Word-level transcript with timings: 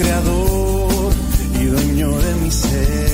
creador 0.00 1.12
y 1.60 1.64
dueño 1.64 2.18
de 2.18 2.34
mi 2.36 2.50
ser. 2.50 3.09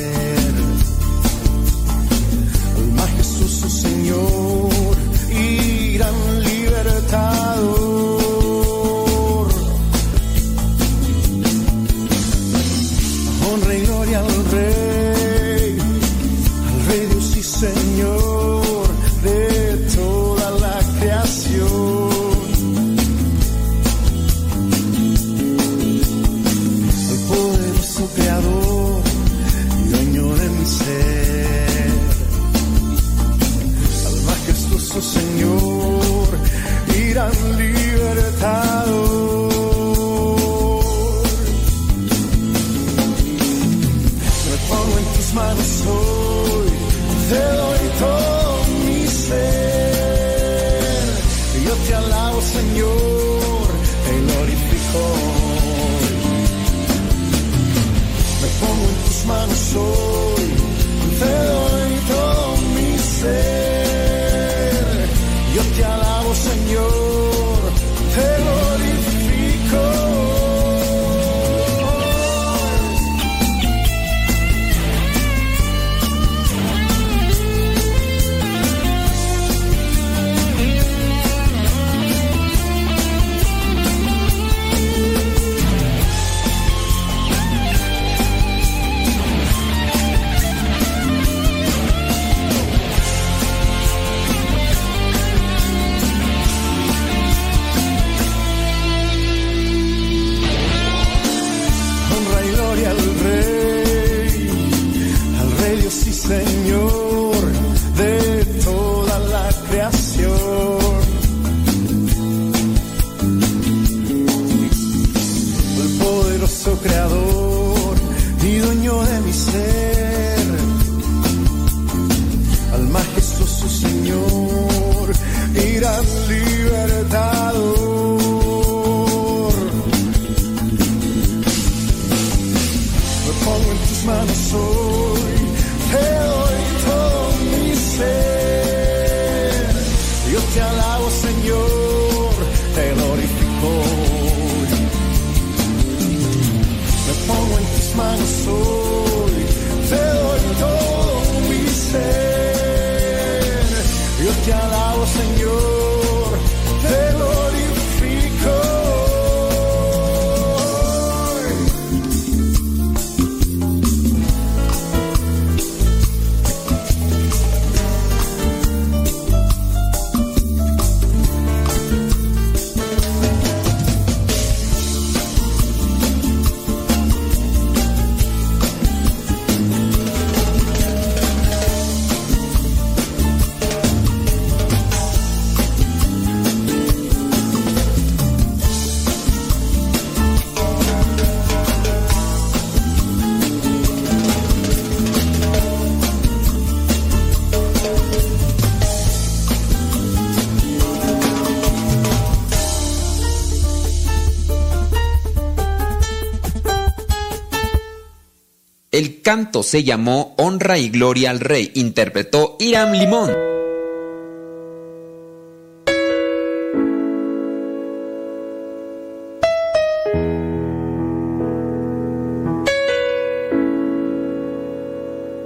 canto 209.36 209.62
se 209.62 209.84
llamó 209.84 210.34
Honra 210.38 210.78
y 210.78 210.88
Gloria 210.88 211.28
al 211.28 211.40
Rey, 211.40 211.70
interpretó 211.74 212.56
Iram 212.58 212.92
Limón. 212.92 213.30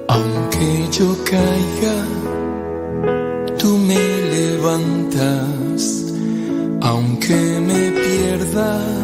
Aunque 0.06 0.88
yo 0.92 1.16
caiga, 1.24 1.96
tú 3.58 3.76
me 3.76 3.98
levantas, 4.36 6.04
aunque 6.80 7.34
me 7.34 7.90
pierdas 7.90 8.99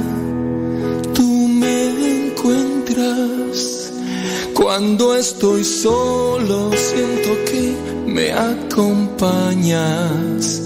Cuando 4.79 5.17
estoy 5.17 5.65
solo 5.65 6.71
siento 6.77 7.31
que 7.47 7.75
me 8.07 8.31
acompañas. 8.31 10.61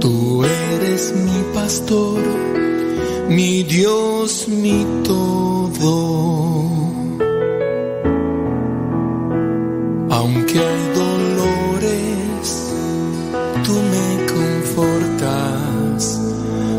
Tú 0.00 0.42
eres 0.42 1.14
mi 1.14 1.44
pastor, 1.54 2.20
mi 3.28 3.62
Dios, 3.62 4.48
mi 4.48 4.84
todo. 5.04 6.68
Aunque 10.10 10.58
hay 10.58 10.88
dolores, 10.96 12.72
tú 13.64 13.74
me 13.92 14.26
confortas. 14.34 16.20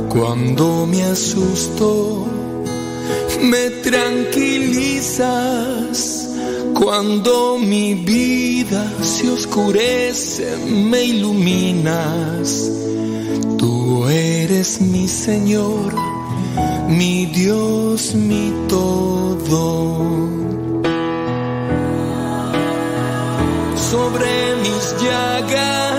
Cuando 0.10 0.86
me 0.88 1.06
asusto, 1.06 2.28
me 3.44 3.70
tranquilizas 3.82 6.19
cuando 6.80 7.58
mi 7.58 7.94
vida 7.94 8.90
se 9.02 9.30
oscurece, 9.30 10.56
me 10.66 11.04
iluminas. 11.04 12.72
Tú 13.58 14.08
eres 14.08 14.80
mi 14.80 15.06
Señor, 15.10 15.94
mi 16.88 17.26
Dios, 17.26 18.16
mi 18.16 18.54
todo. 18.70 20.06
Sobre 23.76 24.56
mis 24.64 24.96
llagas 25.04 25.99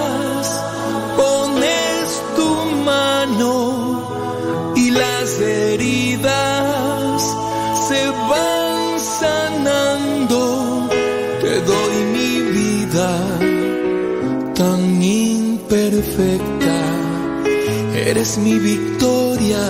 eres 18.10 18.38
mi 18.38 18.58
victoria 18.58 19.62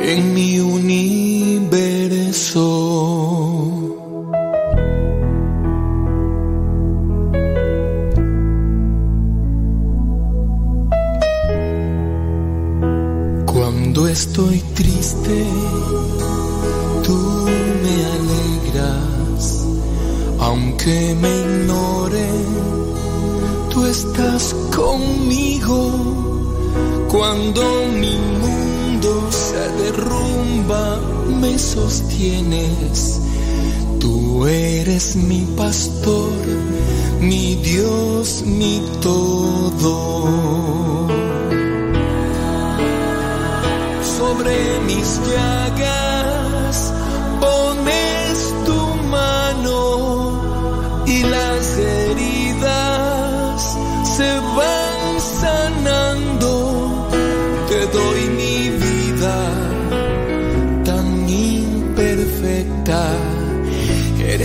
en 0.00 0.32
mi 0.32 0.60
universo. 0.60 1.06
Cuando 13.46 14.06
estoy 14.06 14.60
triste, 14.76 15.46
tú 17.02 17.18
me 17.82 17.96
alegras, 18.18 19.66
aunque 20.38 21.16
me 21.20 21.40
ignore, 21.40 22.28
tú 23.68 23.84
estás 23.84 24.54
conmigo. 24.76 26.27
Cuando 27.08 27.86
mi 27.86 28.18
mundo 28.42 29.30
se 29.30 29.82
derrumba, 29.82 31.00
me 31.40 31.58
sostienes. 31.58 33.20
Tú 33.98 34.46
eres 34.46 35.16
mi 35.16 35.46
pastor, 35.56 36.32
mi 37.20 37.54
Dios, 37.56 38.42
mi 38.44 38.82
todo. 39.00 41.08
Sobre 44.18 44.80
mis 44.86 45.18
llagas 45.26 46.07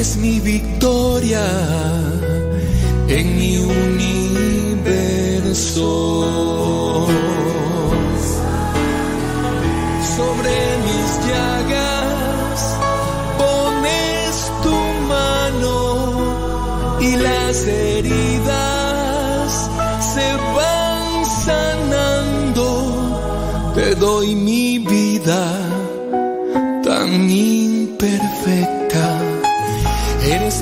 Eres 0.03 0.17
mi 0.17 0.41
victoria 0.41 1.47
en 3.07 3.37
mi 3.37 3.57
universo. 3.57 5.23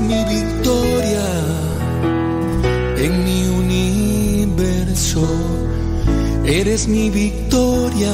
Mi 0.07 0.23
victoria 0.25 1.27
en 2.97 3.23
mi 3.23 3.47
universo. 3.47 5.27
Eres 6.45 6.87
mi 6.87 7.09
victoria 7.09 8.13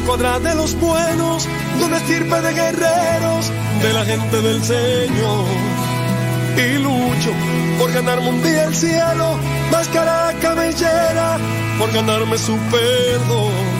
Cuadra 0.00 0.38
de 0.38 0.54
los 0.54 0.78
buenos, 0.78 1.46
de 1.78 1.84
una 1.84 1.96
estirpe 1.98 2.40
de 2.40 2.54
guerreros, 2.54 3.52
de 3.82 3.92
la 3.92 4.04
gente 4.04 4.42
del 4.42 4.62
Señor. 4.62 5.46
Y 6.56 6.78
lucho 6.78 7.30
por 7.78 7.92
ganarme 7.92 8.28
un 8.28 8.42
día 8.42 8.64
el 8.64 8.74
cielo, 8.74 9.38
máscara 9.70 10.34
cabellera, 10.40 11.38
por 11.78 11.92
ganarme 11.92 12.36
su 12.38 12.56
perdón. 12.70 13.79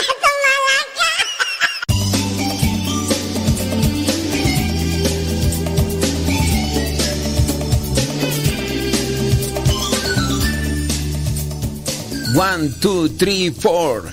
One, 12.35 12.69
two, 12.79 13.09
three, 13.17 13.51
four. 13.51 14.03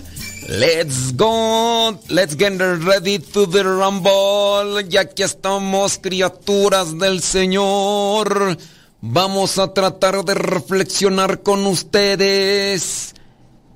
Let's 0.49 1.13
go. 1.13 1.99
Let's 2.09 2.35
get 2.37 2.59
ready 2.59 3.19
to 3.19 3.47
the 3.47 3.63
rumble. 3.65 4.83
Ya 4.89 5.05
que 5.05 5.25
estamos 5.25 5.99
criaturas 5.99 6.99
del 6.99 7.23
Señor. 7.23 8.57
Vamos 9.01 9.59
a 9.59 9.73
tratar 9.73 10.25
de 10.25 10.35
reflexionar 10.35 11.43
con 11.43 11.67
ustedes. 11.67 13.15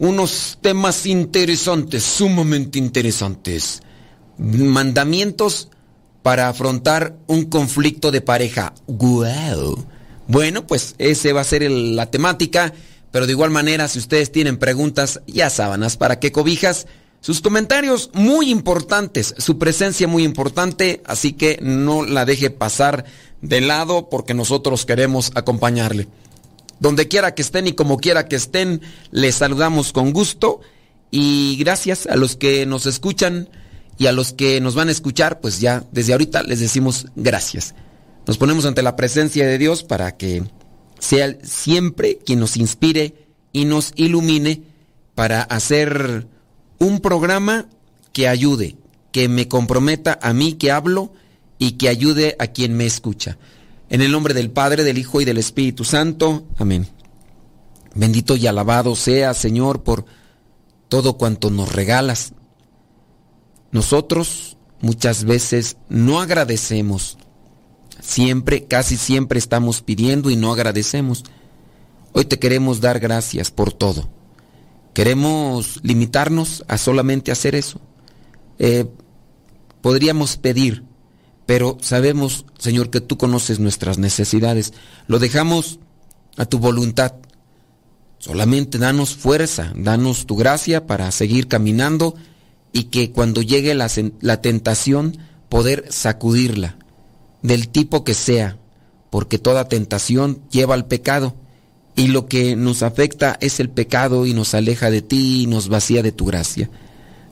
unos 0.02 0.58
temas 0.60 1.06
interesantes, 1.06 2.02
sumamente 2.02 2.76
interesantes. 2.76 3.82
Mandamientos 4.36 5.68
para 6.24 6.48
afrontar 6.48 7.16
un 7.28 7.44
conflicto 7.44 8.10
de 8.10 8.20
pareja. 8.20 8.74
¡Wow! 8.88 9.86
Bueno, 10.26 10.66
pues 10.66 10.96
ese 10.98 11.32
va 11.32 11.42
a 11.42 11.44
ser 11.44 11.70
la 11.70 12.10
temática, 12.10 12.72
pero 13.12 13.26
de 13.26 13.32
igual 13.32 13.50
manera, 13.50 13.86
si 13.86 14.00
ustedes 14.00 14.32
tienen 14.32 14.56
preguntas, 14.56 15.20
ya 15.26 15.50
sábanas 15.50 15.96
para 15.96 16.18
qué 16.18 16.32
cobijas. 16.32 16.86
Sus 17.20 17.40
comentarios 17.40 18.10
muy 18.14 18.50
importantes, 18.50 19.34
su 19.38 19.58
presencia 19.58 20.08
muy 20.08 20.24
importante, 20.24 21.02
así 21.04 21.34
que 21.34 21.58
no 21.62 22.04
la 22.04 22.24
deje 22.24 22.50
pasar 22.50 23.04
de 23.42 23.60
lado 23.60 24.08
porque 24.08 24.34
nosotros 24.34 24.86
queremos 24.86 25.30
acompañarle. 25.36 26.08
Donde 26.80 27.06
quiera 27.06 27.34
que 27.34 27.42
estén 27.42 27.68
y 27.68 27.74
como 27.74 27.98
quiera 27.98 28.26
que 28.26 28.34
estén, 28.34 28.80
les 29.12 29.36
saludamos 29.36 29.92
con 29.92 30.12
gusto 30.12 30.62
y 31.12 31.56
gracias 31.60 32.06
a 32.06 32.16
los 32.16 32.34
que 32.34 32.66
nos 32.66 32.86
escuchan 32.86 33.48
y 33.98 34.06
a 34.06 34.12
los 34.12 34.32
que 34.32 34.60
nos 34.60 34.74
van 34.74 34.88
a 34.88 34.92
escuchar, 34.92 35.40
pues 35.40 35.60
ya 35.60 35.84
desde 35.92 36.12
ahorita 36.12 36.42
les 36.42 36.58
decimos 36.58 37.06
gracias. 37.14 37.74
Nos 38.26 38.38
ponemos 38.38 38.64
ante 38.64 38.82
la 38.82 38.96
presencia 38.96 39.46
de 39.46 39.58
Dios 39.58 39.84
para 39.84 40.16
que 40.16 40.42
sea 41.02 41.36
siempre 41.42 42.20
quien 42.24 42.38
nos 42.38 42.56
inspire 42.56 43.26
y 43.52 43.64
nos 43.64 43.92
ilumine 43.96 44.62
para 45.16 45.42
hacer 45.42 46.28
un 46.78 47.00
programa 47.00 47.66
que 48.12 48.28
ayude, 48.28 48.76
que 49.10 49.28
me 49.28 49.48
comprometa 49.48 50.16
a 50.22 50.32
mí 50.32 50.52
que 50.52 50.70
hablo 50.70 51.12
y 51.58 51.72
que 51.72 51.88
ayude 51.88 52.36
a 52.38 52.46
quien 52.46 52.76
me 52.76 52.86
escucha. 52.86 53.36
En 53.90 54.00
el 54.00 54.12
nombre 54.12 54.32
del 54.32 54.52
Padre, 54.52 54.84
del 54.84 54.96
Hijo 54.96 55.20
y 55.20 55.24
del 55.24 55.38
Espíritu 55.38 55.84
Santo. 55.84 56.46
Amén. 56.56 56.86
Bendito 57.96 58.36
y 58.36 58.46
alabado 58.46 58.94
sea, 58.94 59.34
Señor, 59.34 59.82
por 59.82 60.04
todo 60.88 61.18
cuanto 61.18 61.50
nos 61.50 61.72
regalas. 61.72 62.32
Nosotros 63.72 64.56
muchas 64.80 65.24
veces 65.24 65.78
no 65.88 66.20
agradecemos. 66.20 67.18
Siempre, 68.02 68.64
casi 68.64 68.96
siempre 68.96 69.38
estamos 69.38 69.80
pidiendo 69.80 70.28
y 70.28 70.36
no 70.36 70.52
agradecemos. 70.52 71.24
Hoy 72.12 72.24
te 72.24 72.40
queremos 72.40 72.80
dar 72.80 72.98
gracias 72.98 73.52
por 73.52 73.72
todo. 73.72 74.10
Queremos 74.92 75.78
limitarnos 75.82 76.64
a 76.66 76.78
solamente 76.78 77.30
hacer 77.30 77.54
eso. 77.54 77.80
Eh, 78.58 78.86
podríamos 79.80 80.36
pedir, 80.36 80.84
pero 81.46 81.78
sabemos, 81.80 82.44
Señor, 82.58 82.90
que 82.90 83.00
tú 83.00 83.16
conoces 83.16 83.60
nuestras 83.60 83.98
necesidades. 83.98 84.74
Lo 85.06 85.20
dejamos 85.20 85.78
a 86.36 86.44
tu 86.44 86.58
voluntad. 86.58 87.14
Solamente 88.18 88.78
danos 88.78 89.14
fuerza, 89.14 89.72
danos 89.76 90.26
tu 90.26 90.36
gracia 90.36 90.86
para 90.86 91.10
seguir 91.12 91.46
caminando 91.46 92.16
y 92.72 92.84
que 92.84 93.12
cuando 93.12 93.42
llegue 93.42 93.74
la, 93.74 93.88
la, 94.20 94.40
tentación 94.40 95.18
poder 95.48 95.86
sacudirla, 95.90 96.76
del 97.42 97.68
tipo 97.68 98.04
que 98.04 98.14
sea, 98.14 98.58
porque 99.10 99.38
toda 99.38 99.68
tentación 99.68 100.40
lleva 100.50 100.74
al 100.74 100.86
pecado 100.86 101.34
y 101.94 102.08
lo 102.08 102.26
que 102.26 102.56
nos 102.56 102.82
afecta 102.82 103.36
es 103.40 103.60
el 103.60 103.68
pecado 103.68 104.26
y 104.26 104.32
nos 104.32 104.54
aleja 104.54 104.90
de 104.90 105.02
ti 105.02 105.42
y 105.42 105.46
nos 105.46 105.68
vacía 105.68 106.02
de 106.02 106.12
tu 106.12 106.24
gracia. 106.24 106.70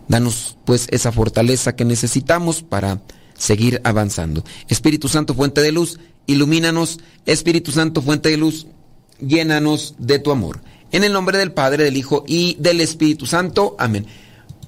Danos 0.09 0.57
pues 0.65 0.87
esa 0.91 1.13
fortaleza 1.13 1.77
que 1.77 1.85
necesitamos 1.85 2.63
para 2.63 3.01
seguir 3.39 3.81
avanzando. 3.85 4.45
Espíritu 4.69 5.09
Santo, 5.09 5.35
fuente 5.35 5.63
de 5.63 5.73
luz, 5.73 5.99
ilumínanos. 6.27 6.99
Espíritu 7.27 7.71
Santo, 7.71 8.03
fuente 8.03 8.29
de 8.29 8.37
luz, 8.37 8.67
llénanos 9.21 9.95
de 9.99 10.19
tu 10.19 10.31
amor. 10.31 10.61
En 10.93 11.05
el 11.05 11.13
nombre 11.13 11.39
del 11.39 11.53
Padre, 11.53 11.85
del 11.85 11.97
Hijo 11.97 12.25
y 12.27 12.57
del 12.59 12.81
Espíritu 12.81 13.27
Santo. 13.27 13.77
Amén. 13.79 14.07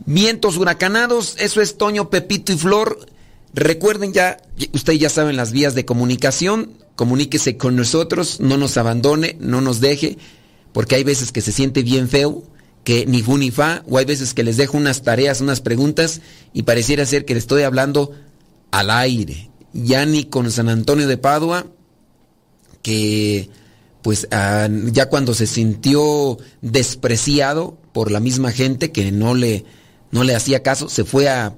Vientos 0.06 0.56
huracanados, 0.56 1.36
eso 1.38 1.60
es 1.60 1.76
Toño, 1.76 2.08
Pepito 2.08 2.52
y 2.52 2.56
Flor. 2.56 3.06
Recuerden 3.54 4.12
ya, 4.12 4.38
ustedes 4.72 4.98
ya 4.98 5.10
saben 5.10 5.36
las 5.36 5.52
vías 5.52 5.74
de 5.74 5.84
comunicación, 5.84 6.72
comuníquese 6.96 7.56
con 7.56 7.76
nosotros, 7.76 8.40
no 8.40 8.56
nos 8.56 8.76
abandone, 8.76 9.36
no 9.40 9.60
nos 9.60 9.80
deje, 9.80 10.16
porque 10.72 10.94
hay 10.94 11.04
veces 11.04 11.32
que 11.32 11.42
se 11.42 11.52
siente 11.52 11.82
bien 11.82 12.08
feo, 12.08 12.44
que 12.82 13.04
ni 13.06 13.22
fu 13.22 13.36
ni 13.36 13.50
fa, 13.50 13.82
o 13.88 13.98
hay 13.98 14.06
veces 14.06 14.32
que 14.32 14.42
les 14.42 14.56
dejo 14.56 14.76
unas 14.76 15.02
tareas, 15.02 15.40
unas 15.40 15.60
preguntas, 15.60 16.22
y 16.52 16.62
pareciera 16.62 17.04
ser 17.04 17.24
que 17.24 17.34
le 17.34 17.40
estoy 17.40 17.62
hablando 17.62 18.12
al 18.70 18.90
aire. 18.90 19.50
Ya 19.74 20.04
ni 20.06 20.24
con 20.24 20.50
San 20.50 20.68
Antonio 20.68 21.06
de 21.06 21.18
Padua, 21.18 21.66
que 22.82 23.50
pues 24.02 24.26
ah, 24.32 24.68
ya 24.86 25.08
cuando 25.08 25.32
se 25.32 25.46
sintió 25.46 26.38
despreciado 26.60 27.78
por 27.92 28.10
la 28.10 28.18
misma 28.18 28.50
gente 28.50 28.90
que 28.90 29.12
no 29.12 29.34
le, 29.34 29.64
no 30.10 30.24
le 30.24 30.34
hacía 30.34 30.62
caso, 30.62 30.88
se 30.88 31.04
fue 31.04 31.28
a 31.28 31.54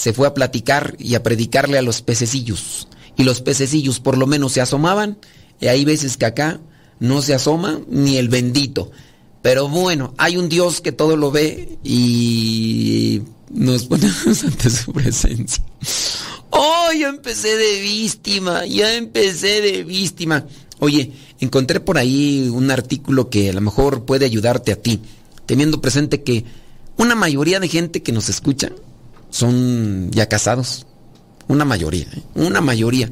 se 0.00 0.14
fue 0.14 0.26
a 0.26 0.32
platicar 0.32 0.96
y 0.98 1.14
a 1.14 1.22
predicarle 1.22 1.76
a 1.76 1.82
los 1.82 2.00
pececillos. 2.00 2.88
Y 3.18 3.24
los 3.24 3.42
pececillos 3.42 4.00
por 4.00 4.16
lo 4.16 4.26
menos 4.26 4.52
se 4.52 4.62
asomaban, 4.62 5.18
y 5.60 5.66
hay 5.66 5.84
veces 5.84 6.16
que 6.16 6.24
acá 6.24 6.58
no 7.00 7.20
se 7.20 7.34
asoma 7.34 7.82
ni 7.86 8.16
el 8.16 8.30
bendito. 8.30 8.90
Pero 9.42 9.68
bueno, 9.68 10.14
hay 10.16 10.38
un 10.38 10.48
Dios 10.48 10.80
que 10.80 10.92
todo 10.92 11.18
lo 11.18 11.30
ve 11.30 11.76
y 11.84 13.20
nos 13.50 13.84
ponemos 13.84 14.42
ante 14.44 14.70
su 14.70 14.90
presencia. 14.90 15.62
¡Oh, 16.48 16.88
ya 16.98 17.10
empecé 17.10 17.54
de 17.58 17.82
víctima! 17.82 18.64
Ya 18.64 18.94
empecé 18.94 19.60
de 19.60 19.84
víctima. 19.84 20.46
Oye, 20.78 21.12
encontré 21.40 21.78
por 21.78 21.98
ahí 21.98 22.48
un 22.50 22.70
artículo 22.70 23.28
que 23.28 23.50
a 23.50 23.52
lo 23.52 23.60
mejor 23.60 24.06
puede 24.06 24.24
ayudarte 24.24 24.72
a 24.72 24.76
ti, 24.76 25.00
teniendo 25.44 25.82
presente 25.82 26.22
que 26.22 26.46
una 26.96 27.14
mayoría 27.14 27.60
de 27.60 27.68
gente 27.68 28.02
que 28.02 28.12
nos 28.12 28.30
escucha 28.30 28.72
son 29.30 30.10
ya 30.10 30.28
casados. 30.28 30.86
Una 31.48 31.64
mayoría, 31.64 32.06
¿eh? 32.14 32.22
una 32.34 32.60
mayoría. 32.60 33.10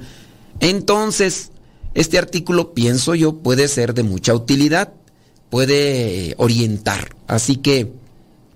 Entonces, 0.60 1.50
este 1.94 2.18
artículo, 2.18 2.74
pienso 2.74 3.14
yo, 3.14 3.38
puede 3.38 3.68
ser 3.68 3.94
de 3.94 4.02
mucha 4.02 4.34
utilidad, 4.34 4.92
puede 5.50 6.34
orientar. 6.38 7.16
Así 7.26 7.56
que, 7.56 7.92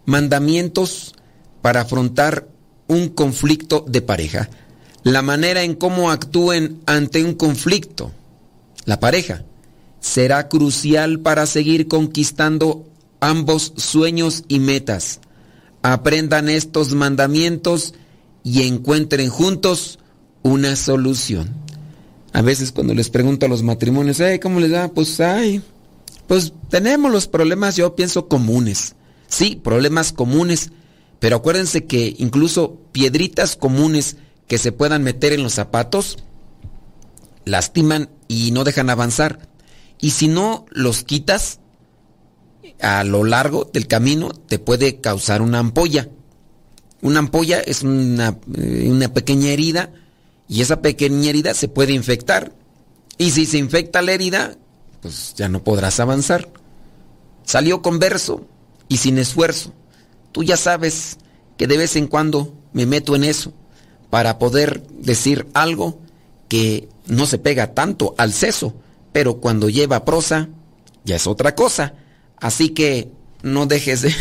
mandamientos 0.04 1.14
para 1.62 1.82
afrontar 1.82 2.48
un 2.88 3.08
conflicto 3.08 3.84
de 3.88 4.02
pareja. 4.02 4.48
La 5.02 5.22
manera 5.22 5.62
en 5.62 5.74
cómo 5.74 6.10
actúen 6.10 6.80
ante 6.86 7.24
un 7.24 7.34
conflicto, 7.34 8.12
la 8.84 9.00
pareja, 9.00 9.44
será 10.00 10.48
crucial 10.48 11.20
para 11.20 11.46
seguir 11.46 11.88
conquistando 11.88 12.86
ambos 13.20 13.72
sueños 13.76 14.44
y 14.48 14.58
metas 14.58 15.20
aprendan 15.82 16.48
estos 16.48 16.94
mandamientos 16.94 17.94
y 18.44 18.66
encuentren 18.66 19.28
juntos 19.28 19.98
una 20.42 20.76
solución. 20.76 21.54
A 22.32 22.42
veces 22.42 22.72
cuando 22.72 22.94
les 22.94 23.10
pregunto 23.10 23.46
a 23.46 23.48
los 23.48 23.62
matrimonios, 23.62 24.20
¿cómo 24.40 24.60
les 24.60 24.70
da? 24.70 24.88
Pues, 24.88 25.20
ay, 25.20 25.62
pues 26.26 26.52
tenemos 26.70 27.12
los 27.12 27.26
problemas, 27.26 27.76
yo 27.76 27.94
pienso, 27.94 28.28
comunes. 28.28 28.94
Sí, 29.28 29.60
problemas 29.62 30.12
comunes, 30.12 30.70
pero 31.18 31.36
acuérdense 31.36 31.84
que 31.84 32.14
incluso 32.18 32.78
piedritas 32.92 33.56
comunes 33.56 34.16
que 34.46 34.58
se 34.58 34.72
puedan 34.72 35.02
meter 35.02 35.32
en 35.32 35.42
los 35.42 35.54
zapatos, 35.54 36.18
lastiman 37.44 38.08
y 38.28 38.50
no 38.52 38.64
dejan 38.64 38.90
avanzar. 38.90 39.48
Y 40.00 40.10
si 40.10 40.28
no 40.28 40.66
los 40.70 41.04
quitas, 41.04 41.60
a 42.82 43.04
lo 43.04 43.24
largo 43.24 43.70
del 43.72 43.86
camino 43.86 44.30
te 44.30 44.58
puede 44.58 45.00
causar 45.00 45.40
una 45.40 45.60
ampolla. 45.60 46.08
Una 47.00 47.20
ampolla 47.20 47.60
es 47.60 47.82
una, 47.82 48.38
eh, 48.56 48.88
una, 48.90 49.08
pequeña 49.14 49.50
herida 49.50 49.92
y 50.48 50.60
esa 50.62 50.82
pequeña 50.82 51.30
herida 51.30 51.54
se 51.54 51.68
puede 51.68 51.92
infectar. 51.92 52.52
Y 53.18 53.30
si 53.30 53.46
se 53.46 53.58
infecta 53.58 54.02
la 54.02 54.12
herida, 54.12 54.56
pues 55.00 55.34
ya 55.36 55.48
no 55.48 55.62
podrás 55.62 56.00
avanzar. 56.00 56.48
Salió 57.44 57.82
con 57.82 57.98
verso 57.98 58.46
y 58.88 58.96
sin 58.96 59.18
esfuerzo. 59.18 59.72
Tú 60.32 60.42
ya 60.42 60.56
sabes 60.56 61.18
que 61.56 61.66
de 61.66 61.76
vez 61.76 61.94
en 61.96 62.08
cuando 62.08 62.52
me 62.72 62.86
meto 62.86 63.14
en 63.14 63.24
eso 63.24 63.52
para 64.10 64.38
poder 64.38 64.82
decir 64.88 65.46
algo 65.54 66.00
que 66.48 66.88
no 67.06 67.26
se 67.26 67.38
pega 67.38 67.74
tanto 67.74 68.14
al 68.18 68.32
seso, 68.32 68.74
pero 69.12 69.38
cuando 69.38 69.68
lleva 69.68 70.04
prosa 70.04 70.48
ya 71.04 71.16
es 71.16 71.26
otra 71.26 71.54
cosa. 71.54 71.94
Así 72.42 72.70
que 72.70 73.08
no 73.42 73.66
dejes 73.66 74.02
de... 74.02 74.12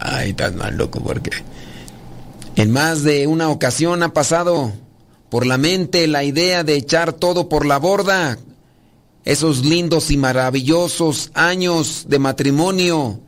Ay, 0.00 0.30
estás 0.30 0.54
mal 0.54 0.76
loco 0.76 1.00
porque... 1.00 1.30
En 2.56 2.72
más 2.72 3.04
de 3.04 3.28
una 3.28 3.50
ocasión 3.50 4.02
ha 4.02 4.12
pasado 4.12 4.72
por 5.28 5.46
la 5.46 5.58
mente 5.58 6.08
la 6.08 6.24
idea 6.24 6.64
de 6.64 6.74
echar 6.74 7.12
todo 7.12 7.50
por 7.50 7.66
la 7.66 7.78
borda. 7.78 8.38
Esos 9.24 9.64
lindos 9.64 10.10
y 10.10 10.16
maravillosos 10.16 11.30
años 11.34 12.06
de 12.08 12.18
matrimonio. 12.18 13.20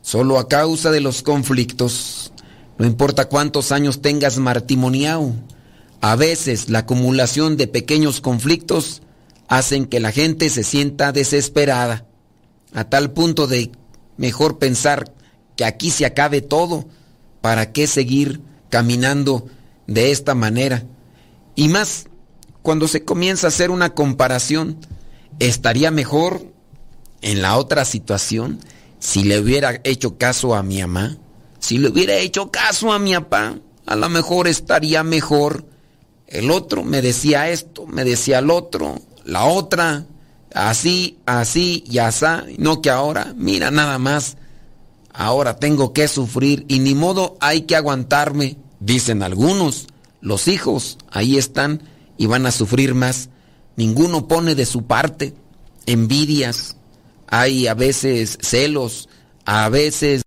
Solo 0.00 0.38
a 0.38 0.48
causa 0.48 0.90
de 0.90 1.00
los 1.00 1.22
conflictos. 1.22 2.32
No 2.78 2.86
importa 2.86 3.28
cuántos 3.28 3.72
años 3.72 4.00
tengas 4.00 4.38
matrimoniado. 4.38 5.34
A 6.00 6.16
veces 6.16 6.70
la 6.70 6.80
acumulación 6.80 7.58
de 7.58 7.66
pequeños 7.66 8.22
conflictos 8.22 9.02
hacen 9.48 9.86
que 9.86 9.98
la 9.98 10.12
gente 10.12 10.50
se 10.50 10.62
sienta 10.62 11.12
desesperada. 11.12 12.04
a 12.74 12.84
tal 12.84 13.12
punto 13.12 13.46
de 13.46 13.72
mejor 14.18 14.58
pensar 14.58 15.14
que 15.56 15.64
aquí 15.64 15.90
se 15.90 16.04
acabe 16.04 16.42
todo, 16.42 16.86
¿para 17.40 17.72
qué 17.72 17.86
seguir 17.86 18.42
caminando 18.68 19.46
de 19.86 20.12
esta 20.12 20.34
manera? 20.34 20.84
Y 21.54 21.68
más, 21.68 22.06
cuando 22.62 22.86
se 22.86 23.04
comienza 23.04 23.46
a 23.46 23.48
hacer 23.48 23.70
una 23.70 23.94
comparación, 23.94 24.76
estaría 25.38 25.90
mejor 25.90 26.42
en 27.22 27.40
la 27.42 27.56
otra 27.56 27.84
situación 27.84 28.60
si 28.98 29.24
le 29.24 29.38
hubiera 29.38 29.80
hecho 29.84 30.18
caso 30.18 30.54
a 30.54 30.62
mi 30.62 30.80
mamá, 30.80 31.16
si 31.58 31.78
le 31.78 31.88
hubiera 31.88 32.16
hecho 32.16 32.50
caso 32.50 32.92
a 32.92 32.98
mi 32.98 33.14
papá, 33.14 33.56
a 33.86 33.96
lo 33.96 34.08
mejor 34.08 34.48
estaría 34.48 35.02
mejor. 35.02 35.64
El 36.26 36.50
otro 36.50 36.84
me 36.84 37.00
decía 37.00 37.48
esto, 37.48 37.86
me 37.86 38.04
decía 38.04 38.40
el 38.40 38.50
otro, 38.50 39.00
la 39.28 39.44
otra, 39.44 40.06
así, 40.54 41.18
así 41.26 41.84
y 41.86 41.98
así, 41.98 42.24
no 42.56 42.80
que 42.80 42.88
ahora, 42.88 43.34
mira 43.36 43.70
nada 43.70 43.98
más, 43.98 44.38
ahora 45.12 45.56
tengo 45.56 45.92
que 45.92 46.08
sufrir 46.08 46.64
y 46.66 46.78
ni 46.78 46.94
modo 46.94 47.36
hay 47.40 47.62
que 47.62 47.76
aguantarme, 47.76 48.56
dicen 48.80 49.22
algunos, 49.22 49.86
los 50.22 50.48
hijos 50.48 50.96
ahí 51.10 51.36
están 51.36 51.82
y 52.16 52.24
van 52.24 52.46
a 52.46 52.52
sufrir 52.52 52.94
más, 52.94 53.28
ninguno 53.76 54.28
pone 54.28 54.54
de 54.54 54.64
su 54.64 54.86
parte, 54.86 55.34
envidias, 55.84 56.76
hay 57.26 57.66
a 57.66 57.74
veces 57.74 58.38
celos, 58.40 59.10
a 59.44 59.68
veces 59.68 60.22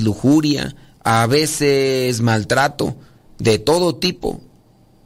lujuria, 0.00 0.74
a 1.04 1.26
veces 1.26 2.22
maltrato, 2.22 2.96
de 3.38 3.58
todo 3.58 3.96
tipo. 3.96 4.40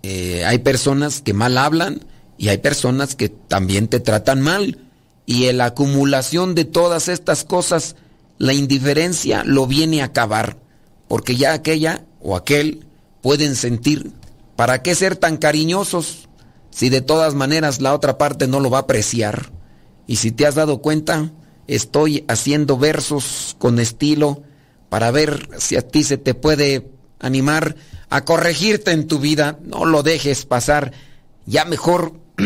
Eh, 0.07 0.45
hay 0.45 0.59
personas 0.59 1.23
que 1.23 1.33
mal 1.33 1.57
hablan 1.57 2.05
y 2.37 2.49
hay 2.49 2.59
personas 2.59 3.15
que 3.15 3.31
también 3.31 3.89
te 3.89 4.01
tratan 4.01 4.43
mal. 4.43 4.79
Y 5.25 5.47
en 5.47 5.57
la 5.57 5.65
acumulación 5.65 6.55
de 6.55 6.67
todas 6.67 7.09
estas 7.09 7.43
cosas, 7.43 7.97
la 8.37 8.53
indiferencia 8.53 9.45
lo 9.45 9.67
viene 9.67 10.03
a 10.03 10.07
acabar. 10.07 10.59
Porque 11.09 11.37
ya 11.37 11.55
aquella 11.55 12.05
o 12.21 12.37
aquel 12.37 12.87
pueden 13.23 13.57
sentir, 13.57 14.13
¿para 14.57 14.83
qué 14.83 14.95
ser 14.95 15.17
tan 15.17 15.39
cariñosos 15.39 16.29
si 16.69 16.91
de 16.91 17.01
todas 17.01 17.35
maneras 17.35 17.81
la 17.81 17.95
otra 17.95 18.19
parte 18.19 18.47
no 18.47 18.61
lo 18.61 18.69
va 18.69 18.79
a 18.79 18.83
apreciar? 18.83 19.53
Y 20.07 20.17
si 20.17 20.33
te 20.33 20.47
has 20.47 20.55
dado 20.55 20.83
cuenta, 20.83 21.33
estoy 21.67 22.27
haciendo 22.29 22.77
versos 22.77 23.57
con 23.59 23.79
estilo 23.79 24.43
para 24.91 25.11
ver 25.11 25.49
si 25.57 25.77
a 25.77 25.89
ti 25.89 26.05
se 26.05 26.19
te 26.19 26.35
puede 26.35 26.91
animar 27.21 27.75
a 28.11 28.25
corregirte 28.25 28.93
en 28.93 29.07
tu 29.07 29.19
vida. 29.19 29.59
No 29.65 29.85
lo 29.85 30.03
dejes 30.03 30.45
pasar. 30.45 30.93
Ya 31.47 31.65
mejor 31.65 32.15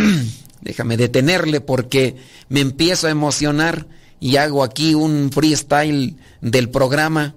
déjame 0.61 0.97
detenerle 0.97 1.61
porque 1.61 2.17
me 2.49 2.61
empiezo 2.61 3.07
a 3.07 3.11
emocionar 3.11 3.87
y 4.21 4.37
hago 4.37 4.65
aquí 4.65 4.95
un 4.95 5.31
freestyle 5.33 6.17
del 6.41 6.71
programa 6.71 7.35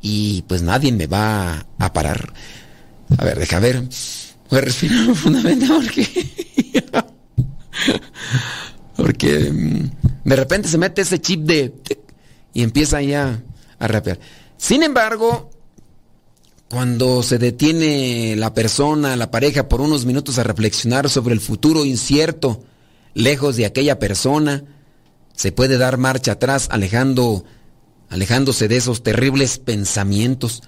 y 0.00 0.42
pues 0.42 0.62
nadie 0.62 0.92
me 0.92 1.06
va 1.06 1.66
a 1.78 1.92
parar. 1.92 2.32
A 3.18 3.24
ver, 3.24 3.38
deja 3.38 3.58
ver. 3.58 3.82
Voy 4.48 4.58
a 4.58 4.62
respirar 4.62 5.04
profundamente 5.06 5.66
porque... 5.66 6.08
porque 8.96 9.50
mm, 9.50 9.90
de 10.24 10.36
repente 10.36 10.68
se 10.68 10.78
mete 10.78 11.02
ese 11.02 11.20
chip 11.20 11.40
de... 11.40 11.74
y 12.52 12.62
empieza 12.62 13.02
ya 13.02 13.42
a 13.78 13.88
rapear. 13.88 14.18
Sin 14.56 14.82
embargo, 14.82 15.49
cuando 16.70 17.24
se 17.24 17.38
detiene 17.38 18.36
la 18.36 18.54
persona, 18.54 19.16
la 19.16 19.32
pareja, 19.32 19.68
por 19.68 19.80
unos 19.80 20.06
minutos 20.06 20.38
a 20.38 20.44
reflexionar 20.44 21.10
sobre 21.10 21.34
el 21.34 21.40
futuro 21.40 21.84
incierto, 21.84 22.62
lejos 23.12 23.56
de 23.56 23.66
aquella 23.66 23.98
persona, 23.98 24.62
se 25.34 25.50
puede 25.50 25.78
dar 25.78 25.98
marcha 25.98 26.32
atrás, 26.32 26.68
alejando, 26.70 27.44
alejándose 28.08 28.68
de 28.68 28.76
esos 28.76 29.02
terribles 29.02 29.58
pensamientos. 29.58 30.62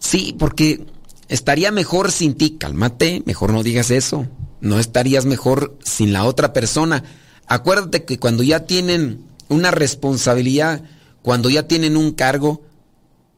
Sí, 0.00 0.34
porque 0.38 0.86
estaría 1.28 1.70
mejor 1.70 2.12
sin 2.12 2.32
ti, 2.32 2.56
cálmate, 2.58 3.22
mejor 3.26 3.52
no 3.52 3.62
digas 3.62 3.90
eso. 3.90 4.26
No 4.62 4.80
estarías 4.80 5.26
mejor 5.26 5.76
sin 5.84 6.14
la 6.14 6.24
otra 6.24 6.54
persona. 6.54 7.04
Acuérdate 7.46 8.06
que 8.06 8.18
cuando 8.18 8.42
ya 8.42 8.60
tienen 8.60 9.26
una 9.50 9.70
responsabilidad, 9.70 10.82
cuando 11.20 11.50
ya 11.50 11.68
tienen 11.68 11.98
un 11.98 12.12
cargo, 12.12 12.62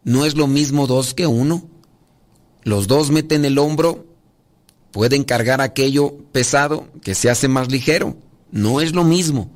no 0.05 0.25
es 0.25 0.37
lo 0.37 0.47
mismo 0.47 0.87
dos 0.87 1.13
que 1.13 1.27
uno. 1.27 1.69
Los 2.69 2.87
dos 2.87 3.11
meten 3.11 3.47
el 3.47 3.57
hombro, 3.57 4.05
pueden 4.91 5.25
cargar 5.25 5.63
aquello 5.63 6.19
pesado 6.33 6.87
que 7.03 7.15
se 7.15 7.31
hace 7.31 7.49
más 7.49 7.73
ligero. 7.73 8.19
No 8.51 8.83
es 8.83 8.93
lo 8.93 9.05
mismo. 9.05 9.51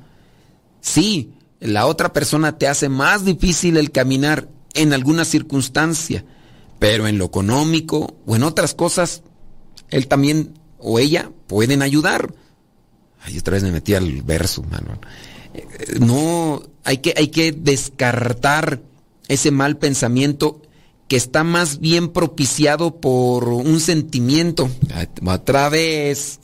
Sí, 0.81 1.35
la 1.59 1.85
otra 1.85 2.11
persona 2.11 2.57
te 2.57 2.67
hace 2.67 2.89
más 2.89 3.23
difícil 3.23 3.77
el 3.77 3.91
caminar 3.91 4.49
en 4.73 4.93
alguna 4.93 5.25
circunstancia, 5.25 6.25
pero 6.79 7.05
en 7.05 7.19
lo 7.19 7.25
económico 7.25 8.15
o 8.25 8.35
en 8.35 8.41
otras 8.41 8.73
cosas, 8.73 9.21
él 9.91 10.07
también 10.07 10.55
o 10.79 10.97
ella 10.97 11.29
pueden 11.45 11.83
ayudar. 11.83 12.33
Ay, 13.21 13.37
otra 13.37 13.53
vez 13.53 13.63
me 13.63 13.71
metí 13.71 13.93
al 13.93 14.23
verso, 14.23 14.63
mano. 14.63 14.99
Eh, 15.53 15.99
no, 15.99 16.63
hay 16.83 16.97
que, 16.97 17.13
hay 17.15 17.27
que 17.27 17.51
descartar 17.51 18.81
ese 19.27 19.51
mal 19.51 19.77
pensamiento 19.77 20.62
que 21.13 21.17
está 21.17 21.43
más 21.43 21.79
bien 21.79 22.09
propiciado 22.09 22.99
por 22.99 23.47
un 23.47 23.79
sentimiento. 23.79 24.67
Otra 25.23 25.69
vez. 25.69 26.39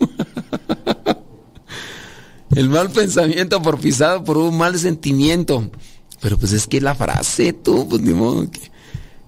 El 2.56 2.70
mal 2.70 2.88
pensamiento 2.88 3.60
propiciado 3.60 4.24
por 4.24 4.38
un 4.38 4.56
mal 4.56 4.78
sentimiento. 4.78 5.70
Pero 6.22 6.38
pues 6.38 6.52
es 6.52 6.66
que 6.66 6.80
la 6.80 6.94
frase, 6.94 7.52
tú, 7.52 7.86
pues 7.86 8.00
ni 8.00 8.14
modo 8.14 8.50
que. 8.50 8.70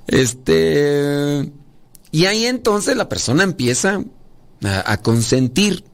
Este. 0.07 1.53
Y 2.11 2.25
ahí 2.25 2.47
entonces 2.47 2.97
la 2.97 3.11
persona 3.11 3.43
empieza 3.43 4.03
a, 4.65 4.93
a 4.93 5.03
consentir 5.03 5.85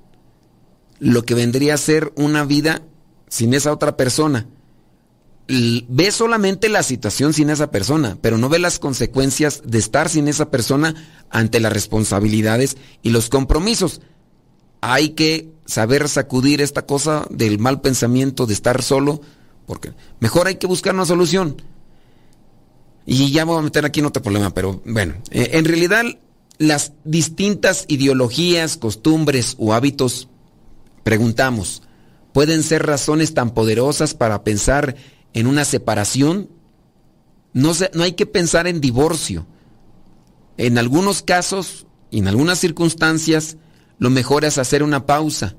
lo 1.01 1.25
que 1.25 1.35
vendría 1.35 1.75
a 1.75 1.79
ser 1.79 2.13
una 2.15 2.45
vida 2.45 2.83
sin 3.29 3.53
esa 3.53 3.73
otra 3.73 3.97
persona 3.97 4.47
ve 5.49 6.11
solamente 6.11 6.69
la 6.69 6.83
situación 6.83 7.33
sin 7.33 7.51
esa 7.51 7.71
persona, 7.71 8.19
pero 8.21 8.39
no 8.39 8.49
ve 8.49 8.59
las 8.59 8.79
consecuencias 8.79 9.63
de 9.65 9.79
estar 9.79 10.09
sin 10.09 10.29
esa 10.29 10.51
persona 10.51 10.95
ante 11.31 11.61
las 11.61 11.73
responsabilidades 11.73 12.77
y 13.03 13.11
los 13.11 13.29
compromisos. 13.29 14.01
Hay 14.81 15.11
que 15.11 15.53
saber 15.65 16.09
sacudir 16.09 16.61
esta 16.61 16.87
cosa 16.87 17.27
del 17.31 17.59
mal 17.59 17.81
pensamiento 17.81 18.47
de 18.47 18.55
estar 18.55 18.83
solo, 18.83 19.21
porque 19.67 19.93
mejor 20.21 20.49
hay 20.49 20.57
que 20.57 20.67
buscar 20.67 20.95
una 20.95 21.07
solución. 21.07 21.63
Y 23.05 23.31
ya 23.31 23.45
voy 23.45 23.59
a 23.59 23.63
meter 23.63 23.85
aquí 23.85 24.01
en 24.01 24.07
otro 24.07 24.23
problema, 24.23 24.53
pero 24.53 24.83
bueno, 24.85 25.15
eh, 25.31 25.51
en 25.53 25.65
realidad 25.65 26.05
las 26.59 26.93
distintas 27.05 27.85
ideologías, 27.87 28.77
costumbres 28.77 29.55
o 29.59 29.75
hábitos, 29.75 30.29
preguntamos, 31.05 31.83
pueden 32.33 32.65
ser 32.65 32.85
razones 32.85 33.33
tan 33.33 33.51
poderosas 33.55 34.15
para 34.15 34.43
pensar 34.43 34.97
en 35.37 35.47
una 35.47 35.67
separación, 35.67 36.49
no, 37.53 37.73
no 37.93 38.03
hay 38.03 38.13
que 38.13 38.25
pensar 38.25 38.67
en 38.67 38.81
divorcio. 38.81 39.47
En 40.57 40.79
algunos 40.79 41.21
casos 41.21 41.87
y 42.11 42.21
en 42.21 42.29
algunas 42.29 42.59
circunstancias, 42.59 43.59
lo 43.99 44.09
mejor 44.09 44.47
es 44.47 44.57
hacer 44.57 44.83
una 44.83 45.05
pausa 45.05 45.55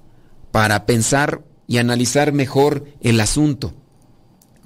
para 0.51 0.87
pensar 0.87 1.43
y 1.67 1.77
analizar 1.77 2.33
mejor 2.33 2.85
el 3.01 3.19
asunto. 3.19 3.75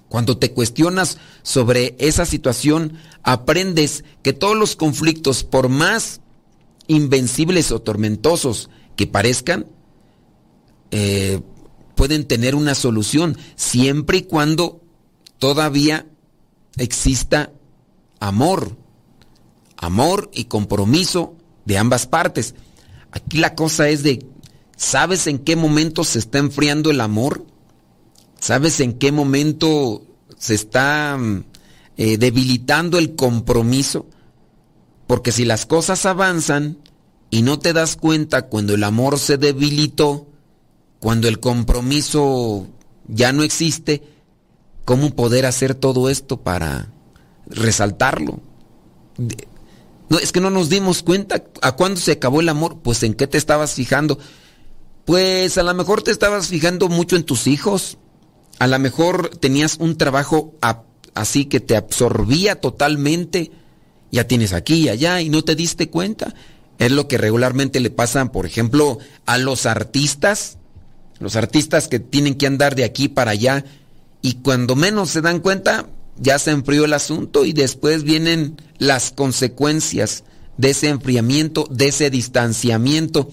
Cuando 0.08 0.38
te 0.38 0.54
cuestionas 0.54 1.18
sobre 1.44 1.98
esa 2.00 2.26
situación, 2.26 2.94
aprendes 3.22 4.06
que 4.24 4.32
todos 4.32 4.56
los 4.56 4.78
conflictos, 4.78 5.44
por 5.44 5.68
más 5.68 6.22
invencibles 6.88 7.74
o 7.74 7.82
tormentosos 7.82 8.70
que 8.96 9.08
parezcan, 9.08 9.66
eh, 10.92 11.42
pueden 11.96 12.26
tener 12.26 12.56
una 12.56 12.76
solución, 12.76 13.38
siempre 13.58 14.20
y 14.20 14.22
cuando 14.22 14.82
todavía 15.42 16.06
exista 16.78 17.52
amor, 18.20 18.78
amor 19.76 20.30
y 20.36 20.46
compromiso 20.46 21.36
de 21.66 21.80
ambas 21.80 22.06
partes. 22.06 22.54
Aquí 23.12 23.40
la 23.40 23.56
cosa 23.56 23.90
es 23.90 24.04
de, 24.04 24.24
¿sabes 24.78 25.26
en 25.26 25.40
qué 25.40 25.56
momento 25.56 26.04
se 26.04 26.20
está 26.20 26.38
enfriando 26.38 26.92
el 26.92 27.02
amor? 27.02 27.48
¿Sabes 28.40 28.80
en 28.82 28.94
qué 28.94 29.12
momento 29.12 30.04
se 30.38 30.54
está 30.54 31.18
mm, 31.18 31.44
eh, 31.98 32.18
debilitando 32.20 33.00
el 33.00 33.16
compromiso? 33.16 34.06
Porque 35.08 35.32
si 35.32 35.44
las 35.44 35.66
cosas 35.66 36.06
avanzan 36.06 36.78
y 37.32 37.42
no 37.42 37.58
te 37.58 37.74
das 37.74 37.96
cuenta 37.96 38.44
cuando 38.44 38.76
el 38.76 38.84
amor 38.84 39.18
se 39.18 39.40
debilitó, 39.40 40.28
cuando 41.00 41.28
el 41.28 41.40
compromiso 41.40 42.68
ya 43.08 43.34
no 43.34 43.42
existe, 43.42 44.11
¿Cómo 44.86 45.12
poder 45.12 45.46
hacer 45.46 45.76
todo 45.76 46.10
esto 46.10 46.42
para 46.42 46.92
resaltarlo? 47.48 48.40
No, 50.10 50.20
es 50.20 50.32
que 50.32 50.42
no 50.42 50.50
nos 50.50 50.70
dimos 50.70 51.04
cuenta 51.04 51.44
a 51.62 51.72
cuándo 51.74 52.00
se 52.00 52.14
acabó 52.14 52.42
el 52.42 52.50
amor, 52.50 52.80
pues 52.84 53.04
en 53.04 53.14
qué 53.14 53.28
te 53.28 53.38
estabas 53.38 53.74
fijando. 53.74 54.20
Pues 55.06 55.58
a 55.58 55.64
lo 55.64 55.74
mejor 55.74 56.02
te 56.02 56.12
estabas 56.12 56.48
fijando 56.48 56.90
mucho 56.90 57.16
en 57.16 57.24
tus 57.24 57.48
hijos. 57.48 57.98
A 58.60 58.68
lo 58.68 58.78
mejor 58.80 59.30
tenías 59.30 59.78
un 59.80 59.98
trabajo 59.98 60.54
así 61.14 61.46
que 61.46 61.60
te 61.60 61.76
absorbía 61.76 62.60
totalmente. 62.60 63.52
Ya 64.12 64.28
tienes 64.28 64.54
aquí 64.54 64.76
y 64.76 64.90
allá 64.90 65.22
y 65.22 65.30
no 65.30 65.44
te 65.44 65.56
diste 65.56 65.90
cuenta. 65.90 66.34
Es 66.78 66.92
lo 66.92 67.08
que 67.08 67.18
regularmente 67.18 67.80
le 67.80 67.92
pasa, 67.92 68.32
por 68.32 68.46
ejemplo, 68.46 68.98
a 69.26 69.38
los 69.38 69.66
artistas. 69.66 70.58
Los 71.20 71.36
artistas 71.36 71.88
que 71.88 72.00
tienen 72.00 72.36
que 72.36 72.48
andar 72.48 72.76
de 72.76 72.84
aquí 72.84 73.08
para 73.08 73.32
allá 73.32 73.64
y 74.22 74.36
cuando 74.36 74.76
menos 74.76 75.10
se 75.10 75.22
dan 75.22 75.40
cuenta, 75.40 75.88
ya 76.18 76.38
se 76.40 76.52
enfrió 76.52 76.86
el 76.86 76.94
asunto 76.94 77.46
y 77.46 77.54
después 77.54 78.04
vienen 78.04 78.58
las 78.78 79.12
consecuencias 79.12 80.24
de 80.58 80.70
ese 80.72 80.90
enfriamiento, 80.90 81.68
de 81.70 81.88
ese 81.88 82.10
distanciamiento. 82.10 83.30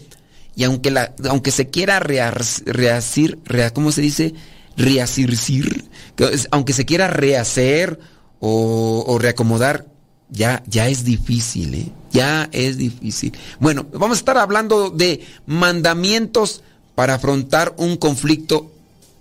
Y 0.57 0.65
aunque, 0.65 0.91
la, 0.91 1.15
aunque 1.29 1.51
se 1.51 1.69
quiera 1.69 2.01
rehacer, 2.01 3.39
¿cómo 3.75 3.93
se 3.93 4.01
dice? 4.01 4.35
Reasircir, 4.77 5.89
aunque 6.51 6.73
se 6.73 6.87
quiera 6.87 7.09
rehacer 7.09 7.99
o, 8.41 9.19
reacomodar, 9.21 9.87
ya, 10.31 10.63
ya 10.67 10.89
es 10.89 11.05
difícil, 11.05 11.75
¿eh? 11.75 11.93
Ya 12.11 12.49
es 12.53 12.77
difícil. 12.79 13.37
Bueno, 13.61 13.87
vamos 13.93 14.19
a 14.19 14.21
estar 14.21 14.39
hablando 14.39 14.91
de 14.91 15.27
mandamientos 15.47 16.63
para 16.95 17.15
afrontar 17.15 17.75
un 17.77 17.97
conflicto 17.97 18.73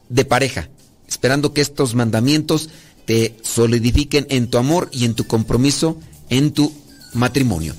de 0.10 0.26
pareja, 0.26 0.70
esperando 1.18 1.52
que 1.52 1.62
estos 1.62 1.96
mandamientos 1.96 2.70
te 3.06 3.36
solidifiquen 3.42 4.28
en 4.30 4.52
tu 4.52 4.60
amor 4.60 4.88
y 4.92 5.04
en 5.04 5.16
tu 5.16 5.26
compromiso 5.26 5.98
en 6.30 6.52
tu 6.52 6.72
matrimonio. 7.16 7.74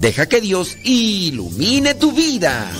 Deja 0.00 0.26
que 0.26 0.40
Dios 0.40 0.78
ilumine 0.82 1.92
tu 1.94 2.12
vida. 2.12 2.72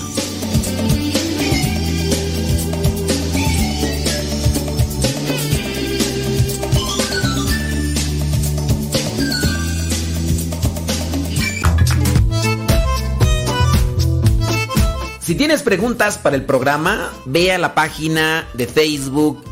Si 15.20 15.34
tienes 15.34 15.62
preguntas 15.62 16.16
para 16.16 16.34
el 16.34 16.46
programa, 16.46 17.12
ve 17.26 17.52
a 17.52 17.58
la 17.58 17.74
página 17.74 18.48
de 18.54 18.66
Facebook 18.66 19.51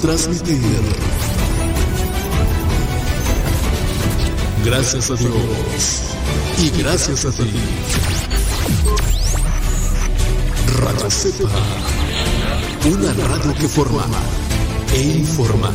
Transmitir. 0.00 0.60
Gracias 4.64 5.10
a 5.10 5.14
Dios 5.14 6.02
y 6.58 6.70
gracias 6.82 7.24
a 7.24 7.30
ti. 7.30 7.52
Radio 10.78 11.10
Cepa, 11.10 11.48
una 12.90 13.12
radio 13.12 13.54
que 13.54 13.68
forma 13.68 14.06
e 14.92 15.02
informa. 15.02 15.72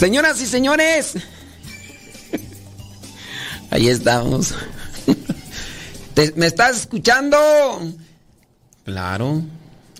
Señoras 0.00 0.40
y 0.40 0.46
señores, 0.46 1.12
ahí 3.70 3.86
estamos. 3.88 4.54
¿Me 6.36 6.46
estás 6.46 6.78
escuchando? 6.78 7.36
Claro, 8.86 9.42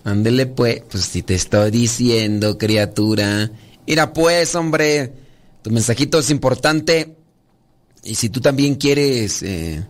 ándele 0.03 0.47
pues, 0.47 0.81
pues 0.89 1.03
si 1.03 1.21
te 1.21 1.35
estoy 1.35 1.69
diciendo, 1.69 2.57
criatura. 2.57 3.51
Mira 3.85 4.11
pues, 4.11 4.55
hombre, 4.55 5.13
tu 5.61 5.69
mensajito 5.69 6.17
es 6.17 6.31
importante. 6.31 7.15
Y 8.03 8.15
si 8.15 8.29
tú 8.29 8.41
también 8.41 8.75
quieres 8.75 9.43
eh, 9.43 9.85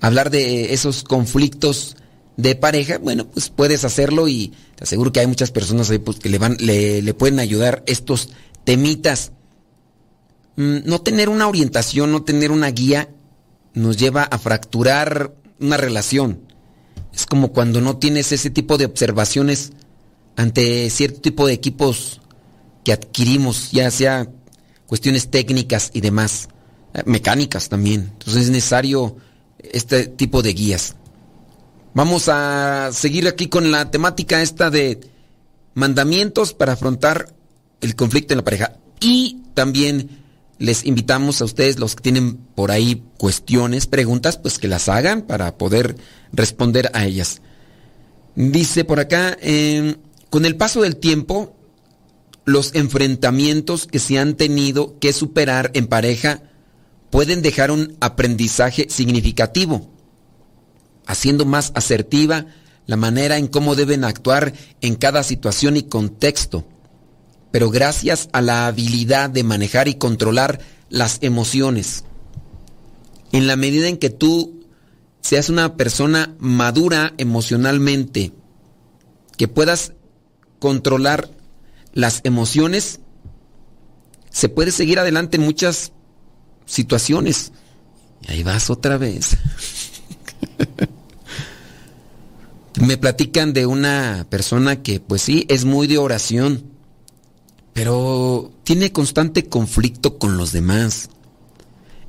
hablar 0.00 0.30
de 0.30 0.72
esos 0.72 1.02
conflictos 1.02 1.96
de 2.36 2.54
pareja, 2.54 2.98
bueno, 2.98 3.26
pues 3.26 3.48
puedes 3.48 3.84
hacerlo 3.84 4.28
y 4.28 4.52
te 4.76 4.84
aseguro 4.84 5.12
que 5.12 5.18
hay 5.18 5.26
muchas 5.26 5.50
personas 5.50 5.90
ahí 5.90 5.98
pues, 5.98 6.20
que 6.20 6.28
le, 6.28 6.38
van, 6.38 6.56
le, 6.60 7.02
le 7.02 7.12
pueden 7.12 7.40
ayudar 7.40 7.82
estos 7.88 8.28
temitas. 8.62 9.32
Mm, 10.58 10.78
no 10.86 11.00
tener 11.00 11.28
una 11.28 11.46
orientación, 11.46 12.10
no 12.10 12.24
tener 12.24 12.50
una 12.50 12.68
guía, 12.72 13.08
nos 13.74 13.96
lleva 13.96 14.24
a 14.24 14.38
fracturar 14.38 15.32
una 15.60 15.76
relación. 15.76 16.40
Es 17.14 17.26
como 17.26 17.52
cuando 17.52 17.80
no 17.80 17.98
tienes 17.98 18.32
ese 18.32 18.50
tipo 18.50 18.76
de 18.76 18.86
observaciones 18.86 19.70
ante 20.34 20.90
cierto 20.90 21.20
tipo 21.20 21.46
de 21.46 21.52
equipos 21.52 22.20
que 22.82 22.92
adquirimos, 22.92 23.70
ya 23.70 23.88
sea 23.92 24.28
cuestiones 24.88 25.30
técnicas 25.30 25.92
y 25.94 26.00
demás, 26.00 26.48
eh, 26.92 27.02
mecánicas 27.06 27.68
también. 27.68 28.10
Entonces 28.14 28.44
es 28.44 28.50
necesario 28.50 29.16
este 29.60 30.08
tipo 30.08 30.42
de 30.42 30.54
guías. 30.54 30.96
Vamos 31.94 32.28
a 32.28 32.90
seguir 32.92 33.28
aquí 33.28 33.46
con 33.46 33.70
la 33.70 33.92
temática 33.92 34.42
esta 34.42 34.70
de 34.70 34.98
mandamientos 35.74 36.52
para 36.52 36.72
afrontar 36.72 37.32
el 37.80 37.94
conflicto 37.94 38.34
en 38.34 38.38
la 38.38 38.44
pareja 38.44 38.76
y 39.00 39.42
también 39.54 40.26
les 40.58 40.84
invitamos 40.84 41.40
a 41.40 41.44
ustedes, 41.44 41.78
los 41.78 41.94
que 41.94 42.02
tienen 42.02 42.36
por 42.36 42.70
ahí 42.70 43.02
cuestiones, 43.16 43.86
preguntas, 43.86 44.38
pues 44.38 44.58
que 44.58 44.68
las 44.68 44.88
hagan 44.88 45.22
para 45.22 45.56
poder 45.56 45.96
responder 46.32 46.90
a 46.94 47.06
ellas. 47.06 47.40
Dice 48.34 48.84
por 48.84 49.00
acá, 49.00 49.36
em, 49.40 49.96
con 50.30 50.44
el 50.44 50.56
paso 50.56 50.82
del 50.82 50.96
tiempo, 50.96 51.54
los 52.44 52.74
enfrentamientos 52.74 53.86
que 53.86 53.98
se 53.98 54.18
han 54.18 54.34
tenido 54.34 54.98
que 54.98 55.12
superar 55.12 55.70
en 55.74 55.86
pareja 55.86 56.42
pueden 57.10 57.42
dejar 57.42 57.70
un 57.70 57.96
aprendizaje 58.00 58.86
significativo, 58.90 59.90
haciendo 61.06 61.44
más 61.44 61.72
asertiva 61.74 62.46
la 62.86 62.96
manera 62.96 63.38
en 63.38 63.46
cómo 63.46 63.74
deben 63.74 64.02
actuar 64.02 64.54
en 64.80 64.96
cada 64.96 65.22
situación 65.22 65.76
y 65.76 65.84
contexto 65.84 66.66
pero 67.50 67.70
gracias 67.70 68.28
a 68.32 68.40
la 68.42 68.66
habilidad 68.66 69.30
de 69.30 69.42
manejar 69.42 69.88
y 69.88 69.94
controlar 69.94 70.60
las 70.90 71.18
emociones. 71.22 72.04
En 73.32 73.46
la 73.46 73.56
medida 73.56 73.88
en 73.88 73.98
que 73.98 74.10
tú 74.10 74.64
seas 75.20 75.48
una 75.48 75.76
persona 75.76 76.34
madura 76.38 77.14
emocionalmente, 77.18 78.32
que 79.36 79.48
puedas 79.48 79.92
controlar 80.58 81.30
las 81.92 82.20
emociones, 82.24 83.00
se 84.30 84.48
puede 84.48 84.72
seguir 84.72 84.98
adelante 84.98 85.36
en 85.36 85.44
muchas 85.44 85.92
situaciones. 86.66 87.52
Y 88.22 88.32
ahí 88.32 88.42
vas 88.42 88.70
otra 88.70 88.98
vez. 88.98 89.36
Me 92.80 92.96
platican 92.96 93.52
de 93.52 93.66
una 93.66 94.26
persona 94.30 94.82
que 94.82 95.00
pues 95.00 95.22
sí, 95.22 95.46
es 95.48 95.64
muy 95.64 95.86
de 95.88 95.98
oración 95.98 96.77
pero 97.72 98.52
tiene 98.64 98.92
constante 98.92 99.48
conflicto 99.48 100.18
con 100.18 100.36
los 100.36 100.52
demás. 100.52 101.10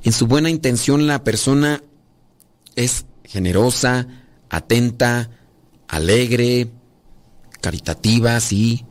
En 0.02 0.12
su 0.12 0.26
buena 0.26 0.50
intención 0.50 1.06
la 1.06 1.24
persona 1.24 1.82
es 2.74 3.06
generosa, 3.24 4.06
atenta, 4.48 5.30
alegre, 5.88 6.70
caritativa, 7.60 8.40
sí, 8.40 8.84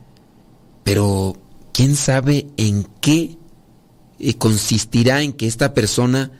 pero 0.84 1.36
¿quién 1.72 1.96
sabe 1.96 2.46
en 2.56 2.86
qué 3.00 3.36
eh, 4.22 4.34
consistirá 4.34 5.22
en 5.22 5.32
que 5.32 5.46
esta 5.46 5.72
persona 5.72 6.30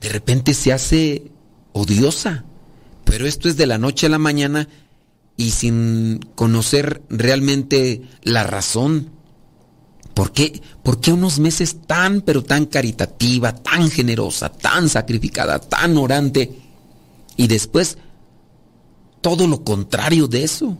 de 0.00 0.08
repente 0.08 0.54
se 0.54 0.72
hace 0.72 1.32
odiosa. 1.72 2.44
Pero 3.04 3.26
esto 3.26 3.48
es 3.48 3.56
de 3.56 3.66
la 3.66 3.76
noche 3.76 4.06
a 4.06 4.10
la 4.10 4.18
mañana 4.18 4.68
y 5.36 5.50
sin 5.50 6.20
conocer 6.36 7.02
realmente 7.08 8.02
la 8.22 8.44
razón. 8.44 9.10
¿Por 10.14 10.32
qué? 10.32 10.60
¿Por 10.82 11.00
qué 11.00 11.12
unos 11.12 11.38
meses 11.38 11.76
tan, 11.86 12.20
pero 12.20 12.42
tan 12.42 12.66
caritativa, 12.66 13.54
tan 13.54 13.90
generosa, 13.90 14.50
tan 14.50 14.88
sacrificada, 14.88 15.58
tan 15.58 15.96
orante? 15.96 16.58
Y 17.36 17.46
después, 17.46 17.96
todo 19.20 19.46
lo 19.46 19.64
contrario 19.64 20.28
de 20.28 20.44
eso. 20.44 20.76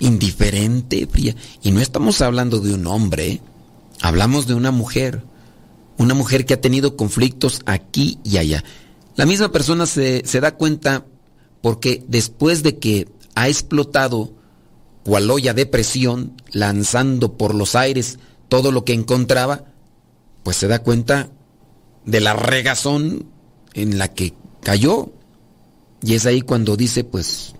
Indiferente, 0.00 1.06
fría. 1.06 1.34
Y 1.62 1.70
no 1.70 1.80
estamos 1.80 2.20
hablando 2.22 2.60
de 2.60 2.74
un 2.74 2.86
hombre, 2.86 3.28
¿eh? 3.28 3.40
hablamos 4.00 4.46
de 4.46 4.54
una 4.54 4.70
mujer. 4.70 5.22
Una 5.98 6.14
mujer 6.14 6.44
que 6.44 6.54
ha 6.54 6.60
tenido 6.60 6.96
conflictos 6.96 7.60
aquí 7.66 8.18
y 8.22 8.36
allá. 8.36 8.64
La 9.16 9.24
misma 9.24 9.50
persona 9.50 9.86
se, 9.86 10.22
se 10.26 10.40
da 10.40 10.54
cuenta 10.54 11.06
porque 11.62 12.04
después 12.06 12.62
de 12.62 12.78
que 12.78 13.08
ha 13.34 13.48
explotado 13.48 14.32
cual 15.04 15.30
olla 15.30 15.54
de 15.54 15.66
presión, 15.66 16.32
lanzando 16.50 17.36
por 17.36 17.54
los 17.54 17.76
aires 17.76 18.18
todo 18.48 18.72
lo 18.72 18.84
que 18.84 18.92
encontraba, 18.92 19.64
pues 20.42 20.56
se 20.56 20.68
da 20.68 20.82
cuenta 20.82 21.30
de 22.04 22.20
la 22.20 22.34
regazón 22.34 23.26
en 23.74 23.98
la 23.98 24.08
que 24.08 24.34
cayó. 24.62 25.12
Y 26.02 26.14
es 26.14 26.26
ahí 26.26 26.42
cuando 26.42 26.76
dice, 26.76 27.04
pues, 27.04 27.54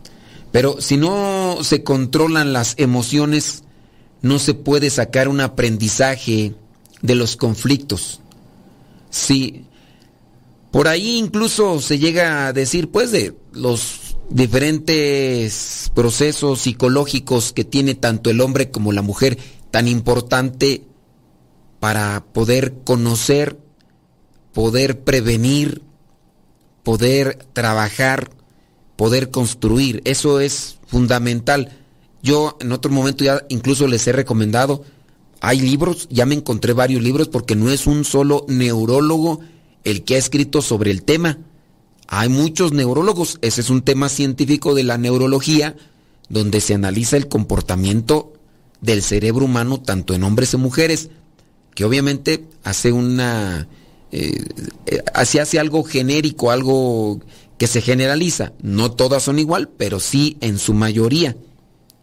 pero 0.53 0.81
si 0.81 0.97
no 0.97 1.59
se 1.63 1.83
controlan 1.83 2.53
las 2.53 2.75
emociones, 2.79 3.65
no 4.23 4.39
se 4.39 4.55
puede 4.55 4.91
sacar 4.91 5.29
un 5.29 5.41
aprendizaje 5.41 6.55
de 7.03 7.15
los 7.15 7.37
conflictos. 7.37 8.21
Sí, 9.11 9.65
por 10.71 10.89
ahí 10.89 11.17
incluso 11.19 11.81
se 11.81 11.99
llega 11.99 12.47
a 12.47 12.53
decir, 12.53 12.91
pues, 12.91 13.11
de 13.11 13.35
los 13.53 14.17
diferentes 14.29 15.91
procesos 15.95 16.61
psicológicos 16.61 17.53
que 17.53 17.65
tiene 17.65 17.95
tanto 17.95 18.31
el 18.31 18.41
hombre 18.41 18.71
como 18.71 18.93
la 18.93 19.03
mujer, 19.03 19.39
tan 19.77 19.89
importante 19.89 20.87
para 21.81 22.25
poder 22.33 22.77
conocer, 22.83 23.59
poder 24.55 25.01
prevenir, 25.01 25.83
poder 26.83 27.47
trabajar, 27.53 28.31
poder 28.97 29.31
construir. 29.31 30.01
Eso 30.07 30.41
es 30.41 30.79
fundamental. 30.87 31.77
Yo 32.23 32.57
en 32.61 32.73
otro 32.73 32.91
momento 32.91 33.23
ya 33.23 33.43
incluso 33.51 33.87
les 33.87 34.07
he 34.07 34.13
recomendado, 34.13 34.83
hay 35.43 35.61
libros, 35.61 36.09
ya 36.11 36.25
me 36.25 36.37
encontré 36.37 36.73
varios 36.73 37.03
libros 37.03 37.29
porque 37.29 37.55
no 37.55 37.69
es 37.69 37.87
un 37.87 38.07
solo 38.07 38.47
neurólogo 38.49 39.41
el 39.85 40.05
que 40.05 40.15
ha 40.15 40.19
escrito 40.19 40.63
sobre 40.63 40.91
el 40.91 41.03
tema. 41.03 41.37
Hay 42.09 42.31
muchos 42.31 42.73
neurólogos, 42.73 43.37
ese 43.43 43.61
es 43.61 43.69
un 43.69 43.83
tema 43.83 44.09
científico 44.09 44.75
de 44.75 44.85
la 44.85 44.97
neurología, 44.97 45.77
donde 46.31 46.63
se 46.63 46.73
analiza 46.73 47.19
el 47.19 47.29
comportamiento 47.29 48.36
del 48.87 49.03
cerebro 49.03 49.45
humano 49.45 49.81
tanto 49.81 50.15
en 50.15 50.23
hombres 50.23 50.55
y 50.55 50.57
mujeres, 50.57 51.11
que 51.75 51.85
obviamente 51.85 52.47
hace 52.65 52.93
una... 52.93 53.69
Eh, 54.13 54.45
eh 54.87 55.03
hace 55.13 55.59
algo 55.59 55.83
genérico, 55.83 56.51
algo 56.51 57.21
que 57.59 57.67
se 57.67 57.83
generaliza. 57.83 58.53
No 58.63 58.93
todas 58.93 59.25
son 59.25 59.39
igual, 59.41 59.69
pero 59.77 59.99
sí 59.99 60.39
en 60.41 60.59
su 60.59 60.73
mayoría. 60.73 61.37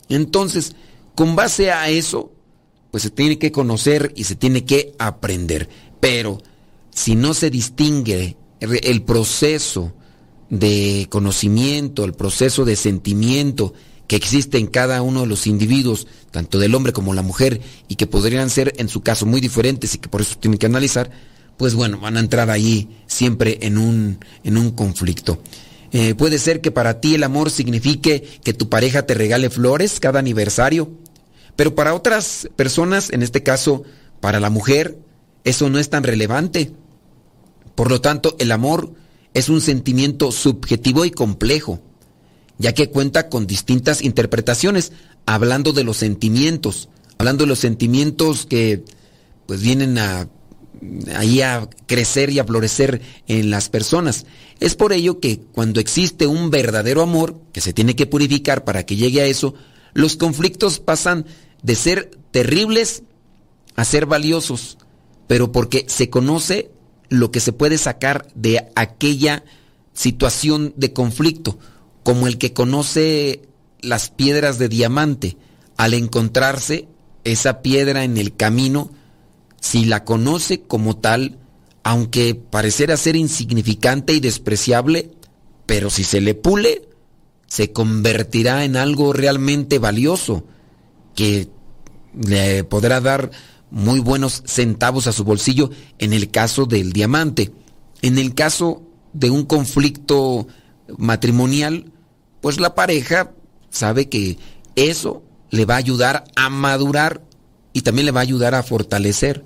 Entonces, 0.09 0.75
con 1.15 1.35
base 1.35 1.71
a 1.71 1.89
eso, 1.89 2.31
pues 2.91 3.03
se 3.03 3.09
tiene 3.09 3.39
que 3.39 3.51
conocer 3.51 4.11
y 4.15 4.25
se 4.25 4.35
tiene 4.35 4.65
que 4.65 4.93
aprender. 4.99 5.69
Pero 6.01 6.39
si 6.91 7.15
no 7.15 7.33
se 7.33 7.49
distingue 7.49 8.35
el 8.59 9.01
proceso 9.03 9.93
de 10.49 11.07
conocimiento, 11.09 12.03
el 12.03 12.13
proceso 12.13 12.65
de 12.65 12.75
sentimiento 12.75 13.73
que 14.07 14.15
existe 14.15 14.57
en 14.57 14.67
cada 14.67 15.01
uno 15.01 15.21
de 15.21 15.27
los 15.27 15.47
individuos, 15.47 16.07
tanto 16.31 16.59
del 16.59 16.75
hombre 16.75 16.93
como 16.93 17.13
la 17.13 17.21
mujer, 17.21 17.61
y 17.87 17.95
que 17.95 18.07
podrían 18.07 18.49
ser 18.49 18.73
en 18.77 18.89
su 18.89 19.01
caso 19.01 19.25
muy 19.25 19.41
diferentes 19.41 19.95
y 19.95 19.97
que 19.97 20.09
por 20.09 20.21
eso 20.21 20.37
tienen 20.39 20.57
que 20.57 20.65
analizar, 20.65 21.11
pues 21.57 21.75
bueno, 21.75 21.99
van 21.99 22.17
a 22.17 22.19
entrar 22.19 22.49
ahí 22.49 22.89
siempre 23.07 23.59
en 23.61 23.77
un, 23.77 24.19
en 24.43 24.57
un 24.57 24.71
conflicto. 24.71 25.41
Eh, 25.91 26.15
puede 26.15 26.39
ser 26.39 26.59
que 26.59 26.71
para 26.71 26.99
ti 26.99 27.15
el 27.15 27.23
amor 27.23 27.51
signifique 27.51 28.23
que 28.43 28.53
tu 28.53 28.67
pareja 28.67 29.05
te 29.05 29.13
regale 29.13 29.49
flores 29.51 29.99
cada 29.99 30.19
aniversario, 30.19 30.91
pero 31.55 31.75
para 31.75 31.93
otras 31.93 32.49
personas, 32.55 33.11
en 33.11 33.21
este 33.21 33.43
caso 33.43 33.83
para 34.19 34.39
la 34.39 34.49
mujer, 34.49 34.97
eso 35.43 35.69
no 35.69 35.77
es 35.77 35.89
tan 35.89 36.03
relevante. 36.03 36.71
Por 37.75 37.91
lo 37.91 38.01
tanto, 38.01 38.35
el 38.39 38.51
amor 38.51 38.93
es 39.33 39.49
un 39.49 39.61
sentimiento 39.61 40.31
subjetivo 40.31 41.05
y 41.05 41.11
complejo, 41.11 41.79
ya 42.63 42.73
que 42.73 42.89
cuenta 42.89 43.27
con 43.27 43.45
distintas 43.45 44.01
interpretaciones, 44.01 44.93
hablando 45.25 45.73
de 45.73 45.83
los 45.83 45.97
sentimientos, 45.97 46.87
hablando 47.17 47.43
de 47.43 47.49
los 47.49 47.59
sentimientos 47.59 48.45
que 48.45 48.85
pues 49.45 49.61
vienen 49.61 49.97
a 49.97 50.29
ahí 51.13 51.41
a 51.41 51.69
crecer 51.87 52.29
y 52.29 52.39
a 52.39 52.45
florecer 52.45 53.01
en 53.27 53.49
las 53.49 53.67
personas. 53.67 54.25
Es 54.61 54.75
por 54.75 54.93
ello 54.93 55.19
que 55.19 55.41
cuando 55.51 55.81
existe 55.81 56.25
un 56.25 56.51
verdadero 56.51 57.01
amor, 57.01 57.41
que 57.51 57.59
se 57.59 57.73
tiene 57.73 57.97
que 57.97 58.05
purificar 58.05 58.63
para 58.63 58.85
que 58.85 58.95
llegue 58.95 59.21
a 59.21 59.25
eso, 59.25 59.55
los 59.93 60.15
conflictos 60.15 60.79
pasan 60.79 61.25
de 61.63 61.75
ser 61.75 62.11
terribles 62.31 63.03
a 63.75 63.83
ser 63.83 64.05
valiosos, 64.05 64.77
pero 65.27 65.51
porque 65.51 65.85
se 65.89 66.09
conoce 66.09 66.71
lo 67.09 67.29
que 67.29 67.41
se 67.41 67.51
puede 67.51 67.77
sacar 67.77 68.25
de 68.35 68.71
aquella 68.75 69.43
situación 69.93 70.73
de 70.77 70.93
conflicto, 70.93 71.59
como 72.03 72.27
el 72.27 72.37
que 72.37 72.53
conoce 72.53 73.41
las 73.81 74.09
piedras 74.09 74.59
de 74.59 74.69
diamante, 74.69 75.37
al 75.77 75.93
encontrarse 75.93 76.87
esa 77.23 77.61
piedra 77.61 78.03
en 78.03 78.17
el 78.17 78.35
camino, 78.35 78.91
si 79.59 79.85
la 79.85 80.03
conoce 80.03 80.61
como 80.61 80.97
tal, 80.97 81.39
aunque 81.83 82.35
pareciera 82.35 82.97
ser 82.97 83.15
insignificante 83.15 84.13
y 84.13 84.19
despreciable, 84.19 85.11
pero 85.65 85.89
si 85.89 86.03
se 86.03 86.21
le 86.21 86.35
pule, 86.35 86.89
se 87.47 87.71
convertirá 87.71 88.65
en 88.65 88.75
algo 88.75 89.13
realmente 89.13 89.79
valioso, 89.79 90.45
que 91.15 91.49
le 92.13 92.63
podrá 92.63 92.99
dar 92.99 93.31
muy 93.69 93.99
buenos 93.99 94.43
centavos 94.45 95.07
a 95.07 95.13
su 95.13 95.23
bolsillo 95.23 95.69
en 95.97 96.13
el 96.13 96.29
caso 96.29 96.65
del 96.65 96.93
diamante. 96.93 97.51
En 98.01 98.17
el 98.17 98.33
caso 98.33 98.83
de 99.13 99.29
un 99.29 99.45
conflicto 99.45 100.47
matrimonial, 100.97 101.92
pues 102.43 102.59
la 102.59 102.75
pareja 102.75 103.31
sabe 103.71 104.07
que 104.07 104.37
eso 104.75 105.23
le 105.49 105.65
va 105.65 105.73
a 105.73 105.77
ayudar 105.77 106.25
a 106.35 106.51
madurar 106.51 107.23
y 107.73 107.81
también 107.81 108.05
le 108.05 108.11
va 108.11 108.19
a 108.19 108.23
ayudar 108.29 108.53
a 108.53 108.61
fortalecer. 108.61 109.43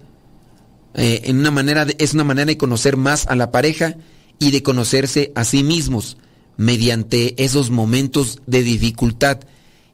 Eh, 0.96 1.22
en 1.24 1.40
una 1.40 1.52
manera 1.52 1.88
es 1.98 2.14
una 2.14 2.26
manera 2.26 2.48
de 2.48 2.58
conocer 2.58 2.98
más 2.98 3.26
a 3.28 3.38
la 3.38 3.52
pareja 3.52 3.96
y 4.38 4.52
de 4.52 4.62
conocerse 4.62 5.32
a 5.36 5.46
sí 5.46 5.64
mismos 5.64 6.18
mediante 6.58 7.42
esos 7.42 7.70
momentos 7.70 8.42
de 8.46 8.64
dificultad. 8.64 9.40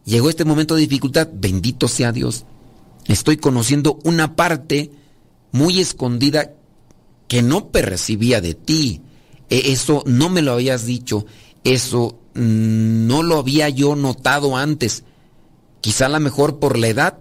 Llegó 0.04 0.32
este 0.32 0.46
momento 0.46 0.74
de 0.74 0.82
dificultad, 0.82 1.28
bendito 1.32 1.88
sea 1.88 2.12
Dios 2.12 2.46
estoy 3.08 3.38
conociendo 3.38 4.00
una 4.04 4.36
parte 4.36 4.92
muy 5.52 5.80
escondida 5.80 6.54
que 7.28 7.42
no 7.42 7.70
percibía 7.70 8.42
de 8.42 8.54
ti. 8.54 9.02
E, 9.50 9.72
eso 9.72 10.04
no 10.06 10.30
me 10.30 10.42
lo 10.42 10.54
habías 10.54 10.86
dicho, 10.86 11.26
eso 11.64 12.20
no 12.34 13.24
lo 13.24 13.40
había 13.40 13.70
yo 13.70 13.96
notado 13.96 14.58
antes. 14.58 15.04
Quizá 15.82 16.08
a 16.08 16.10
lo 16.10 16.20
mejor 16.20 16.60
por 16.60 16.78
la 16.78 16.88
edad, 16.88 17.20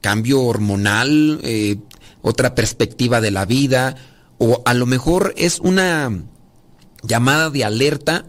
cambio 0.00 0.42
hormonal, 0.42 1.40
eh, 1.42 1.78
otra 2.22 2.54
perspectiva 2.54 3.20
de 3.20 3.30
la 3.30 3.44
vida, 3.44 3.96
o 4.38 4.62
a 4.64 4.74
lo 4.74 4.86
mejor 4.86 5.34
es 5.36 5.60
una 5.60 6.10
llamada 7.02 7.50
de 7.50 7.64
alerta 7.64 8.26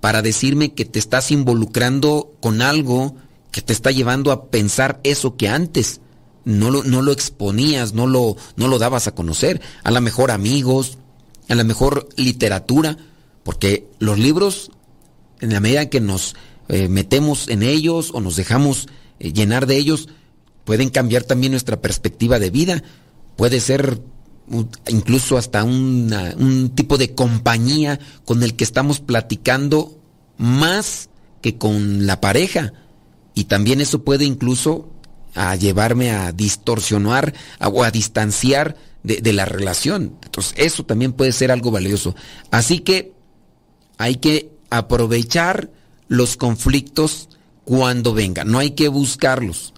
para 0.00 0.22
decirme 0.22 0.74
que 0.74 0.84
te 0.84 0.98
estás 0.98 1.30
involucrando 1.30 2.32
con 2.40 2.62
algo 2.62 3.16
que 3.50 3.62
te 3.62 3.72
está 3.72 3.90
llevando 3.90 4.32
a 4.32 4.46
pensar 4.50 5.00
eso 5.02 5.36
que 5.36 5.48
antes 5.48 6.00
no 6.44 6.70
lo, 6.70 6.84
no 6.84 7.02
lo 7.02 7.10
exponías, 7.10 7.92
no 7.92 8.06
lo, 8.06 8.36
no 8.56 8.68
lo 8.68 8.78
dabas 8.78 9.08
a 9.08 9.14
conocer. 9.14 9.60
A 9.82 9.90
lo 9.90 10.00
mejor 10.00 10.30
amigos, 10.30 10.98
a 11.48 11.54
lo 11.54 11.64
mejor 11.64 12.08
literatura, 12.16 12.96
porque 13.42 13.88
los 13.98 14.18
libros, 14.18 14.70
en 15.40 15.52
la 15.52 15.60
medida 15.60 15.88
que 15.88 16.00
nos 16.00 16.34
eh, 16.68 16.88
metemos 16.88 17.48
en 17.48 17.62
ellos 17.62 18.10
o 18.12 18.20
nos 18.20 18.36
dejamos 18.36 18.88
eh, 19.18 19.32
llenar 19.32 19.66
de 19.66 19.76
ellos, 19.76 20.08
pueden 20.64 20.90
cambiar 20.90 21.22
también 21.22 21.52
nuestra 21.52 21.80
perspectiva 21.80 22.38
de 22.38 22.50
vida. 22.50 22.82
Puede 23.36 23.60
ser 23.60 24.00
incluso 24.88 25.36
hasta 25.36 25.64
un 25.64 26.72
tipo 26.74 26.98
de 26.98 27.14
compañía 27.14 27.98
con 28.24 28.42
el 28.42 28.54
que 28.54 28.64
estamos 28.64 29.00
platicando 29.00 30.00
más 30.38 31.08
que 31.40 31.58
con 31.58 32.06
la 32.06 32.20
pareja. 32.20 32.72
Y 33.34 33.44
también 33.44 33.80
eso 33.80 34.02
puede 34.04 34.24
incluso 34.24 34.88
a 35.34 35.54
llevarme 35.56 36.10
a 36.10 36.32
distorsionar 36.32 37.34
o 37.60 37.84
a 37.84 37.90
distanciar 37.90 38.76
de, 39.02 39.20
de 39.20 39.32
la 39.32 39.44
relación. 39.44 40.16
Entonces, 40.24 40.54
eso 40.56 40.84
también 40.84 41.12
puede 41.12 41.32
ser 41.32 41.52
algo 41.52 41.70
valioso. 41.70 42.14
Así 42.50 42.78
que 42.78 43.12
hay 43.98 44.16
que 44.16 44.55
aprovechar 44.70 45.70
los 46.08 46.36
conflictos 46.36 47.28
cuando 47.64 48.14
vengan, 48.14 48.50
no 48.50 48.58
hay 48.58 48.70
que 48.72 48.88
buscarlos. 48.88 49.74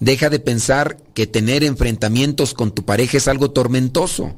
Deja 0.00 0.30
de 0.30 0.38
pensar 0.38 0.96
que 1.12 1.26
tener 1.26 1.64
enfrentamientos 1.64 2.54
con 2.54 2.70
tu 2.70 2.84
pareja 2.84 3.16
es 3.16 3.28
algo 3.28 3.50
tormentoso 3.50 4.34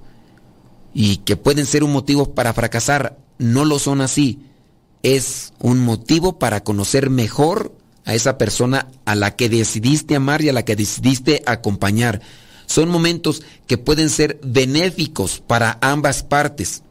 y 0.94 1.18
que 1.18 1.36
pueden 1.36 1.66
ser 1.66 1.84
un 1.84 1.92
motivo 1.92 2.34
para 2.34 2.54
fracasar. 2.54 3.18
No 3.38 3.64
lo 3.64 3.78
son 3.78 4.00
así. 4.00 4.40
Es 5.02 5.52
un 5.58 5.80
motivo 5.80 6.38
para 6.38 6.64
conocer 6.64 7.10
mejor 7.10 7.74
a 8.04 8.14
esa 8.14 8.38
persona 8.38 8.88
a 9.04 9.14
la 9.14 9.36
que 9.36 9.48
decidiste 9.48 10.16
amar 10.16 10.42
y 10.42 10.48
a 10.48 10.52
la 10.52 10.64
que 10.64 10.76
decidiste 10.76 11.42
acompañar. 11.46 12.22
Son 12.66 12.88
momentos 12.88 13.42
que 13.66 13.78
pueden 13.78 14.10
ser 14.10 14.40
benéficos 14.42 15.42
para 15.46 15.78
ambas 15.80 16.22
partes. 16.22 16.82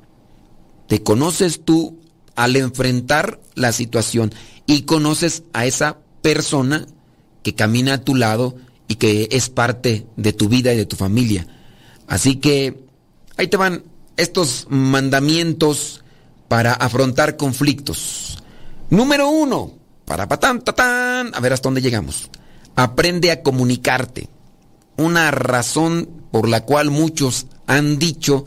Te 0.87 1.01
conoces 1.03 1.61
tú 1.63 1.97
al 2.39 2.55
enfrentar 2.55 3.41
la 3.53 3.73
situación 3.73 4.33
y 4.65 4.83
conoces 4.83 5.43
a 5.51 5.65
esa 5.65 5.97
persona 6.21 6.87
que 7.43 7.53
camina 7.53 7.95
a 7.95 8.01
tu 8.01 8.15
lado 8.15 8.55
y 8.87 8.95
que 8.95 9.27
es 9.31 9.49
parte 9.49 10.07
de 10.15 10.31
tu 10.31 10.47
vida 10.47 10.73
y 10.73 10.77
de 10.77 10.85
tu 10.85 10.95
familia. 10.95 11.45
Así 12.07 12.37
que 12.37 12.81
ahí 13.35 13.47
te 13.47 13.57
van 13.57 13.83
estos 14.15 14.67
mandamientos 14.69 16.01
para 16.47 16.71
afrontar 16.71 17.35
conflictos. 17.35 18.41
Número 18.89 19.27
uno, 19.29 19.73
para 20.05 20.29
patán, 20.29 20.61
tatán, 20.61 21.31
a 21.33 21.39
ver 21.41 21.51
hasta 21.51 21.67
dónde 21.67 21.81
llegamos. 21.81 22.29
Aprende 22.77 23.31
a 23.31 23.43
comunicarte. 23.43 24.29
Una 24.95 25.29
razón 25.31 26.07
por 26.31 26.47
la 26.47 26.63
cual 26.63 26.89
muchos 26.89 27.47
han 27.67 27.99
dicho 27.99 28.45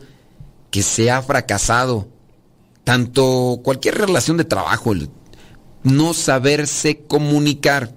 que 0.71 0.83
se 0.83 1.11
ha 1.11 1.21
fracasado 1.21 2.09
tanto 2.85 3.61
cualquier 3.63 3.97
relación 3.97 4.37
de 4.37 4.45
trabajo, 4.45 4.93
el 4.93 5.11
no 5.83 6.15
saberse 6.15 7.01
comunicar. 7.01 7.95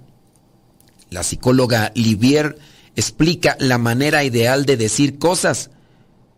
La 1.10 1.22
psicóloga 1.22 1.92
Livier 1.94 2.58
explica 2.96 3.56
la 3.60 3.78
manera 3.78 4.24
ideal 4.24 4.64
de 4.66 4.76
decir 4.76 5.18
cosas 5.18 5.70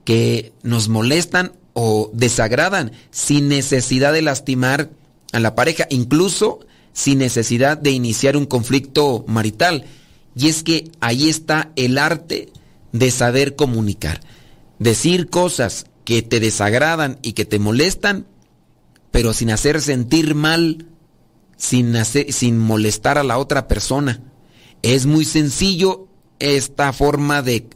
que 0.04 0.52
nos 0.62 0.88
molestan 0.88 1.52
o 1.72 2.11
desagradan 2.12 2.92
sin 3.11 3.48
necesidad 3.48 4.12
de 4.12 4.22
lastimar 4.22 4.90
a 5.32 5.40
la 5.40 5.54
pareja, 5.54 5.87
incluso 5.90 6.61
sin 6.92 7.18
necesidad 7.18 7.78
de 7.78 7.92
iniciar 7.92 8.37
un 8.37 8.46
conflicto 8.46 9.24
marital. 9.28 9.84
Y 10.34 10.48
es 10.48 10.62
que 10.62 10.90
ahí 11.00 11.28
está 11.28 11.70
el 11.76 11.98
arte 11.98 12.50
de 12.92 13.11
saber 13.11 13.54
comunicar. 13.54 14.20
Decir 14.78 15.28
cosas 15.28 15.87
que 16.04 16.22
te 16.22 16.40
desagradan 16.40 17.18
y 17.22 17.32
que 17.32 17.44
te 17.44 17.58
molestan 17.58 18.26
pero 19.10 19.32
sin 19.32 19.50
hacer 19.50 19.80
sentir 19.80 20.34
mal, 20.34 20.86
sin, 21.56 21.94
sin 22.04 22.58
molestar 22.58 23.18
a 23.18 23.24
la 23.24 23.38
otra 23.38 23.68
persona. 23.68 24.22
Es 24.82 25.06
muy 25.06 25.24
sencillo 25.24 26.08
esta 26.38 26.92
forma 26.92 27.42
de 27.42 27.68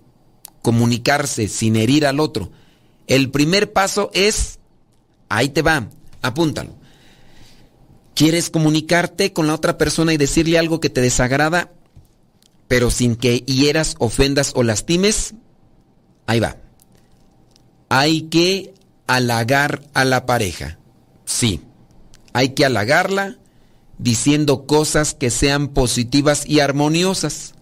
comunicarse 0.62 1.48
sin 1.48 1.76
herir 1.76 2.06
al 2.06 2.20
otro. 2.20 2.50
El 3.06 3.30
primer 3.30 3.72
paso 3.72 4.10
es, 4.14 4.60
ahí 5.28 5.48
te 5.48 5.62
va, 5.62 5.88
apúntalo. 6.22 6.74
¿Quieres 8.14 8.50
comunicarte 8.50 9.32
con 9.32 9.46
la 9.46 9.54
otra 9.54 9.78
persona 9.78 10.12
y 10.12 10.18
decirle 10.18 10.58
algo 10.58 10.80
que 10.80 10.90
te 10.90 11.00
desagrada, 11.00 11.72
pero 12.68 12.90
sin 12.90 13.16
que 13.16 13.38
hieras, 13.40 13.96
ofendas 13.98 14.52
o 14.54 14.62
lastimes? 14.62 15.34
Ahí 16.26 16.40
va. 16.40 16.56
Hay 17.88 18.22
que 18.22 18.74
halagar 19.06 19.82
a 19.94 20.04
la 20.04 20.24
pareja. 20.24 20.78
Sí, 21.32 21.62
hay 22.34 22.50
que 22.50 22.66
halagarla 22.66 23.38
diciendo 23.96 24.66
cosas 24.66 25.14
que 25.14 25.30
sean 25.30 25.68
positivas 25.68 26.46
y 26.46 26.60
armoniosas. 26.60 27.54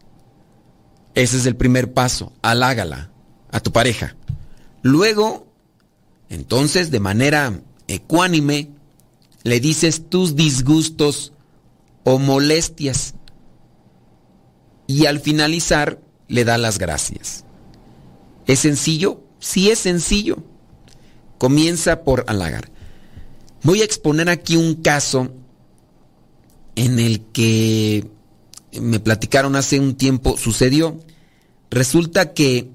Ese 1.14 1.36
es 1.36 1.46
el 1.46 1.54
primer 1.54 1.92
paso, 1.92 2.32
halágala 2.42 3.12
a 3.52 3.60
tu 3.60 3.70
pareja. 3.70 4.16
Luego, 4.82 5.46
entonces, 6.28 6.90
de 6.90 6.98
manera 6.98 7.62
ecuánime, 7.86 8.70
le 9.44 9.60
dices 9.60 10.10
tus 10.10 10.34
disgustos 10.34 11.32
o 12.02 12.18
molestias. 12.18 13.14
Y 14.88 15.06
al 15.06 15.20
finalizar, 15.20 16.00
le 16.26 16.44
da 16.44 16.58
las 16.58 16.78
gracias. 16.78 17.44
¿Es 18.46 18.58
sencillo? 18.58 19.22
Sí 19.38 19.70
es 19.70 19.78
sencillo. 19.78 20.42
Comienza 21.38 22.02
por 22.02 22.24
halagar. 22.26 22.69
Voy 23.62 23.82
a 23.82 23.84
exponer 23.84 24.28
aquí 24.28 24.56
un 24.56 24.76
caso 24.76 25.30
en 26.76 26.98
el 26.98 27.20
que 27.32 28.06
me 28.80 29.00
platicaron 29.00 29.56
hace 29.56 29.78
un 29.78 29.96
tiempo, 29.96 30.36
sucedió. 30.36 30.98
Resulta 31.70 32.32
que 32.32 32.70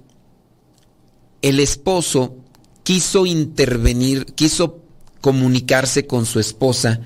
el 1.41 1.60
esposo 1.60 2.36
quiso 2.84 3.26
intervenir, 3.26 4.26
quiso 4.36 4.82
comunicarse 5.21 6.06
con 6.06 6.26
su 6.26 6.39
esposa, 6.39 7.02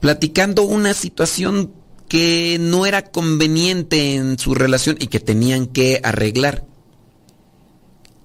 platicando 0.00 0.62
una 0.62 0.94
situación 0.94 1.72
que 2.08 2.58
no 2.58 2.86
era 2.86 3.10
conveniente 3.10 4.14
en 4.14 4.38
su 4.38 4.54
relación 4.54 4.96
y 4.98 5.08
que 5.08 5.20
tenían 5.20 5.66
que 5.66 6.00
arreglar. 6.02 6.64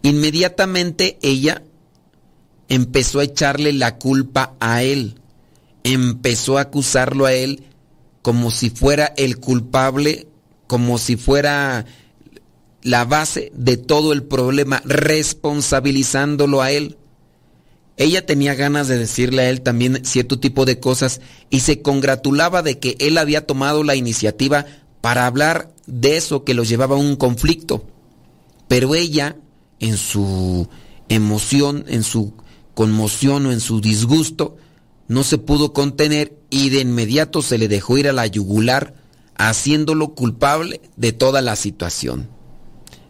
Inmediatamente 0.03 1.19
ella 1.21 1.63
empezó 2.69 3.19
a 3.19 3.23
echarle 3.23 3.73
la 3.73 3.97
culpa 3.97 4.55
a 4.59 4.83
él, 4.83 5.15
empezó 5.83 6.57
a 6.57 6.61
acusarlo 6.61 7.25
a 7.25 7.33
él 7.33 7.63
como 8.21 8.51
si 8.51 8.69
fuera 8.69 9.13
el 9.17 9.39
culpable, 9.39 10.27
como 10.67 10.97
si 10.97 11.17
fuera 11.17 11.85
la 12.81 13.05
base 13.05 13.51
de 13.55 13.77
todo 13.77 14.13
el 14.13 14.23
problema, 14.23 14.81
responsabilizándolo 14.85 16.61
a 16.61 16.71
él. 16.71 16.97
Ella 17.97 18.25
tenía 18.25 18.55
ganas 18.55 18.87
de 18.87 18.97
decirle 18.97 19.41
a 19.41 19.49
él 19.49 19.61
también 19.61 20.05
cierto 20.05 20.39
tipo 20.39 20.63
de 20.65 20.79
cosas 20.79 21.19
y 21.49 21.61
se 21.61 21.81
congratulaba 21.81 22.61
de 22.61 22.79
que 22.79 22.95
él 22.99 23.17
había 23.17 23.45
tomado 23.45 23.83
la 23.83 23.95
iniciativa 23.95 24.65
para 25.01 25.25
hablar 25.25 25.73
de 25.85 26.17
eso 26.17 26.45
que 26.45 26.53
lo 26.53 26.63
llevaba 26.63 26.95
a 26.95 26.99
un 26.99 27.15
conflicto. 27.15 27.85
Pero 28.69 28.95
ella, 28.95 29.35
en 29.79 29.97
su 29.97 30.69
emoción, 31.09 31.83
en 31.87 32.03
su 32.03 32.33
conmoción 32.79 33.45
o 33.45 33.51
en 33.51 33.59
su 33.59 33.81
disgusto, 33.81 34.55
no 35.09 35.25
se 35.25 35.37
pudo 35.37 35.73
contener 35.73 36.31
y 36.49 36.69
de 36.69 36.79
inmediato 36.79 37.41
se 37.41 37.57
le 37.57 37.67
dejó 37.67 37.97
ir 37.97 38.07
a 38.07 38.13
la 38.13 38.25
yugular, 38.25 38.93
haciéndolo 39.35 40.15
culpable 40.15 40.79
de 40.95 41.11
toda 41.11 41.41
la 41.41 41.57
situación. 41.57 42.29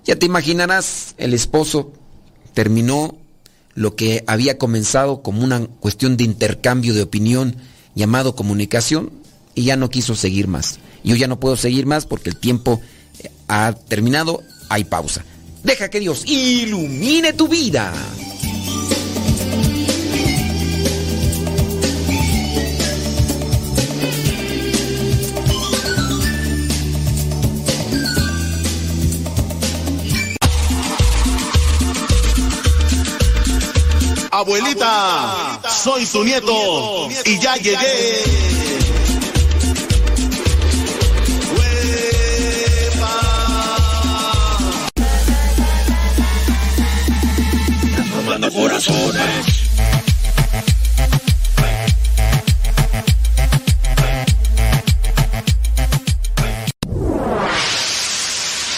Ya 0.05 0.15
te 0.15 0.25
imaginarás, 0.25 1.13
el 1.19 1.35
esposo 1.35 1.93
terminó 2.55 3.15
lo 3.75 3.95
que 3.95 4.23
había 4.25 4.57
comenzado 4.57 5.21
como 5.21 5.43
una 5.43 5.67
cuestión 5.67 6.17
de 6.17 6.23
intercambio 6.23 6.95
de 6.95 7.03
opinión 7.03 7.55
llamado 7.93 8.35
comunicación 8.35 9.11
y 9.53 9.65
ya 9.65 9.75
no 9.75 9.91
quiso 9.91 10.15
seguir 10.15 10.47
más. 10.47 10.79
Yo 11.03 11.15
ya 11.15 11.27
no 11.27 11.39
puedo 11.39 11.57
seguir 11.57 11.85
más 11.85 12.07
porque 12.07 12.31
el 12.31 12.39
tiempo 12.39 12.81
ha 13.47 13.73
terminado, 13.73 14.41
hay 14.67 14.85
pausa. 14.85 15.23
Deja 15.63 15.89
que 15.89 15.99
Dios 15.99 16.23
ilumine 16.25 17.33
tu 17.33 17.47
vida. 17.47 17.93
Abuelita, 34.39 35.59
soy 35.83 36.05
su 36.05 36.23
nieto 36.23 37.09
y 37.25 37.39
ya 37.39 37.55
llegué. 37.57 38.23
corazones. 48.51 49.69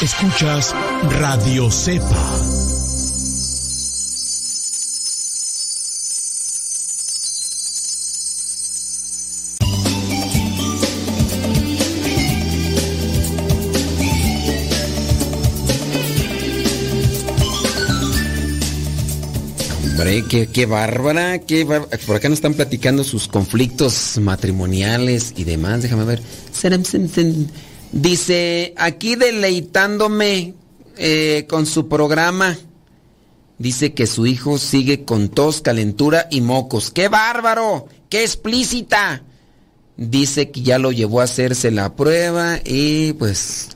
Escuchas 0.02 0.74
Radio 1.20 1.70
Cepa. 1.70 2.51
Hombre, 20.12 20.28
qué, 20.28 20.48
qué 20.48 20.66
bárbara, 20.66 21.40
qué 21.40 21.64
bárbara. 21.64 21.98
Por 22.06 22.16
acá 22.16 22.30
nos 22.30 22.38
están 22.38 22.54
platicando 22.54 23.04
sus 23.04 23.28
conflictos 23.28 24.18
matrimoniales 24.20 25.34
y 25.38 25.44
demás. 25.44 25.82
Déjame 25.82 26.06
ver. 26.06 26.22
Dice, 27.92 28.74
aquí 28.78 29.16
deleitándome 29.16 30.54
eh, 30.98 31.46
con 31.50 31.66
su 31.66 31.88
programa. 31.88 32.58
Dice 33.58 33.94
que 33.94 34.08
su 34.08 34.26
hijo 34.26 34.58
sigue 34.58 35.06
con 35.06 35.30
tos, 35.30 35.62
calentura 35.62 36.28
y 36.32 36.42
mocos. 36.42 36.90
¡Qué 36.90 37.10
bárbaro! 37.10 37.88
¡Qué 38.10 38.24
explícita! 38.24 39.24
Dice 39.98 40.50
que 40.50 40.62
ya 40.62 40.80
lo 40.80 40.92
llevó 40.92 41.22
a 41.22 41.26
hacerse 41.26 41.70
la 41.70 41.96
prueba 41.96 42.60
y 42.66 43.14
pues 43.14 43.70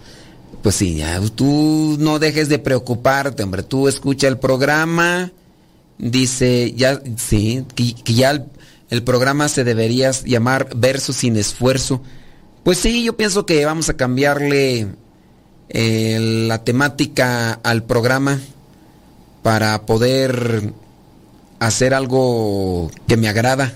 pues 0.63 0.75
sí, 0.77 0.95
ya, 0.95 1.21
tú 1.35 1.95
no 1.99 2.17
dejes 2.17 2.49
de 2.49 2.57
preocuparte, 2.57 3.43
hombre. 3.43 3.61
Tú 3.61 3.87
escucha 3.87 4.27
el 4.27 4.39
programa. 4.39 5.31
Dice, 5.97 6.73
ya, 6.75 7.01
sí, 7.17 7.65
que, 7.75 8.13
ya 8.13 8.45
el, 8.89 9.03
programa 9.03 9.47
se 9.47 9.63
debería 9.63 10.11
llamar 10.11 10.69
Verso 10.75 11.13
sin 11.13 11.37
esfuerzo. 11.37 12.01
Pues 12.63 12.79
sí, 12.79 13.03
yo 13.03 13.15
pienso 13.15 13.45
que 13.45 13.65
vamos 13.65 13.89
a 13.89 13.95
cambiarle 13.95 14.87
eh, 15.69 16.45
la 16.47 16.63
temática 16.63 17.53
al 17.63 17.83
programa 17.83 18.39
para 19.43 19.85
poder 19.85 20.73
hacer 21.59 21.93
algo 21.93 22.91
que 23.07 23.17
me 23.17 23.29
agrada. 23.29 23.73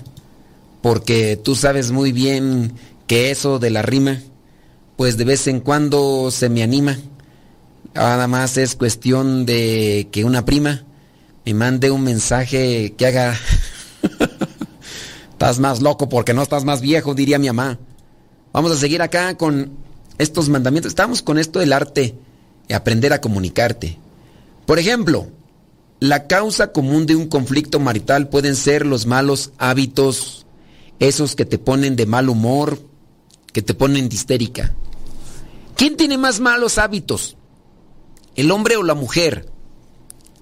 Porque 0.82 1.36
tú 1.36 1.54
sabes 1.54 1.90
muy 1.90 2.12
bien 2.12 2.72
que 3.06 3.30
eso 3.30 3.58
de 3.58 3.70
la 3.70 3.82
rima 3.82 4.20
pues 5.00 5.16
de 5.16 5.24
vez 5.24 5.46
en 5.46 5.60
cuando 5.60 6.30
se 6.30 6.50
me 6.50 6.62
anima. 6.62 6.98
Nada 7.94 8.28
más 8.28 8.58
es 8.58 8.76
cuestión 8.76 9.46
de 9.46 10.08
que 10.12 10.26
una 10.26 10.44
prima 10.44 10.84
me 11.44 11.54
mande 11.54 11.90
un 11.90 12.02
mensaje 12.02 12.94
que 12.96 13.06
haga... 13.06 13.38
estás 15.40 15.58
más 15.58 15.80
loco 15.80 16.10
porque 16.10 16.34
no 16.34 16.42
estás 16.42 16.64
más 16.64 16.82
viejo, 16.82 17.14
diría 17.14 17.38
mi 17.38 17.46
mamá. 17.46 17.78
Vamos 18.52 18.72
a 18.72 18.76
seguir 18.76 19.00
acá 19.00 19.38
con 19.38 19.70
estos 20.18 20.50
mandamientos. 20.50 20.90
Estamos 20.90 21.22
con 21.22 21.38
esto 21.38 21.60
del 21.60 21.72
arte 21.72 22.14
y 22.68 22.74
aprender 22.74 23.14
a 23.14 23.22
comunicarte. 23.22 23.98
Por 24.66 24.78
ejemplo, 24.78 25.28
la 25.98 26.26
causa 26.26 26.72
común 26.72 27.06
de 27.06 27.16
un 27.16 27.26
conflicto 27.26 27.80
marital 27.80 28.28
pueden 28.28 28.54
ser 28.54 28.84
los 28.84 29.06
malos 29.06 29.52
hábitos, 29.56 30.44
esos 30.98 31.34
que 31.36 31.46
te 31.46 31.58
ponen 31.58 31.96
de 31.96 32.04
mal 32.04 32.28
humor, 32.28 32.78
que 33.54 33.62
te 33.62 33.72
ponen 33.72 34.10
de 34.10 34.14
histérica. 34.14 34.74
¿Quién 35.74 35.96
tiene 35.96 36.18
más 36.18 36.40
malos 36.40 36.76
hábitos? 36.76 37.38
¿El 38.36 38.50
hombre 38.50 38.76
o 38.76 38.82
la 38.82 38.94
mujer? 38.94 39.50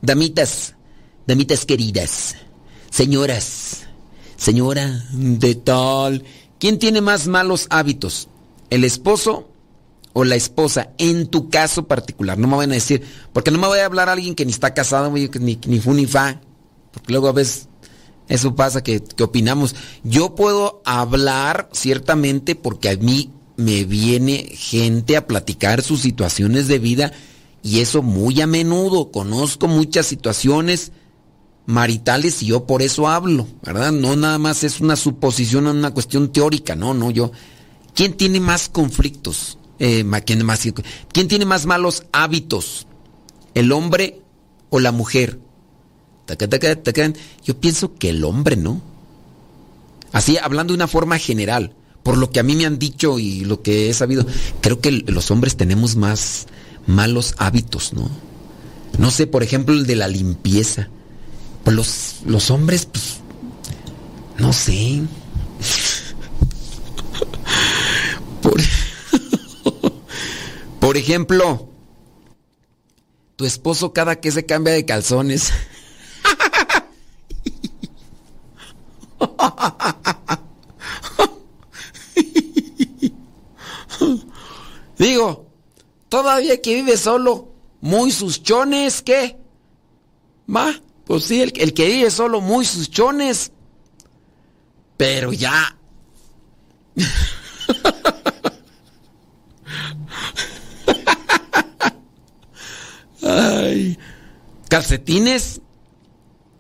Damitas, 0.02 0.74
damitas 1.28 1.66
queridas, 1.66 2.36
señoras, 2.88 3.82
señora 4.38 5.04
de 5.12 5.54
tal. 5.54 6.24
¿Quién 6.58 6.78
tiene 6.78 7.02
más 7.02 7.26
malos 7.26 7.66
hábitos? 7.68 8.28
¿El 8.70 8.82
esposo 8.82 9.46
o 10.14 10.24
la 10.24 10.36
esposa? 10.36 10.88
En 10.96 11.26
tu 11.26 11.50
caso 11.50 11.86
particular. 11.86 12.38
No 12.38 12.48
me 12.48 12.56
van 12.56 12.70
a 12.70 12.76
decir, 12.76 13.02
porque 13.34 13.50
no 13.50 13.58
me 13.58 13.66
voy 13.66 13.78
a 13.78 13.84
hablar 13.84 14.08
a 14.08 14.12
alguien 14.12 14.34
que 14.34 14.46
ni 14.46 14.52
está 14.52 14.72
casado, 14.72 15.12
ni, 15.12 15.28
ni 15.66 15.80
fu 15.80 15.92
ni 15.92 16.06
fa. 16.06 16.40
Porque 16.92 17.12
luego 17.12 17.28
a 17.28 17.32
veces 17.32 17.68
eso 18.28 18.54
pasa 18.54 18.82
que, 18.82 19.04
que 19.04 19.22
opinamos. 19.22 19.76
Yo 20.04 20.34
puedo 20.34 20.80
hablar 20.86 21.68
ciertamente 21.74 22.54
porque 22.54 22.88
a 22.88 22.96
mí 22.96 23.32
me 23.56 23.84
viene 23.84 24.50
gente 24.56 25.18
a 25.18 25.26
platicar 25.26 25.82
sus 25.82 26.00
situaciones 26.00 26.68
de 26.68 26.78
vida 26.78 27.12
y 27.62 27.80
eso 27.80 28.00
muy 28.00 28.40
a 28.40 28.46
menudo. 28.46 29.12
Conozco 29.12 29.68
muchas 29.68 30.06
situaciones 30.06 30.90
maritales 31.68 32.42
y 32.42 32.46
yo 32.46 32.64
por 32.64 32.80
eso 32.80 33.08
hablo, 33.08 33.46
¿verdad? 33.62 33.92
No 33.92 34.16
nada 34.16 34.38
más 34.38 34.64
es 34.64 34.80
una 34.80 34.96
suposición, 34.96 35.66
una 35.66 35.92
cuestión 35.92 36.32
teórica, 36.32 36.74
no, 36.74 36.94
no, 36.94 37.10
yo. 37.10 37.30
¿Quién 37.94 38.14
tiene 38.14 38.40
más 38.40 38.70
conflictos? 38.70 39.58
Eh, 39.78 40.02
¿quién, 40.24 40.46
¿Quién 41.12 41.28
tiene 41.28 41.44
más 41.44 41.66
malos 41.66 42.04
hábitos? 42.10 42.86
¿El 43.52 43.70
hombre 43.72 44.22
o 44.70 44.80
la 44.80 44.92
mujer? 44.92 45.38
Yo 47.44 47.60
pienso 47.60 47.94
que 47.96 48.08
el 48.08 48.24
hombre, 48.24 48.56
¿no? 48.56 48.80
Así, 50.12 50.38
hablando 50.38 50.72
de 50.72 50.76
una 50.76 50.88
forma 50.88 51.18
general 51.18 51.74
por 52.02 52.16
lo 52.16 52.30
que 52.30 52.40
a 52.40 52.42
mí 52.42 52.56
me 52.56 52.64
han 52.64 52.78
dicho 52.78 53.18
y 53.18 53.44
lo 53.44 53.60
que 53.60 53.90
he 53.90 53.92
sabido, 53.92 54.24
creo 54.62 54.80
que 54.80 54.90
los 54.90 55.30
hombres 55.30 55.58
tenemos 55.58 55.96
más 55.96 56.46
malos 56.86 57.34
hábitos, 57.36 57.92
¿no? 57.92 58.08
No 58.96 59.10
sé, 59.10 59.26
por 59.26 59.42
ejemplo, 59.42 59.74
el 59.74 59.86
de 59.86 59.96
la 59.96 60.08
limpieza. 60.08 60.88
Pues 61.68 61.76
los, 61.76 62.16
los 62.24 62.50
hombres, 62.50 62.86
pues, 62.86 63.18
no 64.38 64.54
sé. 64.54 65.02
Por, 68.40 68.54
por 70.80 70.96
ejemplo, 70.96 71.68
tu 73.36 73.44
esposo 73.44 73.92
cada 73.92 74.18
que 74.18 74.32
se 74.32 74.46
cambia 74.46 74.72
de 74.72 74.86
calzones. 74.86 75.52
Digo, 84.96 85.50
todavía 86.08 86.62
que 86.62 86.76
vive 86.76 86.96
solo, 86.96 87.52
muy 87.82 88.10
sus 88.10 88.42
chones, 88.42 89.02
¿qué? 89.02 89.36
Va, 90.48 90.80
pues 91.08 91.24
sí, 91.24 91.40
el, 91.40 91.52
que 91.52 91.86
vive 91.86 92.10
solo, 92.10 92.42
muy 92.42 92.66
sus 92.66 92.90
chones. 92.90 93.50
Pero 94.98 95.32
ya. 95.32 95.74
Ay. 103.22 103.98
Calcetines. 104.68 105.62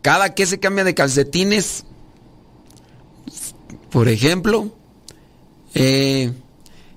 Cada 0.00 0.34
que 0.34 0.46
se 0.46 0.58
cambia 0.58 0.84
de 0.84 0.94
calcetines. 0.94 1.84
Por 3.90 4.08
ejemplo. 4.08 4.74
Eh, 5.74 6.32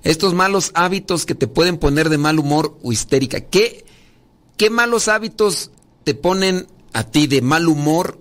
estos 0.04 0.32
malos 0.32 0.70
hábitos 0.74 1.26
que 1.26 1.34
te 1.34 1.48
pueden 1.48 1.76
poner 1.76 2.08
de 2.08 2.16
mal 2.16 2.38
humor 2.38 2.78
o 2.82 2.92
histérica. 2.92 3.42
¿Qué, 3.42 3.84
qué 4.56 4.70
malos 4.70 5.08
hábitos 5.08 5.70
te 6.04 6.14
ponen 6.14 6.66
a 6.92 7.04
ti 7.04 7.26
de 7.26 7.42
mal 7.42 7.68
humor 7.68 8.20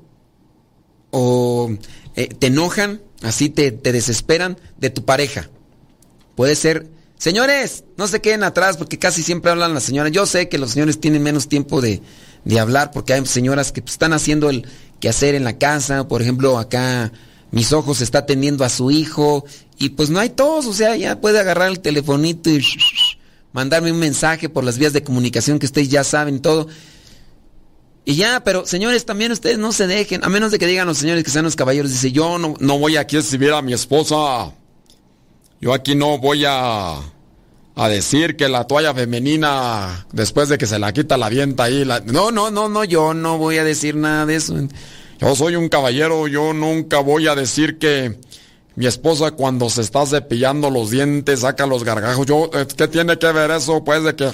o 1.12 1.72
eh, 2.16 2.28
te 2.28 2.48
enojan, 2.48 3.02
así 3.22 3.50
te, 3.50 3.72
te, 3.72 3.92
desesperan 3.92 4.58
de 4.78 4.90
tu 4.90 5.06
pareja? 5.06 5.50
Puede 6.36 6.56
ser, 6.56 6.90
señores, 7.18 7.84
no 7.98 8.08
se 8.08 8.22
queden 8.22 8.44
atrás 8.44 8.78
porque 8.78 9.00
casi 9.00 9.24
siempre 9.24 9.52
hablan 9.52 9.74
las 9.74 9.84
señoras. 9.84 10.12
Yo 10.12 10.26
sé 10.26 10.50
que 10.50 10.58
los 10.58 10.72
señores 10.72 11.00
tienen 11.00 11.24
menos 11.24 11.48
tiempo 11.50 11.82
de, 11.82 12.02
de 12.46 12.60
hablar 12.60 12.92
porque 12.92 13.14
hay 13.14 13.26
señoras 13.26 13.72
que 13.72 13.82
están 13.82 14.14
haciendo 14.14 14.50
el 14.50 14.68
quehacer 15.00 15.36
en 15.36 15.44
la 15.44 15.58
casa, 15.58 16.08
por 16.08 16.22
ejemplo, 16.22 16.58
acá 16.58 17.12
mis 17.52 17.74
ojos 17.74 18.02
está 18.02 18.20
atendiendo 18.20 18.64
a 18.64 18.70
su 18.70 18.92
hijo 18.92 19.46
y 19.78 19.90
pues 19.90 20.10
no 20.10 20.20
hay 20.20 20.30
todos, 20.30 20.66
o 20.68 20.74
sea, 20.74 20.96
ya 20.96 21.20
puede 21.20 21.40
agarrar 21.40 21.70
el 21.70 21.80
telefonito 21.80 22.50
y 22.50 22.66
mandarme 23.52 23.92
un 23.92 24.00
mensaje 24.00 24.48
por 24.48 24.64
las 24.64 24.78
vías 24.78 24.94
de 24.94 25.04
comunicación 25.04 25.60
que 25.60 25.66
ustedes 25.66 25.90
ya 25.90 26.04
saben 26.04 26.40
todo. 26.42 26.68
Y 28.04 28.16
ya, 28.16 28.44
pero 28.44 28.66
señores, 28.66 29.06
también 29.06 29.32
ustedes 29.32 29.60
no 29.60 29.72
se 29.72 29.86
dejen, 29.86 30.24
a 30.24 30.30
menos 30.30 30.52
de 30.52 30.58
que 30.58 30.66
digan 30.66 30.88
los 30.88 30.98
señores 30.98 31.24
que 31.24 31.30
sean 31.30 31.46
los 31.46 31.56
caballeros, 31.56 31.92
dice, 31.92 32.12
yo 32.12 32.40
no, 32.40 32.56
no 32.60 32.80
voy 32.80 32.98
aquí 32.98 33.16
a 33.16 33.20
exhibir 33.20 33.52
a 33.54 33.62
mi 33.62 33.74
esposa. 33.74 34.52
Yo 35.60 35.74
aquí 35.74 35.94
no 35.94 36.18
voy 36.18 36.44
a, 36.48 36.96
a 37.76 37.90
decir 37.90 38.36
que 38.36 38.50
la 38.50 38.66
toalla 38.66 38.96
femenina, 38.96 40.08
después 40.12 40.50
de 40.50 40.58
que 40.58 40.66
se 40.66 40.80
la 40.80 40.92
quita, 40.92 41.18
la 41.18 41.30
vienta 41.30 41.66
ahí. 41.66 41.86
La... 41.86 42.00
No, 42.00 42.32
no, 42.32 42.50
no, 42.50 42.68
no, 42.68 42.84
yo 42.84 43.14
no 43.14 43.38
voy 43.38 43.60
a 43.60 43.64
decir 43.64 43.96
nada 43.96 44.26
de 44.26 44.36
eso. 44.36 44.56
Yo 45.20 45.36
soy 45.36 45.56
un 45.56 45.70
caballero, 45.70 46.28
yo 46.28 46.54
nunca 46.54 47.00
voy 47.00 47.28
a 47.28 47.36
decir 47.36 47.78
que 47.78 48.20
mi 48.76 48.88
esposa 48.88 49.32
cuando 49.32 49.70
se 49.70 49.82
está 49.82 50.06
cepillando 50.08 50.72
los 50.72 50.90
dientes 50.90 51.42
saca 51.42 51.68
los 51.68 51.84
gargajos. 51.84 52.26
Yo, 52.26 52.50
¿qué 52.76 52.88
tiene 52.88 53.20
que 53.20 53.32
ver 53.32 53.52
eso? 53.52 53.84
Pues 53.84 54.04
de 54.04 54.16
que 54.16 54.32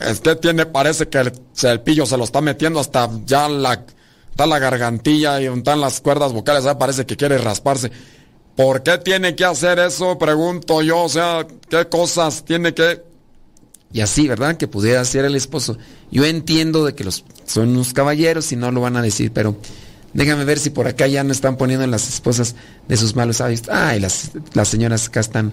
este 0.00 0.36
tiene, 0.36 0.66
parece 0.66 1.08
que 1.08 1.18
el, 1.18 1.80
pillo 1.80 2.06
se 2.06 2.16
lo 2.16 2.24
está 2.24 2.40
metiendo 2.40 2.80
hasta 2.80 3.10
ya 3.24 3.48
la, 3.48 3.84
la 4.36 4.58
gargantilla 4.58 5.40
y 5.40 5.46
están 5.46 5.80
las 5.80 6.00
cuerdas 6.00 6.32
vocales, 6.32 6.64
parece 6.78 7.06
que 7.06 7.16
quiere 7.16 7.38
rasparse. 7.38 7.90
¿Por 8.56 8.82
qué 8.82 8.98
tiene 8.98 9.36
que 9.36 9.44
hacer 9.44 9.78
eso? 9.78 10.18
Pregunto 10.18 10.82
yo, 10.82 11.02
o 11.02 11.08
sea, 11.08 11.46
¿qué 11.68 11.86
cosas 11.88 12.44
tiene 12.44 12.72
que...? 12.72 13.02
Y 13.92 14.00
así, 14.00 14.26
¿verdad? 14.26 14.56
Que 14.56 14.66
pudiera 14.66 15.04
ser 15.04 15.24
el 15.24 15.36
esposo. 15.36 15.78
Yo 16.10 16.24
entiendo 16.24 16.84
de 16.84 16.94
que 16.94 17.04
los 17.04 17.24
son 17.46 17.70
unos 17.70 17.92
caballeros 17.92 18.50
y 18.52 18.56
no 18.56 18.70
lo 18.72 18.80
van 18.80 18.96
a 18.96 19.02
decir, 19.02 19.30
pero 19.32 19.56
déjame 20.12 20.44
ver 20.44 20.58
si 20.58 20.70
por 20.70 20.86
acá 20.86 21.06
ya 21.06 21.22
no 21.22 21.32
están 21.32 21.56
poniendo 21.56 21.86
las 21.86 22.08
esposas 22.08 22.54
de 22.88 22.96
sus 22.96 23.14
malos 23.14 23.40
hábitos. 23.40 23.68
Ay, 23.70 24.00
las, 24.00 24.32
las 24.54 24.68
señoras 24.68 25.08
acá 25.08 25.20
están. 25.20 25.52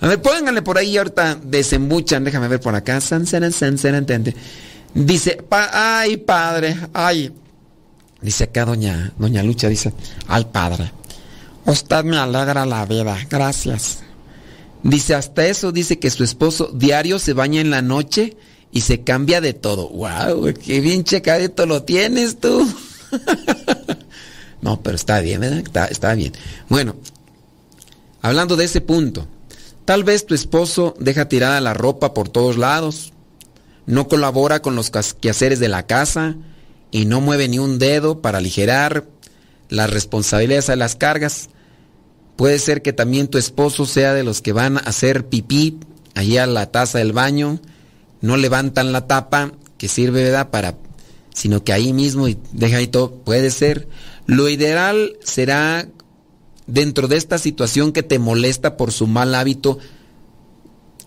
A 0.00 0.08
ver, 0.08 0.22
pónganle 0.22 0.62
por 0.62 0.78
ahí 0.78 0.96
ahorita 0.96 1.38
desembuchan, 1.42 2.24
déjame 2.24 2.48
ver 2.48 2.60
por 2.60 2.74
acá. 2.74 3.00
San, 3.00 3.26
san, 3.26 3.52
san, 3.52 3.76
Dice, 4.94 5.44
ay, 5.50 6.16
padre, 6.16 6.76
ay. 6.92 7.32
Dice 8.20 8.44
acá 8.44 8.64
doña, 8.64 9.12
doña 9.18 9.42
Lucha, 9.42 9.68
dice, 9.68 9.94
ay 10.28 10.44
padre, 10.52 10.92
usted 11.64 12.04
me 12.04 12.18
alegra 12.18 12.66
la 12.66 12.84
vida, 12.84 13.16
gracias. 13.30 14.00
Dice, 14.82 15.14
hasta 15.14 15.46
eso 15.46 15.72
dice 15.72 15.98
que 15.98 16.10
su 16.10 16.24
esposo 16.24 16.70
diario 16.74 17.18
se 17.18 17.32
baña 17.32 17.60
en 17.60 17.70
la 17.70 17.82
noche 17.82 18.36
y 18.72 18.82
se 18.82 19.02
cambia 19.02 19.40
de 19.40 19.52
todo. 19.52 19.88
¡Wow! 19.88 20.54
¡Qué 20.54 20.80
bien 20.80 21.04
checadito 21.04 21.66
lo 21.66 21.82
tienes 21.82 22.40
tú! 22.40 22.68
no, 24.62 24.80
pero 24.82 24.96
está 24.96 25.20
bien, 25.20 25.40
¿verdad? 25.40 25.58
Está, 25.58 25.86
está 25.86 26.14
bien. 26.14 26.32
Bueno, 26.68 26.96
hablando 28.22 28.56
de 28.56 28.64
ese 28.64 28.80
punto, 28.80 29.26
tal 29.90 30.04
vez 30.04 30.24
tu 30.24 30.36
esposo 30.36 30.94
deja 31.00 31.28
tirada 31.28 31.60
la 31.60 31.74
ropa 31.74 32.14
por 32.14 32.28
todos 32.28 32.56
lados, 32.56 33.12
no 33.86 34.06
colabora 34.06 34.62
con 34.62 34.76
los 34.76 34.92
quehaceres 35.20 35.58
de 35.58 35.66
la 35.66 35.88
casa 35.88 36.36
y 36.92 37.06
no 37.06 37.20
mueve 37.20 37.48
ni 37.48 37.58
un 37.58 37.80
dedo 37.80 38.22
para 38.22 38.38
aligerar 38.38 39.08
las 39.68 39.90
responsabilidades 39.90 40.70
a 40.70 40.76
las 40.76 40.94
cargas. 40.94 41.48
Puede 42.36 42.60
ser 42.60 42.82
que 42.82 42.92
también 42.92 43.26
tu 43.26 43.36
esposo 43.36 43.84
sea 43.84 44.14
de 44.14 44.22
los 44.22 44.42
que 44.42 44.52
van 44.52 44.76
a 44.76 44.82
hacer 44.82 45.26
pipí 45.26 45.80
allí 46.14 46.38
a 46.38 46.46
la 46.46 46.66
taza 46.66 46.98
del 46.98 47.12
baño, 47.12 47.58
no 48.20 48.36
levantan 48.36 48.92
la 48.92 49.08
tapa 49.08 49.50
que 49.76 49.88
sirve 49.88 50.22
¿verdad? 50.22 50.50
para 50.50 50.76
sino 51.34 51.64
que 51.64 51.72
ahí 51.72 51.92
mismo 51.92 52.28
y 52.28 52.38
deja 52.52 52.76
ahí 52.76 52.86
todo, 52.86 53.10
puede 53.24 53.50
ser. 53.50 53.88
Lo 54.26 54.48
ideal 54.48 55.16
será 55.24 55.88
dentro 56.70 57.08
de 57.08 57.16
esta 57.16 57.38
situación 57.38 57.92
que 57.92 58.02
te 58.02 58.18
molesta 58.18 58.76
por 58.76 58.92
su 58.92 59.06
mal 59.06 59.34
hábito 59.34 59.78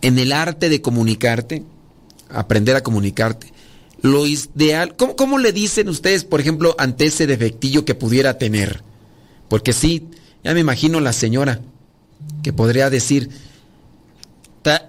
en 0.01 0.19
el 0.19 0.33
arte 0.33 0.69
de 0.69 0.81
comunicarte, 0.81 1.63
aprender 2.29 2.75
a 2.75 2.83
comunicarte. 2.83 3.53
Lo 4.01 4.27
ideal, 4.27 4.95
¿cómo, 4.97 5.15
¿cómo, 5.15 5.37
le 5.37 5.53
dicen 5.53 5.87
ustedes, 5.87 6.25
por 6.25 6.41
ejemplo, 6.41 6.75
ante 6.77 7.05
ese 7.05 7.25
defectillo 7.25 7.85
que 7.85 7.95
pudiera 7.95 8.37
tener? 8.37 8.83
Porque 9.47 9.71
sí, 9.71 10.09
ya 10.43 10.53
me 10.53 10.59
imagino 10.59 10.99
la 10.99 11.13
señora 11.13 11.61
que 12.41 12.51
podría 12.51 12.89
decir, 12.89 13.29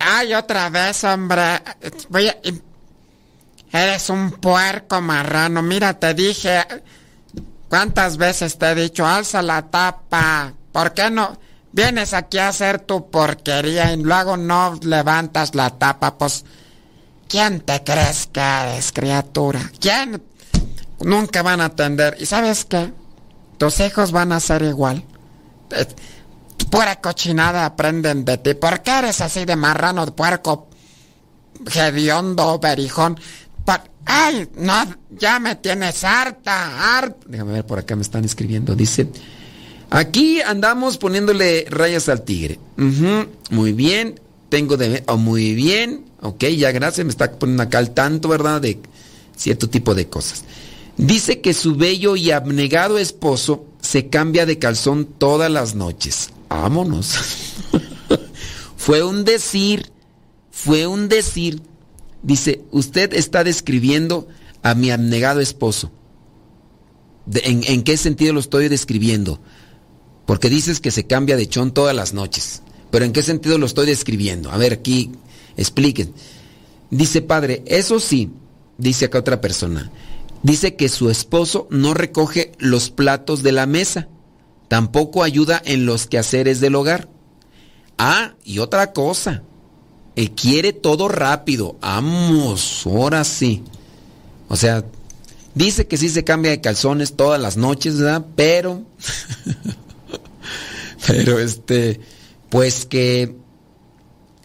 ay, 0.00 0.34
otra 0.34 0.68
vez, 0.70 1.04
hombre, 1.04 1.60
voy 2.08 2.28
a... 2.28 2.36
Eres 3.72 4.08
un 4.08 4.30
puerco 4.30 5.00
marrano, 5.00 5.60
mira, 5.60 5.98
te 5.98 6.14
dije, 6.14 6.64
¿cuántas 7.68 8.16
veces 8.16 8.56
te 8.56 8.70
he 8.70 8.74
dicho, 8.76 9.04
alza 9.04 9.42
la 9.42 9.68
tapa? 9.68 10.54
¿Por 10.74 10.92
qué 10.92 11.08
no 11.08 11.38
vienes 11.70 12.14
aquí 12.14 12.38
a 12.38 12.48
hacer 12.48 12.80
tu 12.80 13.08
porquería 13.08 13.92
y 13.92 14.02
luego 14.02 14.36
no 14.36 14.76
levantas 14.82 15.54
la 15.54 15.70
tapa? 15.70 16.18
Pues, 16.18 16.44
¿quién 17.28 17.60
te 17.60 17.84
crees 17.84 18.26
que 18.26 18.40
eres, 18.40 18.90
criatura? 18.90 19.70
¿Quién? 19.78 20.20
Nunca 20.98 21.42
van 21.42 21.60
a 21.60 21.66
atender. 21.66 22.16
¿Y 22.18 22.26
sabes 22.26 22.64
qué? 22.64 22.92
Tus 23.56 23.78
hijos 23.78 24.10
van 24.10 24.32
a 24.32 24.40
ser 24.40 24.62
igual. 24.62 25.04
Eh, 25.70 25.86
pura 26.68 27.00
cochinada 27.00 27.66
aprenden 27.66 28.24
de 28.24 28.38
ti. 28.38 28.54
¿Por 28.54 28.82
qué 28.82 28.98
eres 28.98 29.20
así 29.20 29.44
de 29.44 29.54
marrano, 29.54 30.04
de 30.04 30.10
puerco, 30.10 30.70
hediondo, 31.72 32.58
berijón? 32.58 33.16
¡Ay! 34.06 34.50
No, 34.56 34.84
ya 35.10 35.38
me 35.38 35.54
tienes 35.54 36.02
harta, 36.02 36.96
harta. 36.96 37.16
Déjame 37.26 37.52
ver, 37.52 37.64
por 37.64 37.78
acá 37.78 37.94
me 37.94 38.02
están 38.02 38.24
escribiendo. 38.24 38.74
Dice, 38.74 39.08
aquí 39.94 40.40
andamos 40.42 40.98
poniéndole 40.98 41.66
rayas 41.70 42.08
al 42.08 42.22
tigre. 42.22 42.58
muy 43.50 43.72
bien, 43.72 44.20
tengo 44.48 44.76
de... 44.76 45.02
Oh, 45.06 45.16
muy 45.16 45.54
bien, 45.54 46.04
ok, 46.20 46.44
ya 46.46 46.72
gracias, 46.72 47.04
me 47.04 47.10
está 47.10 47.30
poniendo 47.32 47.62
acá 47.62 47.78
al 47.78 47.94
tanto, 47.94 48.28
¿verdad? 48.28 48.60
De 48.60 48.78
cierto 49.36 49.68
tipo 49.68 49.94
de 49.94 50.08
cosas. 50.08 50.44
Dice 50.96 51.40
que 51.40 51.54
su 51.54 51.74
bello 51.76 52.16
y 52.16 52.30
abnegado 52.30 52.98
esposo 52.98 53.66
se 53.80 54.08
cambia 54.08 54.46
de 54.46 54.58
calzón 54.58 55.06
todas 55.06 55.50
las 55.50 55.74
noches. 55.74 56.30
Vámonos. 56.48 57.16
fue 58.76 59.02
un 59.02 59.24
decir, 59.24 59.90
fue 60.50 60.86
un 60.86 61.08
decir. 61.08 61.62
Dice, 62.22 62.62
usted 62.70 63.12
está 63.12 63.44
describiendo 63.44 64.28
a 64.62 64.74
mi 64.74 64.90
abnegado 64.90 65.40
esposo. 65.40 65.90
en, 67.32 67.82
qué 67.82 67.96
sentido 67.96 68.32
lo 68.32 68.40
estoy 68.40 68.68
describiendo? 68.68 69.40
Porque 70.26 70.48
dices 70.50 70.80
que 70.80 70.90
se 70.90 71.06
cambia 71.06 71.36
de 71.36 71.48
chón 71.48 71.72
todas 71.72 71.94
las 71.94 72.14
noches. 72.14 72.62
Pero 72.90 73.04
¿en 73.04 73.12
qué 73.12 73.22
sentido 73.22 73.58
lo 73.58 73.66
estoy 73.66 73.86
describiendo? 73.86 74.50
A 74.50 74.56
ver, 74.56 74.72
aquí 74.72 75.10
expliquen. 75.56 76.14
Dice, 76.90 77.22
padre, 77.22 77.62
eso 77.66 78.00
sí, 78.00 78.30
dice 78.78 79.06
acá 79.06 79.18
otra 79.18 79.40
persona 79.40 79.90
dice 80.44 80.76
que 80.76 80.90
su 80.90 81.10
esposo 81.10 81.66
no 81.70 81.94
recoge 81.94 82.52
los 82.58 82.90
platos 82.90 83.42
de 83.42 83.50
la 83.50 83.66
mesa, 83.66 84.08
tampoco 84.68 85.24
ayuda 85.24 85.60
en 85.64 85.86
los 85.86 86.06
quehaceres 86.06 86.60
del 86.60 86.76
hogar. 86.76 87.08
Ah, 87.96 88.34
y 88.44 88.58
otra 88.58 88.92
cosa, 88.92 89.42
él 90.14 90.32
quiere 90.32 90.72
todo 90.72 91.08
rápido, 91.08 91.76
vamos, 91.80 92.82
ahora 92.86 93.24
sí. 93.24 93.64
O 94.48 94.56
sea, 94.56 94.84
dice 95.54 95.86
que 95.86 95.96
sí 95.96 96.10
se 96.10 96.24
cambia 96.24 96.50
de 96.50 96.60
calzones 96.60 97.16
todas 97.16 97.40
las 97.40 97.56
noches, 97.56 97.98
¿verdad? 97.98 98.26
Pero, 98.36 98.82
pero 101.06 101.38
este, 101.38 102.00
pues 102.48 102.86
que 102.86 103.34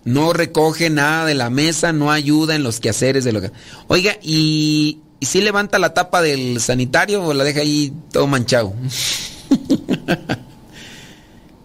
no 0.06 0.34
recoge 0.34 0.89
nada 0.89 1.26
de 1.26 1.36
la 1.36 1.50
mesa, 1.50 1.93
no 1.93 2.12
ayuda 2.12 2.56
en 2.56 2.64
los 2.64 2.80
quehaceres 2.80 3.24
del 3.24 3.38
hogar. 3.38 3.54
Oiga, 3.88 4.18
y 4.22 5.00
¿Y 5.20 5.26
si 5.26 5.41
levanta 5.41 5.80
la 5.80 5.93
tapa 5.93 6.22
del 6.22 6.62
sanitario 6.62 7.24
o 7.24 7.34
la 7.34 7.43
deja 7.43 7.60
ahí 7.60 7.93
todo 8.12 8.26
manchado? 8.28 8.74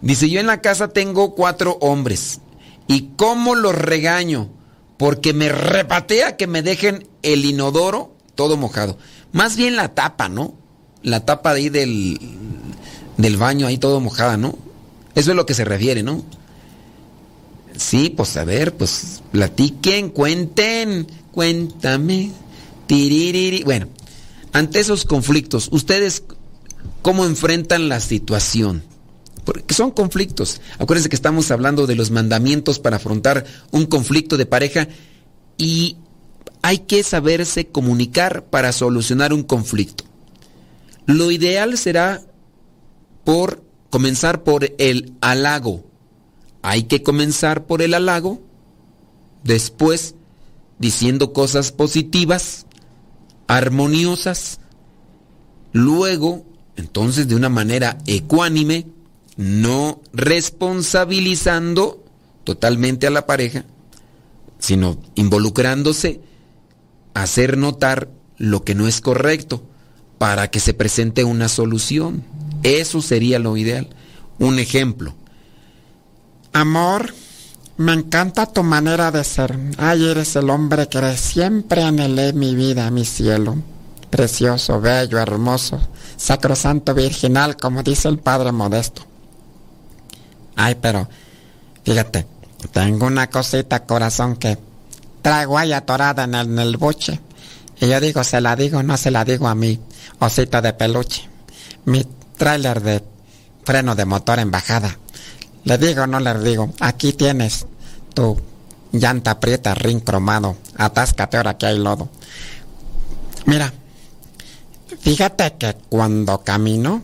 Dice, 0.01 0.29
yo 0.29 0.39
en 0.39 0.47
la 0.47 0.61
casa 0.61 0.89
tengo 0.89 1.35
cuatro 1.35 1.77
hombres. 1.79 2.41
¿Y 2.87 3.11
cómo 3.15 3.55
los 3.55 3.73
regaño? 3.73 4.49
Porque 4.97 5.33
me 5.33 5.49
repatea 5.49 6.35
que 6.35 6.47
me 6.47 6.61
dejen 6.61 7.07
el 7.23 7.45
inodoro 7.45 8.13
todo 8.35 8.57
mojado. 8.57 8.97
Más 9.31 9.55
bien 9.55 9.75
la 9.77 9.95
tapa, 9.95 10.27
¿no? 10.27 10.53
La 11.01 11.25
tapa 11.25 11.53
de 11.53 11.61
ahí 11.61 11.69
del, 11.69 12.19
del 13.17 13.37
baño 13.37 13.67
ahí 13.67 13.77
todo 13.77 13.99
mojada, 13.99 14.37
¿no? 14.37 14.57
Eso 15.15 15.31
es 15.31 15.37
lo 15.37 15.45
que 15.45 15.53
se 15.53 15.65
refiere, 15.65 16.03
¿no? 16.03 16.23
Sí, 17.77 18.09
pues 18.09 18.37
a 18.37 18.45
ver, 18.45 18.75
pues 18.75 19.21
platiquen, 19.31 20.09
cuenten, 20.09 21.07
cuéntame. 21.31 22.31
Bueno, 23.65 23.87
ante 24.53 24.79
esos 24.79 25.05
conflictos, 25.05 25.69
¿ustedes 25.71 26.23
cómo 27.01 27.25
enfrentan 27.25 27.89
la 27.89 27.99
situación? 27.99 28.83
Porque 29.43 29.73
son 29.73 29.91
conflictos. 29.91 30.61
Acuérdense 30.77 31.09
que 31.09 31.15
estamos 31.15 31.51
hablando 31.51 31.87
de 31.87 31.95
los 31.95 32.11
mandamientos 32.11 32.79
para 32.79 32.97
afrontar 32.97 33.45
un 33.71 33.85
conflicto 33.85 34.37
de 34.37 34.45
pareja 34.45 34.87
y 35.57 35.97
hay 36.61 36.79
que 36.79 37.03
saberse 37.03 37.67
comunicar 37.67 38.45
para 38.45 38.71
solucionar 38.71 39.33
un 39.33 39.43
conflicto. 39.43 40.03
Lo 41.05 41.31
ideal 41.31 41.77
será 41.77 42.21
por 43.25 43.61
comenzar 43.89 44.43
por 44.43 44.73
el 44.77 45.13
halago. 45.19 45.83
Hay 46.61 46.83
que 46.83 47.03
comenzar 47.03 47.65
por 47.65 47.81
el 47.81 47.93
halago, 47.93 48.41
después 49.43 50.15
diciendo 50.79 51.33
cosas 51.33 51.73
positivas 51.73 52.65
armoniosas. 53.47 54.59
Luego, 55.73 56.45
entonces, 56.77 57.27
de 57.27 57.35
una 57.35 57.49
manera 57.49 57.97
ecuánime, 58.05 58.87
no 59.37 60.01
responsabilizando 60.13 62.03
totalmente 62.43 63.07
a 63.07 63.11
la 63.11 63.25
pareja, 63.25 63.65
sino 64.59 64.97
involucrándose, 65.15 66.21
hacer 67.13 67.57
notar 67.57 68.09
lo 68.37 68.63
que 68.63 68.75
no 68.75 68.87
es 68.87 69.01
correcto 69.01 69.63
para 70.17 70.49
que 70.49 70.59
se 70.59 70.73
presente 70.73 71.23
una 71.23 71.49
solución. 71.49 72.23
Eso 72.65 72.99
sería 72.99 73.37
lo 73.37 73.55
ideal. 73.57 73.87
Un 74.39 74.57
ejemplo. 74.57 75.13
Amor, 76.51 77.13
me 77.77 77.93
encanta 77.93 78.47
tu 78.47 78.63
manera 78.63 79.11
de 79.11 79.23
ser. 79.23 79.55
Ay, 79.77 80.03
eres 80.09 80.35
el 80.35 80.49
hombre 80.49 80.87
que 80.87 81.15
siempre 81.15 81.83
anhelé 81.83 82.33
mi 82.33 82.55
vida, 82.55 82.89
mi 82.89 83.05
cielo. 83.05 83.55
Precioso, 84.09 84.81
bello, 84.81 85.19
hermoso, 85.19 85.79
sacrosanto, 86.17 86.95
virginal, 86.95 87.55
como 87.55 87.83
dice 87.83 88.07
el 88.07 88.17
Padre 88.17 88.51
Modesto. 88.51 89.03
Ay, 90.55 90.73
pero, 90.81 91.07
fíjate, 91.83 92.25
tengo 92.71 93.05
una 93.05 93.29
cosita, 93.29 93.85
corazón, 93.85 94.37
que 94.37 94.57
traigo 95.21 95.59
ahí 95.59 95.71
atorada 95.71 96.23
en 96.23 96.33
el, 96.33 96.47
en 96.47 96.59
el 96.59 96.77
buche. 96.77 97.19
Y 97.79 97.89
yo 97.89 97.99
digo, 97.99 98.23
se 98.23 98.41
la 98.41 98.55
digo, 98.55 98.81
no 98.81 98.97
se 98.97 99.11
la 99.11 99.23
digo 99.23 99.47
a 99.47 99.53
mi 99.53 99.79
osito 100.17 100.63
de 100.63 100.73
peluche. 100.73 101.29
Mi 101.85 102.03
tráiler 102.35 102.81
de 102.81 103.03
freno 103.63 103.95
de 103.95 104.05
motor 104.05 104.39
en 104.39 104.51
bajada 104.51 104.97
le 105.63 105.77
digo, 105.79 106.05
no 106.05 106.19
le 106.19 106.37
digo, 106.39 106.71
aquí 106.79 107.13
tienes 107.13 107.65
tu 108.13 108.39
llanta 108.91 109.31
aprieta, 109.31 109.73
ring 109.73 109.99
cromado, 109.99 110.57
atáscate 110.77 111.37
ahora 111.37 111.57
que 111.57 111.65
hay 111.65 111.79
lodo. 111.79 112.07
Mira, 113.45 113.73
Fíjate 114.99 115.53
que 115.59 115.75
cuando 115.89 116.43
camino 116.43 117.01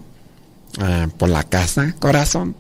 eh, 0.80 1.08
por 1.18 1.30
la 1.30 1.44
casa, 1.44 1.96
corazón, 2.00 2.56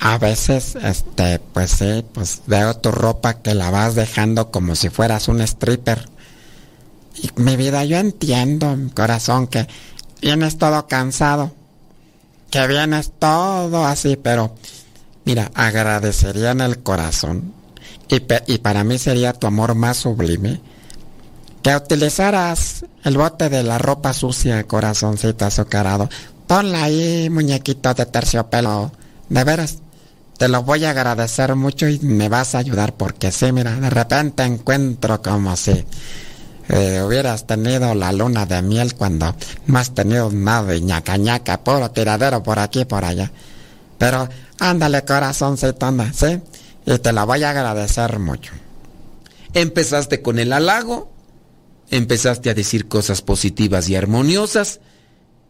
a 0.00 0.18
veces, 0.18 0.76
este, 0.76 1.38
pues 1.38 1.70
sí, 1.70 2.04
pues 2.12 2.42
veo 2.46 2.76
tu 2.76 2.90
ropa 2.90 3.42
que 3.42 3.54
la 3.54 3.70
vas 3.70 3.94
dejando 3.94 4.50
como 4.50 4.74
si 4.74 4.90
fueras 4.90 5.28
un 5.28 5.40
stripper. 5.40 6.08
Y 7.22 7.30
mi 7.40 7.56
vida, 7.56 7.84
yo 7.84 7.98
entiendo, 7.98 8.76
corazón, 8.94 9.46
que 9.46 9.66
vienes 10.20 10.58
todo 10.58 10.86
cansado, 10.88 11.52
que 12.54 12.68
vienes 12.68 13.10
todo 13.18 13.84
así, 13.84 14.14
pero 14.14 14.54
mira, 15.24 15.50
agradecería 15.54 16.52
en 16.52 16.60
el 16.60 16.84
corazón, 16.84 17.52
y, 18.06 18.58
para 18.58 18.84
mí 18.84 18.96
sería 18.96 19.32
tu 19.32 19.48
amor 19.48 19.74
más 19.74 19.96
sublime, 19.96 20.60
que 21.64 21.74
utilizaras 21.74 22.84
el 23.02 23.16
bote 23.16 23.48
de 23.48 23.64
la 23.64 23.78
ropa 23.78 24.12
sucia, 24.12 24.62
corazoncito 24.68 25.44
azucarado. 25.44 26.08
Ponla 26.46 26.84
ahí, 26.84 27.28
muñequito 27.28 27.92
de 27.92 28.06
terciopelo. 28.06 28.92
De 29.28 29.42
veras, 29.42 29.78
te 30.38 30.46
lo 30.46 30.62
voy 30.62 30.84
a 30.84 30.90
agradecer 30.90 31.56
mucho 31.56 31.88
y 31.88 31.98
me 31.98 32.28
vas 32.28 32.54
a 32.54 32.58
ayudar 32.58 32.94
porque 32.94 33.32
sí, 33.32 33.50
mira, 33.50 33.74
de 33.80 33.90
repente 33.90 34.44
encuentro 34.44 35.20
como 35.20 35.56
si 35.56 35.84
eh, 36.68 37.02
hubieras 37.06 37.46
tenido 37.46 37.94
la 37.94 38.12
luna 38.12 38.46
de 38.46 38.62
miel 38.62 38.94
cuando 38.94 39.34
no 39.66 39.78
has 39.78 39.94
tenido 39.94 40.30
nada 40.30 40.72
de 40.72 40.80
ñaca 40.80 41.16
ñaca, 41.16 41.62
puro 41.62 41.90
tiradero 41.90 42.42
por 42.42 42.58
aquí 42.58 42.80
y 42.80 42.84
por 42.84 43.04
allá. 43.04 43.30
Pero 43.98 44.28
ándale, 44.58 45.04
corazoncito, 45.04 45.86
anda, 45.86 46.12
¿sí? 46.12 46.40
Y 46.86 46.98
te 46.98 47.12
la 47.12 47.24
voy 47.24 47.42
a 47.42 47.50
agradecer 47.50 48.18
mucho. 48.18 48.52
Empezaste 49.52 50.20
con 50.20 50.38
el 50.38 50.52
halago 50.52 51.14
empezaste 51.90 52.50
a 52.50 52.54
decir 52.54 52.88
cosas 52.88 53.22
positivas 53.22 53.88
y 53.88 53.96
armoniosas 53.96 54.80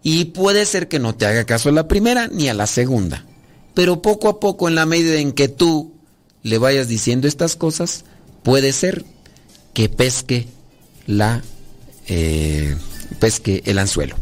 y 0.02 0.26
puede 0.26 0.66
ser 0.66 0.88
que 0.88 0.98
no 0.98 1.14
te 1.14 1.26
haga 1.26 1.44
caso 1.44 1.68
a 1.70 1.72
la 1.72 1.88
primera 1.88 2.28
ni 2.28 2.48
a 2.48 2.54
la 2.54 2.66
segunda. 2.66 3.24
Pero 3.72 4.02
poco 4.02 4.28
a 4.28 4.40
poco, 4.40 4.68
en 4.68 4.74
la 4.74 4.86
medida 4.86 5.16
en 5.16 5.32
que 5.32 5.48
tú 5.48 5.94
le 6.42 6.58
vayas 6.58 6.88
diciendo 6.88 7.26
estas 7.26 7.56
cosas, 7.56 8.04
puede 8.42 8.72
ser 8.72 9.04
que 9.72 9.88
pesque 9.88 10.46
la 11.06 11.42
eh, 12.06 12.76
pesque 13.18 13.62
el 13.66 13.78
anzuelo. 13.78 14.16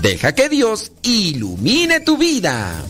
Deja 0.00 0.34
que 0.34 0.48
Dios 0.48 0.92
ilumine 1.02 2.00
tu 2.00 2.18
vida. 2.18 2.84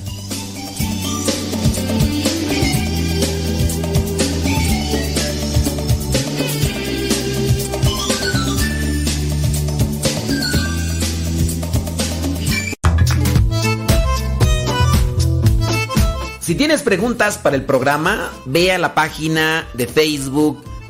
Si 16.41 16.55
tienes 16.55 16.83
preguntas 16.83 17.39
para 17.39 17.57
el 17.57 17.65
programa, 17.65 18.33
ve 18.45 18.71
a 18.71 18.79
la 18.79 18.95
página 18.95 19.67
de 19.75 19.89
Facebook 19.89 20.63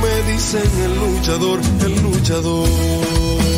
me 0.00 0.32
dicen 0.32 0.82
el 0.84 0.94
luchador, 0.96 1.60
el 1.84 2.02
luchador. 2.02 3.49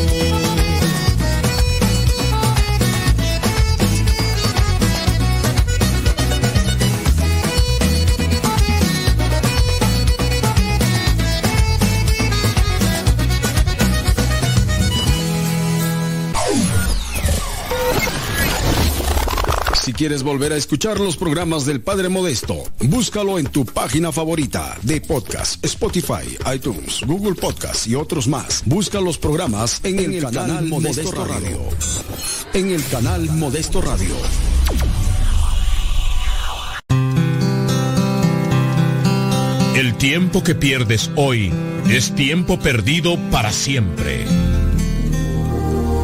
Si 19.93 19.97
quieres 19.97 20.23
volver 20.23 20.51
a 20.53 20.55
escuchar 20.55 20.99
los 20.99 21.17
programas 21.17 21.67
del 21.67 21.79
Padre 21.79 22.09
Modesto, 22.09 22.63
búscalo 22.79 23.37
en 23.37 23.45
tu 23.45 23.63
página 23.63 24.11
favorita 24.11 24.75
de 24.81 24.99
podcast, 24.99 25.63
Spotify, 25.63 26.35
iTunes, 26.51 27.01
Google 27.05 27.35
Podcast 27.35 27.85
y 27.85 27.93
otros 27.93 28.27
más. 28.27 28.63
Busca 28.65 28.99
los 28.99 29.19
programas 29.19 29.81
en, 29.83 29.99
el, 29.99 30.23
canal, 30.23 30.65
Modesto, 30.65 31.11
Radio. 31.11 31.59
En 32.55 32.71
el 32.71 32.83
canal 32.87 33.29
Modesto 33.33 33.81
Radio. 33.81 34.15
El 39.75 39.93
tiempo 39.99 40.41
que 40.43 40.55
pierdes 40.55 41.11
hoy 41.15 41.53
es 41.87 42.15
tiempo 42.15 42.57
perdido 42.57 43.19
para 43.29 43.51
siempre. 43.51 44.25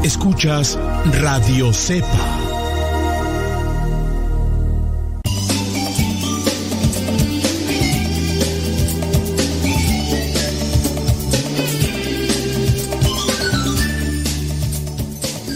Escuchas 0.04 0.78
Radio 1.12 1.74
Cepa. 1.74 2.39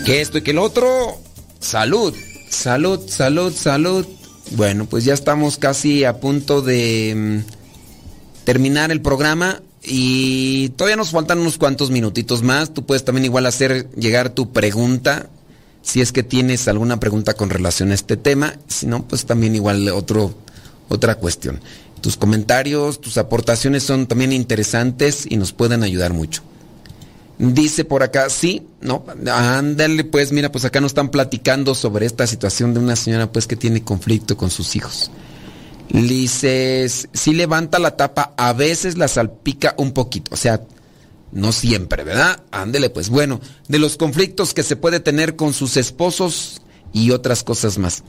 Que 0.04 0.22
esto 0.22 0.38
y 0.38 0.42
que 0.42 0.52
el 0.52 0.58
otro. 0.58 1.18
Salud, 1.60 2.14
salud, 2.50 3.08
salud, 3.08 3.54
salud. 3.54 4.06
Bueno, 4.52 4.86
pues 4.86 5.06
ya 5.06 5.14
estamos 5.14 5.58
casi 5.58 6.04
a 6.04 6.20
punto 6.20 6.62
de 6.62 7.14
mm, 7.16 8.44
terminar 8.44 8.92
el 8.92 9.02
programa 9.02 9.62
y 9.82 10.70
todavía 10.70 10.98
nos 10.98 11.12
faltan 11.12 11.40
unos 11.40 11.58
cuantos 11.58 11.90
minutitos 11.90 12.44
más. 12.44 12.74
Tú 12.74 12.86
puedes 12.86 13.06
también 13.06 13.26
igual 13.26 13.46
hacer 13.46 13.90
llegar 13.96 14.30
tu 14.30 14.52
pregunta 14.52 15.30
si 15.82 16.02
es 16.02 16.12
que 16.12 16.24
tienes 16.24 16.68
alguna 16.68 17.00
pregunta 17.00 17.34
con 17.34 17.50
relación 17.50 17.92
a 17.92 17.96
este 17.96 18.18
tema. 18.18 18.56
Si 18.68 18.86
no, 18.86 19.06
pues 19.08 19.26
también 19.26 19.56
igual 19.56 19.88
otro, 19.90 20.34
otra 20.90 21.16
cuestión. 21.16 21.60
Tus 22.02 22.18
comentarios, 22.18 23.00
tus 23.00 23.18
aportaciones 23.18 23.84
son 23.84 24.08
también 24.08 24.34
interesantes 24.34 25.26
y 25.30 25.38
nos 25.38 25.54
pueden 25.54 25.84
ayudar 25.84 26.14
mucho. 26.14 26.42
Dice 27.40 27.84
por 27.84 28.04
acá, 28.04 28.30
sí, 28.30 28.68
no, 28.80 29.04
ándale, 29.32 30.04
pues 30.04 30.32
mira, 30.32 30.52
pues 30.52 30.66
acá 30.66 30.80
nos 30.80 30.92
están 30.92 31.10
platicando 31.10 31.74
sobre 31.74 32.06
esta 32.06 32.28
situación 32.28 32.74
de 32.74 32.80
una 32.80 32.96
señora 32.96 33.32
pues 33.32 33.48
que 33.48 33.56
tiene 33.56 33.84
conflicto 33.84 34.38
con 34.38 34.52
sus 34.52 34.76
hijos. 34.76 35.10
Dice, 35.90 36.88
sí 36.88 37.34
levanta 37.34 37.80
la 37.80 37.98
tapa, 37.98 38.34
a 38.38 38.54
veces 38.54 38.98
la 38.98 39.08
salpica 39.08 39.74
un 39.78 39.94
poquito, 39.94 40.34
o 40.34 40.38
sea, 40.38 40.62
no 41.32 41.52
siempre, 41.52 42.04
¿verdad? 42.04 42.44
Ándele, 42.52 42.92
pues 42.92 43.10
bueno, 43.10 43.42
de 43.68 43.80
los 43.80 43.98
conflictos 43.98 44.54
que 44.54 44.64
se 44.64 44.76
puede 44.76 45.00
tener 45.00 45.36
con 45.36 45.54
sus 45.54 45.76
esposos 45.78 46.62
y 46.94 47.12
otras 47.12 47.44
cosas 47.44 47.80
más. 47.80 48.04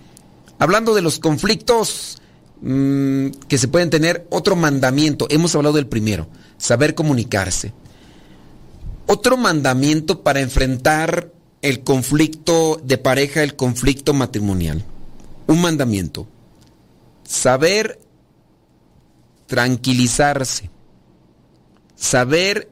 Hablando 0.58 0.94
de 0.94 1.02
los 1.02 1.18
conflictos 1.18 2.18
mmm, 2.60 3.28
que 3.48 3.56
se 3.58 3.68
pueden 3.68 3.88
tener, 3.88 4.26
otro 4.30 4.54
mandamiento, 4.54 5.26
hemos 5.30 5.54
hablado 5.54 5.76
del 5.76 5.86
primero, 5.86 6.28
saber 6.58 6.94
comunicarse. 6.94 7.72
Otro 9.06 9.36
mandamiento 9.36 10.22
para 10.22 10.40
enfrentar 10.40 11.30
el 11.62 11.82
conflicto 11.82 12.80
de 12.82 12.98
pareja, 12.98 13.42
el 13.42 13.56
conflicto 13.56 14.14
matrimonial. 14.14 14.84
Un 15.46 15.60
mandamiento. 15.60 16.26
Saber 17.24 18.00
tranquilizarse. 19.46 20.70
Saber 21.96 22.70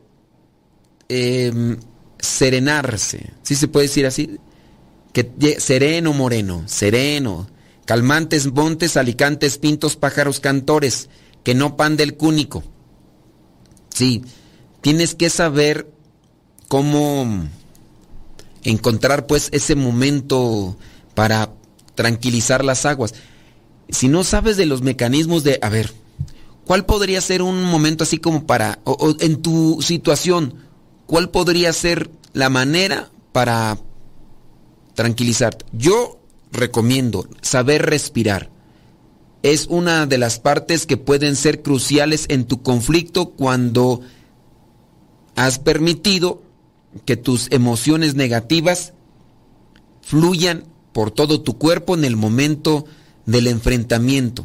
eh, 1.08 1.76
serenarse. 2.18 3.30
¿Sí 3.42 3.54
se 3.54 3.68
puede 3.68 3.88
decir 3.88 4.06
así? 4.06 4.38
Que 5.12 5.56
sereno, 5.58 6.12
moreno, 6.12 6.62
sereno. 6.66 7.48
Calmantes, 7.84 8.52
montes, 8.52 8.96
alicantes, 8.96 9.58
pintos, 9.58 9.96
pájaros, 9.96 10.40
cantores. 10.40 11.10
Que 11.44 11.54
no 11.54 11.76
pan 11.76 11.96
del 11.96 12.16
cúnico. 12.16 12.62
Sí, 13.94 14.22
tienes 14.80 15.14
que 15.14 15.28
saber 15.28 15.90
cómo 16.72 17.26
encontrar 18.64 19.26
pues 19.26 19.50
ese 19.52 19.74
momento 19.74 20.74
para 21.14 21.52
tranquilizar 21.94 22.64
las 22.64 22.86
aguas. 22.86 23.12
Si 23.90 24.08
no 24.08 24.24
sabes 24.24 24.56
de 24.56 24.64
los 24.64 24.80
mecanismos 24.80 25.44
de, 25.44 25.58
a 25.60 25.68
ver, 25.68 25.92
¿cuál 26.64 26.86
podría 26.86 27.20
ser 27.20 27.42
un 27.42 27.62
momento 27.62 28.04
así 28.04 28.16
como 28.16 28.46
para, 28.46 28.78
o, 28.84 29.14
en 29.20 29.42
tu 29.42 29.82
situación, 29.82 30.54
cuál 31.04 31.28
podría 31.28 31.74
ser 31.74 32.10
la 32.32 32.48
manera 32.48 33.10
para 33.32 33.76
tranquilizarte? 34.94 35.66
Yo 35.74 36.20
recomiendo 36.52 37.28
saber 37.42 37.84
respirar. 37.84 38.48
Es 39.42 39.66
una 39.66 40.06
de 40.06 40.16
las 40.16 40.38
partes 40.38 40.86
que 40.86 40.96
pueden 40.96 41.36
ser 41.36 41.60
cruciales 41.60 42.24
en 42.30 42.46
tu 42.46 42.62
conflicto 42.62 43.28
cuando 43.32 44.00
has 45.36 45.58
permitido 45.58 46.40
que 47.04 47.16
tus 47.16 47.48
emociones 47.50 48.14
negativas 48.14 48.92
fluyan 50.02 50.64
por 50.92 51.10
todo 51.10 51.40
tu 51.40 51.58
cuerpo 51.58 51.94
en 51.94 52.04
el 52.04 52.16
momento 52.16 52.84
del 53.26 53.46
enfrentamiento. 53.46 54.44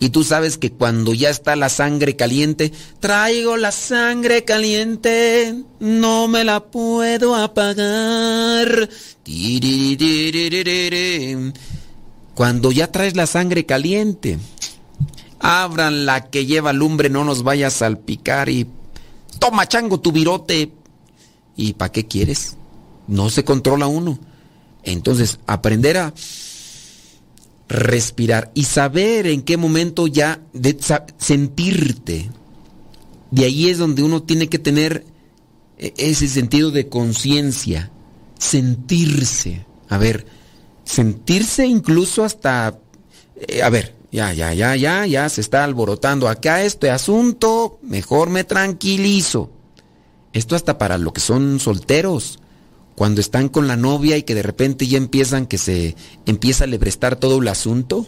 Y 0.00 0.10
tú 0.10 0.24
sabes 0.24 0.58
que 0.58 0.70
cuando 0.70 1.14
ya 1.14 1.30
está 1.30 1.56
la 1.56 1.68
sangre 1.68 2.14
caliente, 2.16 2.72
traigo 3.00 3.56
la 3.56 3.72
sangre 3.72 4.44
caliente, 4.44 5.62
no 5.80 6.28
me 6.28 6.44
la 6.44 6.60
puedo 6.60 7.36
apagar. 7.36 8.90
Cuando 12.34 12.72
ya 12.72 12.92
traes 12.92 13.16
la 13.16 13.26
sangre 13.26 13.64
caliente, 13.64 14.38
abran 15.38 16.04
la 16.04 16.28
que 16.28 16.44
lleva 16.44 16.72
lumbre, 16.72 17.08
no 17.08 17.24
nos 17.24 17.42
vaya 17.42 17.68
a 17.68 17.70
salpicar 17.70 18.48
y 18.48 18.66
toma 19.38 19.66
chango 19.66 20.00
tu 20.00 20.12
virote. 20.12 20.72
¿Y 21.56 21.74
para 21.74 21.92
qué 21.92 22.06
quieres? 22.06 22.56
No 23.06 23.30
se 23.30 23.44
controla 23.44 23.86
uno. 23.86 24.18
Entonces, 24.82 25.38
aprender 25.46 25.98
a 25.98 26.14
respirar 27.68 28.50
y 28.54 28.64
saber 28.64 29.26
en 29.26 29.42
qué 29.42 29.56
momento 29.56 30.06
ya 30.06 30.40
de, 30.52 30.76
sentirte. 31.18 32.30
De 33.30 33.44
ahí 33.44 33.68
es 33.68 33.78
donde 33.78 34.02
uno 34.02 34.22
tiene 34.22 34.48
que 34.48 34.58
tener 34.58 35.04
e- 35.78 35.94
ese 35.96 36.28
sentido 36.28 36.70
de 36.70 36.88
conciencia, 36.88 37.90
sentirse. 38.38 39.66
A 39.88 39.98
ver, 39.98 40.26
sentirse 40.84 41.66
incluso 41.66 42.24
hasta, 42.24 42.78
eh, 43.48 43.62
a 43.62 43.70
ver, 43.70 43.94
ya, 44.12 44.32
ya, 44.32 44.52
ya, 44.54 44.76
ya, 44.76 45.06
ya 45.06 45.28
se 45.28 45.40
está 45.40 45.64
alborotando 45.64 46.28
acá 46.28 46.62
este 46.62 46.90
asunto, 46.90 47.78
mejor 47.82 48.30
me 48.30 48.44
tranquilizo. 48.44 49.50
Esto 50.34 50.56
hasta 50.56 50.78
para 50.78 50.98
lo 50.98 51.12
que 51.12 51.20
son 51.20 51.60
solteros 51.60 52.40
cuando 52.96 53.20
están 53.20 53.48
con 53.48 53.68
la 53.68 53.76
novia 53.76 54.16
y 54.16 54.24
que 54.24 54.34
de 54.34 54.42
repente 54.42 54.86
ya 54.86 54.98
empiezan 54.98 55.46
que 55.46 55.58
se 55.58 55.96
empieza 56.26 56.64
a 56.64 56.66
lebrestar 56.66 57.16
todo 57.16 57.38
el 57.38 57.48
asunto, 57.48 58.06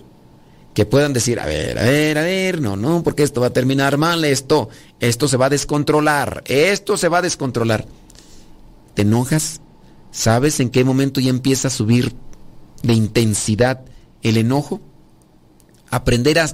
que 0.75 0.85
puedan 0.87 1.13
decir, 1.13 1.39
a 1.39 1.47
ver, 1.47 1.79
a 1.79 1.85
ver, 1.85 2.19
a 2.19 2.23
ver, 2.23 2.61
no, 2.61 2.77
no, 2.77 3.03
porque 3.05 3.23
esto 3.23 3.41
va 3.41 3.47
a 3.49 3.53
terminar 3.53 3.97
mal, 3.97 4.25
esto, 4.25 4.69
esto 4.99 5.29
se 5.29 5.37
va 5.37 5.47
a 5.47 5.51
descontrolar, 5.51 6.43
esto 6.47 6.97
se 6.97 7.09
va 7.09 7.19
a 7.19 7.23
descontrolar. 7.23 7.87
¿Te 8.95 9.03
enojas? 9.03 9.61
¿Sabes 10.11 10.59
en 10.59 10.71
qué 10.71 10.85
momento 10.85 11.21
ya 11.21 11.31
empieza 11.31 11.69
a 11.69 11.71
subir 11.71 12.13
de 12.83 12.93
intensidad 12.93 13.85
el 14.23 14.37
enojo? 14.37 14.81
Aprender 15.91 16.41
a 16.41 16.49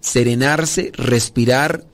serenarse, 0.00 0.90
respirar 0.94 1.86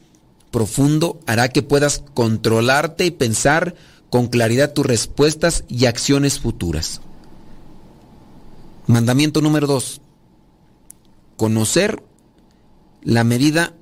profundo 0.51 1.21
hará 1.27 1.49
que 1.49 1.63
puedas 1.63 2.03
controlarte 2.15 3.07
y 3.07 3.11
pensar 3.11 3.75
con 4.11 4.27
claridad 4.27 4.73
tus 4.73 4.87
respuestas 4.87 5.65
y 5.69 5.87
acciones 5.87 6.41
futuras. 6.41 7.01
Mandamiento 8.87 9.41
número 9.41 9.67
dos. 9.67 10.01
Conocer 11.37 12.03
la 13.03 13.25
medida 13.25 13.75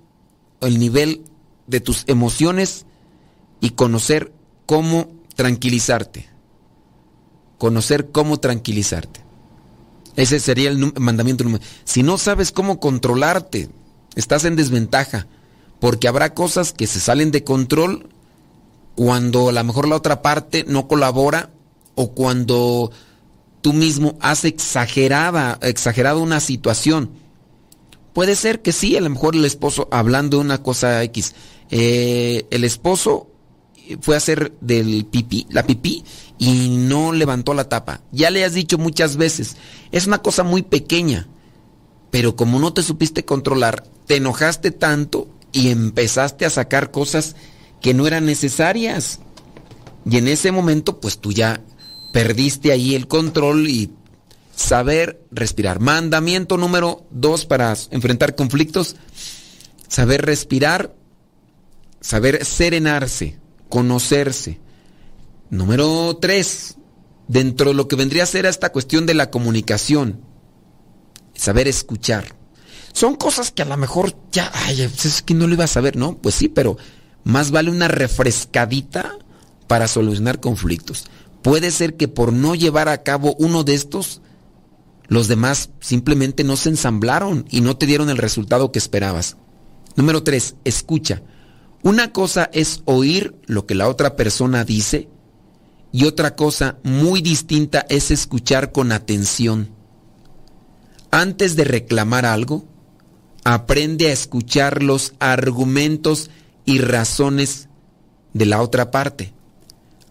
el 0.61 0.79
nivel 0.79 1.23
de 1.67 1.81
tus 1.81 2.05
emociones 2.07 2.85
y 3.61 3.71
conocer 3.71 4.33
cómo 4.67 5.09
tranquilizarte. 5.35 6.29
Conocer 7.59 8.11
cómo 8.11 8.39
tranquilizarte. 8.39 9.21
Ese 10.17 10.41
sería 10.41 10.71
el 10.71 10.93
mandamiento 11.01 11.45
número. 11.45 11.65
Si 11.85 12.03
no 12.03 12.19
sabes 12.19 12.53
cómo 12.53 12.81
controlarte, 12.81 13.69
estás 14.17 14.45
en 14.45 14.57
desventaja, 14.57 15.27
porque 15.81 16.09
habrá 16.09 16.35
cosas 16.35 16.73
que 16.73 16.87
se 16.87 17.01
salen 17.01 17.31
de 17.31 17.45
control 17.45 18.09
cuando 18.95 19.49
a 19.49 19.53
lo 19.53 19.65
mejor 19.65 19.89
la 19.89 19.97
otra 19.97 20.23
parte 20.23 20.65
no 20.67 20.89
colabora 20.89 21.51
o 21.95 22.13
cuando 22.13 22.91
tú 23.61 23.73
mismo 23.73 24.17
has 24.21 24.45
exagerada, 24.45 25.59
exagerado 25.63 26.21
una 26.21 26.41
situación. 26.41 27.11
Puede 28.13 28.35
ser 28.35 28.63
que 28.63 28.73
sí, 28.73 28.97
a 28.97 29.01
lo 29.01 29.11
mejor 29.11 29.37
el 29.37 29.45
esposo, 29.45 29.89
hablando 29.93 30.39
de 30.39 30.45
una 30.45 30.63
cosa 30.63 31.03
X, 31.05 31.35
eh, 31.71 32.47
el 32.51 32.65
esposo 32.65 33.29
fue 34.01 34.17
a 34.17 34.19
hacer 34.19 34.53
del 34.61 35.07
pipí, 35.07 35.47
la 35.51 35.65
pipí 35.65 36.05
y 36.39 36.69
no 36.69 37.13
levantó 37.13 37.55
la 37.55 37.69
tapa. 37.69 38.01
Ya 38.11 38.31
le 38.31 38.45
has 38.45 38.55
dicho 38.55 38.79
muchas 38.79 39.17
veces, 39.17 39.57
es 39.93 40.07
una 40.07 40.19
cosa 40.19 40.43
muy 40.43 40.63
pequeña, 40.63 41.29
pero 42.11 42.37
como 42.37 42.59
no 42.59 42.73
te 42.73 42.83
supiste 42.83 43.25
controlar, 43.25 43.85
te 44.07 44.17
enojaste 44.17 44.73
tanto 44.73 45.29
y 45.59 45.71
empezaste 45.71 46.47
a 46.47 46.51
sacar 46.51 46.93
cosas 46.93 47.35
que 47.81 47.93
no 47.93 48.07
eran 48.07 48.27
necesarias. 48.27 49.19
Y 50.09 50.17
en 50.17 50.29
ese 50.29 50.53
momento, 50.53 51.01
pues 51.01 51.19
tú 51.19 51.33
ya 51.33 51.61
perdiste 52.13 52.71
ahí 52.71 52.95
el 52.95 53.09
control 53.09 53.69
y 53.69 53.91
saber 54.55 55.21
respirar. 55.33 55.81
Mandamiento 55.81 56.59
número 56.59 57.05
dos 57.11 57.45
para 57.45 57.77
enfrentar 57.91 58.37
conflictos, 58.37 58.95
saber 59.89 60.25
respirar, 60.25 60.95
saber 62.01 62.45
serenarse, 62.45 63.41
conocerse. 63.69 64.61
Número 65.51 66.17
tres, 66.21 66.77
dentro 67.27 67.71
de 67.71 67.75
lo 67.75 67.89
que 67.89 67.97
vendría 67.97 68.23
a 68.23 68.27
ser 68.27 68.47
esta 68.47 68.71
cuestión 68.71 69.07
de 69.07 69.15
la 69.15 69.29
comunicación, 69.31 70.21
saber 71.35 71.67
escuchar. 71.67 72.38
Son 72.93 73.15
cosas 73.15 73.51
que 73.51 73.63
a 73.63 73.67
lo 73.67 73.77
mejor 73.77 74.15
ya, 74.33 74.51
ay, 74.53 74.83
es 74.83 75.23
que 75.23 75.35
no 75.35 75.47
lo 75.47 75.55
iba 75.55 75.65
a 75.65 75.69
saber, 75.69 75.97
¿no? 75.97 76.17
Pues 76.17 76.35
sí, 76.35 76.49
pero 76.49 76.77
más 77.25 77.51
vale 77.51 77.71
una 77.71 77.89
refrescadita 77.89 79.19
para 79.67 79.89
solucionar 79.89 80.41
conflictos. 80.41 81.07
Puede 81.43 81.71
ser 81.71 81.97
que 81.97 82.09
por 82.09 82.33
no 82.33 82.55
llevar 82.55 82.89
a 82.89 83.03
cabo 83.03 83.37
uno 83.39 83.65
de 83.65 83.75
estos, 83.75 84.21
los 85.07 85.29
demás 85.29 85.71
simplemente 85.81 86.45
no 86.45 86.57
se 86.57 86.71
ensamblaron 86.71 87.45
y 87.51 87.61
no 87.61 87.77
te 87.77 87.87
dieron 87.87 88.11
el 88.11 88.19
resultado 88.19 88.73
que 88.73 88.79
esperabas. 88.79 89.37
Número 89.97 90.23
tres, 90.23 90.57
escucha. 90.65 91.23
Una 91.83 92.13
cosa 92.13 92.51
es 92.53 92.83
oír 92.85 93.37
lo 93.47 93.67
que 93.67 93.75
la 93.75 93.89
otra 93.89 94.17
persona 94.17 94.65
dice 94.65 95.09
y 95.93 96.05
otra 96.05 96.35
cosa 96.37 96.79
muy 96.83 97.23
distinta 97.23 97.87
es 97.89 98.11
escuchar 98.11 98.73
con 98.73 98.93
atención. 98.93 99.71
Antes 101.11 101.57
de 101.57 101.65
reclamar 101.65 102.27
algo, 102.27 102.65
aprende 103.49 104.09
a 104.09 104.13
escuchar 104.13 104.83
los 104.83 105.15
argumentos 105.21 106.29
y 106.67 106.81
razones 106.81 107.71
de 108.35 108.45
la 108.45 108.61
otra 108.61 108.91
parte. 108.91 109.33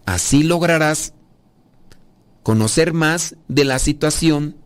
Así 0.06 0.42
lograrás 0.42 1.12
conocer 2.42 2.94
más 2.94 3.36
de 3.46 3.64
la 3.64 3.78
situación 3.78 4.56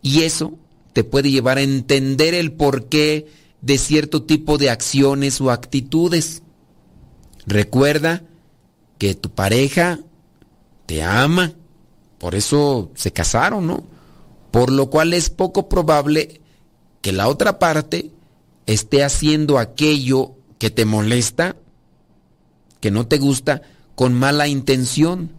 y 0.00 0.22
eso 0.22 0.54
te 0.94 1.04
puede 1.04 1.30
llevar 1.30 1.58
a 1.58 1.62
entender 1.62 2.32
el 2.32 2.52
porqué 2.52 3.26
de 3.60 3.76
cierto 3.76 4.22
tipo 4.22 4.56
de 4.56 4.70
acciones 4.70 5.38
o 5.42 5.50
actitudes. 5.50 6.42
Recuerda 7.44 8.22
que 8.96 9.14
tu 9.14 9.28
pareja 9.28 10.00
te 10.86 11.02
ama, 11.02 11.52
por 12.16 12.34
eso 12.34 12.92
se 12.94 13.12
casaron, 13.12 13.66
¿no? 13.66 13.84
Por 14.52 14.72
lo 14.72 14.88
cual 14.88 15.12
es 15.12 15.28
poco 15.28 15.68
probable 15.68 16.39
que 17.00 17.12
la 17.12 17.28
otra 17.28 17.58
parte 17.58 18.10
esté 18.66 19.02
haciendo 19.02 19.58
aquello 19.58 20.32
que 20.58 20.70
te 20.70 20.84
molesta, 20.84 21.56
que 22.80 22.90
no 22.90 23.06
te 23.06 23.18
gusta, 23.18 23.62
con 23.94 24.14
mala 24.14 24.48
intención. 24.48 25.32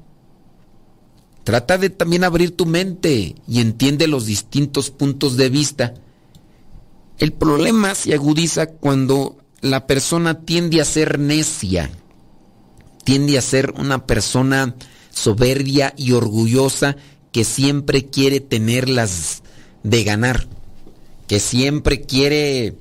Trata 1.44 1.78
de 1.78 1.90
también 1.90 2.24
abrir 2.24 2.56
tu 2.56 2.66
mente 2.66 3.36
y 3.48 3.62
entiende 3.62 4.08
los 4.08 4.26
distintos 4.26 4.92
puntos 4.92 5.38
de 5.38 5.50
vista. 5.50 5.94
El 7.18 7.34
problema 7.34 7.96
se 7.96 8.14
agudiza 8.14 8.68
cuando 8.68 9.38
la 9.62 9.86
persona 9.86 10.42
tiende 10.42 10.82
a 10.82 10.86
ser 10.86 11.20
necia, 11.20 11.92
tiende 13.04 13.38
a 13.38 13.42
ser 13.42 13.74
una 13.78 14.06
persona 14.06 14.76
soberbia 15.12 15.94
y 15.98 16.14
orgullosa 16.14 16.96
que 17.32 17.44
siempre 17.44 18.08
quiere 18.08 18.40
tenerlas 18.40 19.44
de 19.84 20.04
ganar, 20.04 20.48
que 21.32 21.40
siempre 21.40 22.02
quiere 22.02 22.76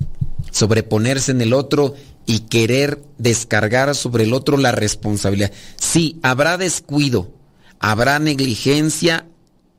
sobreponerse 0.50 1.30
en 1.30 1.40
el 1.40 1.52
otro 1.52 1.94
y 2.26 2.40
querer 2.40 3.00
descargar 3.16 3.94
sobre 3.94 4.24
el 4.24 4.32
otro 4.32 4.56
la 4.56 4.72
responsabilidad. 4.72 5.52
Sí, 5.76 6.18
habrá 6.24 6.58
descuido, 6.58 7.30
habrá 7.78 8.18
negligencia, 8.18 9.28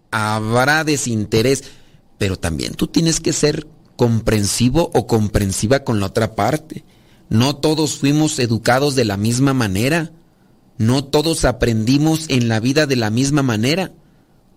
habrá 0.10 0.86
desinterés, 0.86 1.66
pero 2.18 2.40
también 2.40 2.76
tú 2.76 2.88
tienes 2.88 3.20
que 3.20 3.34
ser 3.34 3.68
comprensivo 3.98 4.90
o 4.94 5.06
comprensiva 5.06 5.84
con 5.84 6.00
la 6.00 6.06
otra 6.06 6.34
parte. 6.34 6.86
No 7.28 7.58
todos 7.58 7.98
fuimos 7.98 8.40
educados 8.40 8.96
de 8.96 9.04
la 9.04 9.18
misma 9.18 9.54
manera. 9.54 10.14
No 10.78 11.04
todos 11.04 11.44
aprendimos 11.44 12.24
en 12.30 12.48
la 12.48 12.62
vida 12.62 12.88
de 12.88 12.96
la 12.96 13.10
misma 13.10 13.44
manera. 13.44 13.92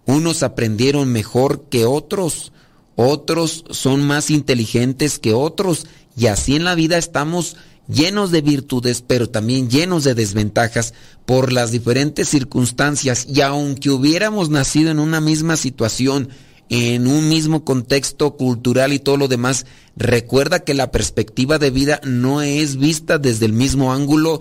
Unos 0.06 0.44
aprendieron 0.44 1.10
mejor 1.10 1.64
que 1.68 1.84
otros, 1.84 2.52
otros 2.96 3.64
son 3.70 4.04
más 4.06 4.30
inteligentes 4.30 5.18
que 5.18 5.34
otros 5.34 5.86
y 6.16 6.26
así 6.26 6.56
en 6.56 6.64
la 6.64 6.74
vida 6.74 6.96
estamos 6.96 7.56
llenos 7.88 8.30
de 8.30 8.40
virtudes, 8.40 9.02
pero 9.06 9.28
también 9.28 9.68
llenos 9.68 10.04
de 10.04 10.14
desventajas 10.14 10.94
por 11.26 11.52
las 11.52 11.70
diferentes 11.70 12.28
circunstancias 12.28 13.26
y 13.28 13.40
aunque 13.40 13.90
hubiéramos 13.90 14.48
nacido 14.48 14.90
en 14.90 14.98
una 14.98 15.20
misma 15.20 15.56
situación, 15.56 16.28
en 16.70 17.06
un 17.06 17.28
mismo 17.28 17.64
contexto 17.64 18.36
cultural 18.36 18.92
y 18.92 18.98
todo 18.98 19.16
lo 19.16 19.28
demás, 19.28 19.66
recuerda 19.96 20.60
que 20.60 20.74
la 20.74 20.90
perspectiva 20.90 21.58
de 21.58 21.70
vida 21.70 22.00
no 22.04 22.42
es 22.42 22.76
vista 22.76 23.18
desde 23.18 23.46
el 23.46 23.52
mismo 23.52 23.92
ángulo 23.92 24.40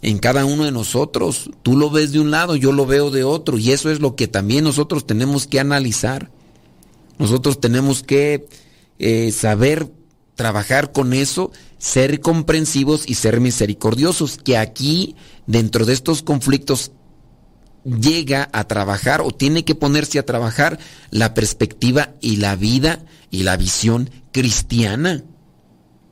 en 0.00 0.18
cada 0.18 0.44
uno 0.44 0.64
de 0.64 0.72
nosotros. 0.72 1.50
Tú 1.62 1.76
lo 1.76 1.90
ves 1.90 2.12
de 2.12 2.20
un 2.20 2.30
lado, 2.30 2.56
yo 2.56 2.72
lo 2.72 2.86
veo 2.86 3.10
de 3.10 3.24
otro 3.24 3.58
y 3.58 3.72
eso 3.72 3.90
es 3.90 4.00
lo 4.00 4.16
que 4.16 4.28
también 4.28 4.64
nosotros 4.64 5.06
tenemos 5.06 5.46
que 5.46 5.60
analizar. 5.60 6.30
Nosotros 7.18 7.60
tenemos 7.60 8.02
que 8.02 8.46
eh, 8.98 9.32
saber 9.32 9.90
trabajar 10.34 10.92
con 10.92 11.14
eso, 11.14 11.50
ser 11.78 12.20
comprensivos 12.20 13.08
y 13.08 13.14
ser 13.14 13.40
misericordiosos, 13.40 14.38
que 14.38 14.56
aquí, 14.56 15.16
dentro 15.46 15.84
de 15.84 15.94
estos 15.94 16.22
conflictos, 16.22 16.92
llega 17.84 18.48
a 18.52 18.64
trabajar 18.64 19.20
o 19.20 19.30
tiene 19.30 19.64
que 19.64 19.74
ponerse 19.74 20.18
a 20.18 20.26
trabajar 20.26 20.78
la 21.10 21.34
perspectiva 21.34 22.14
y 22.20 22.36
la 22.36 22.54
vida 22.56 23.04
y 23.30 23.42
la 23.42 23.56
visión 23.56 24.10
cristiana. 24.32 25.24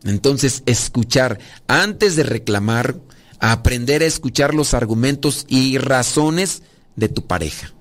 Entonces, 0.04 0.62
escuchar, 0.66 1.38
antes 1.66 2.16
de 2.16 2.22
reclamar, 2.22 3.00
aprender 3.38 4.02
a 4.02 4.06
escuchar 4.06 4.54
los 4.54 4.74
argumentos 4.74 5.44
y 5.48 5.78
razones 5.78 6.62
de 6.94 7.08
tu 7.08 7.26
pareja. 7.26 7.72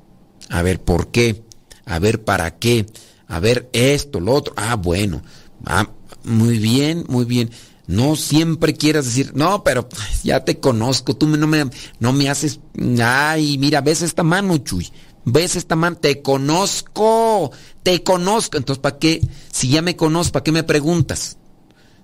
A 0.49 0.61
ver, 0.61 0.81
¿por 0.81 1.11
qué? 1.11 1.43
A 1.85 1.99
ver, 1.99 2.23
¿para 2.23 2.57
qué? 2.57 2.85
A 3.27 3.39
ver, 3.39 3.69
esto, 3.73 4.19
lo 4.19 4.33
otro. 4.33 4.53
Ah, 4.57 4.75
bueno. 4.75 5.21
Ah, 5.65 5.89
muy 6.23 6.57
bien, 6.59 7.05
muy 7.07 7.25
bien. 7.25 7.51
No 7.87 8.15
siempre 8.15 8.73
quieras 8.73 9.05
decir, 9.05 9.33
no, 9.35 9.63
pero 9.63 9.87
ya 10.23 10.43
te 10.43 10.59
conozco, 10.59 11.15
tú 11.15 11.27
no 11.27 11.45
me, 11.45 11.69
no 11.99 12.13
me 12.13 12.29
haces, 12.29 12.59
ay, 12.99 13.59
mira, 13.59 13.81
ves 13.81 14.01
esta 14.01 14.23
mano, 14.23 14.57
Chuy, 14.57 14.91
ves 15.23 15.55
esta 15.55 15.75
mano, 15.75 15.95
te 15.97 16.23
conozco, 16.23 17.51
te 17.83 18.01
conozco. 18.01 18.57
Entonces, 18.57 18.81
¿para 18.81 18.97
qué? 18.97 19.21
Si 19.51 19.69
ya 19.69 19.83
me 19.83 19.95
conozco, 19.95 20.33
¿para 20.33 20.43
qué 20.43 20.51
me 20.51 20.63
preguntas? 20.63 21.37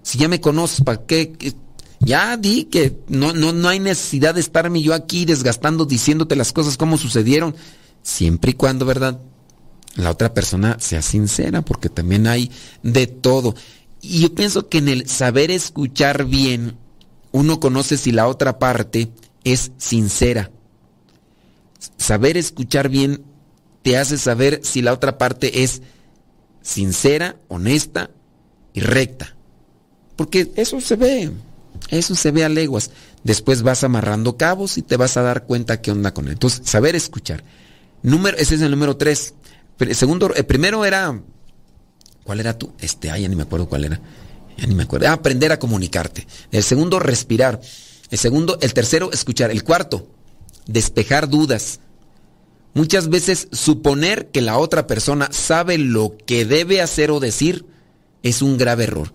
Si 0.03 0.19
ya 0.19 0.28
me 0.28 0.39
conoces, 0.39 0.82
¿para 0.82 1.03
qué? 1.05 1.34
Ya 1.99 2.38
di 2.38 2.65
que 2.65 2.99
no, 3.07 3.34
no, 3.34 3.51
no 3.51 3.67
hay 3.67 3.80
necesidad 3.80 4.36
de 4.36 4.41
estarme 4.41 4.82
yo 4.82 4.93
aquí 4.93 5.26
desgastando 5.26 5.86
diciéndote 5.86 6.36
las 6.36 6.51
cosas 6.53 6.78
como 6.78 6.97
sucedieron, 6.97 7.55
siempre 8.03 8.51
y 8.51 8.55
cuando, 8.55 8.86
¿verdad? 8.86 9.19
La 9.96 10.12
otra 10.12 10.34
persona 10.34 10.78
sea 10.80 11.02
sincera, 11.02 11.62
porque 11.62 11.89
también 11.89 12.28
hay 12.28 12.52
de 12.84 13.08
todo. 13.08 13.56
Y 14.02 14.22
yo 14.22 14.34
pienso 14.34 14.68
que 14.70 14.80
en 14.80 14.89
el 14.89 15.08
saber 15.10 15.52
escuchar 15.52 16.26
bien, 16.26 16.78
uno 17.32 17.60
conoce 17.60 17.98
si 17.98 18.12
la 18.12 18.28
otra 18.28 18.58
parte 18.58 19.10
es 19.44 19.72
sincera. 19.78 20.52
Saber 21.98 22.38
escuchar 22.38 22.89
bien 22.89 23.24
te 23.82 23.98
hace 23.98 24.18
saber 24.18 24.62
si 24.64 24.82
la 24.82 24.94
otra 24.94 25.18
parte 25.18 25.64
es 25.64 25.82
sincera, 26.62 27.38
honesta 27.48 28.12
y 28.74 28.82
recta. 28.82 29.36
Porque 30.16 30.52
eso 30.56 30.80
se 30.82 30.96
ve, 30.96 31.32
eso 31.89 32.16
se 32.16 32.32
ve 32.32 32.44
a 32.44 32.50
leguas. 32.50 32.92
Después 33.24 33.62
vas 33.62 33.84
amarrando 33.84 34.38
cabos 34.38 34.78
y 34.78 34.82
te 34.82 34.98
vas 34.98 35.18
a 35.18 35.22
dar 35.22 35.46
cuenta 35.46 35.82
qué 35.82 35.92
onda 35.92 36.14
con 36.14 36.26
él. 36.26 36.34
Entonces, 36.34 36.62
saber 36.70 36.96
escuchar. 36.96 37.44
Número, 38.04 38.38
ese 38.38 38.56
es 38.56 38.62
el 38.62 38.72
número 38.72 38.98
tres. 38.98 39.36
Segundo, 39.95 40.34
el 40.34 40.45
primero 40.45 40.86
era 40.86 41.21
¿Cuál 42.23 42.39
era 42.39 42.57
tú? 42.57 42.71
Este, 42.79 43.11
ay, 43.11 43.23
ya 43.23 43.27
ni 43.27 43.36
me 43.36 43.43
acuerdo 43.43 43.67
cuál 43.67 43.86
era. 43.86 43.99
Ya 44.57 44.67
ni 44.67 44.75
me 44.75 44.84
acuerdo. 44.84 45.07
Ah, 45.07 45.13
aprender 45.13 45.51
a 45.51 45.59
comunicarte. 45.59 46.27
El 46.51 46.63
segundo, 46.63 46.99
respirar. 46.99 47.59
El 48.09 48.17
segundo, 48.17 48.57
el 48.61 48.73
tercero, 48.73 49.11
escuchar. 49.11 49.51
El 49.51 49.63
cuarto, 49.63 50.07
despejar 50.67 51.29
dudas. 51.29 51.79
Muchas 52.73 53.09
veces 53.09 53.47
suponer 53.51 54.27
que 54.27 54.41
la 54.41 54.57
otra 54.57 54.88
persona 54.88 55.29
sabe 55.32 55.77
lo 55.77 56.15
que 56.25 56.45
debe 56.45 56.82
hacer 56.82 57.11
o 57.11 57.19
decir 57.19 57.65
es 58.23 58.41
un 58.41 58.57
grave 58.57 58.86
error. 58.86 59.13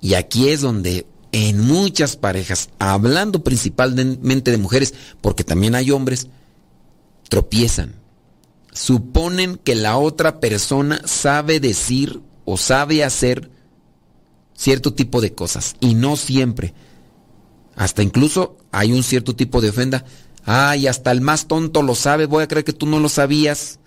Y 0.00 0.14
aquí 0.14 0.48
es 0.48 0.60
donde 0.60 1.06
en 1.30 1.60
muchas 1.60 2.16
parejas, 2.16 2.68
hablando 2.78 3.42
principalmente 3.42 4.50
de 4.50 4.58
mujeres, 4.58 4.92
porque 5.22 5.44
también 5.44 5.74
hay 5.74 5.90
hombres, 5.90 6.26
tropiezan. 7.30 8.01
Suponen 8.72 9.56
que 9.56 9.74
la 9.74 9.98
otra 9.98 10.40
persona 10.40 11.00
sabe 11.04 11.60
decir 11.60 12.20
o 12.44 12.56
sabe 12.56 13.04
hacer 13.04 13.50
cierto 14.54 14.94
tipo 14.94 15.20
de 15.20 15.34
cosas 15.34 15.76
y 15.80 15.94
no 15.94 16.16
siempre. 16.16 16.74
Hasta 17.76 18.02
incluso 18.02 18.56
hay 18.70 18.92
un 18.92 19.02
cierto 19.02 19.36
tipo 19.36 19.60
de 19.60 19.70
ofenda. 19.70 20.04
Ay, 20.44 20.86
hasta 20.86 21.10
el 21.10 21.20
más 21.20 21.46
tonto 21.46 21.82
lo 21.82 21.94
sabe, 21.94 22.26
voy 22.26 22.42
a 22.42 22.48
creer 22.48 22.64
que 22.64 22.72
tú 22.72 22.86
no 22.86 22.98
lo 22.98 23.08
sabías. 23.08 23.78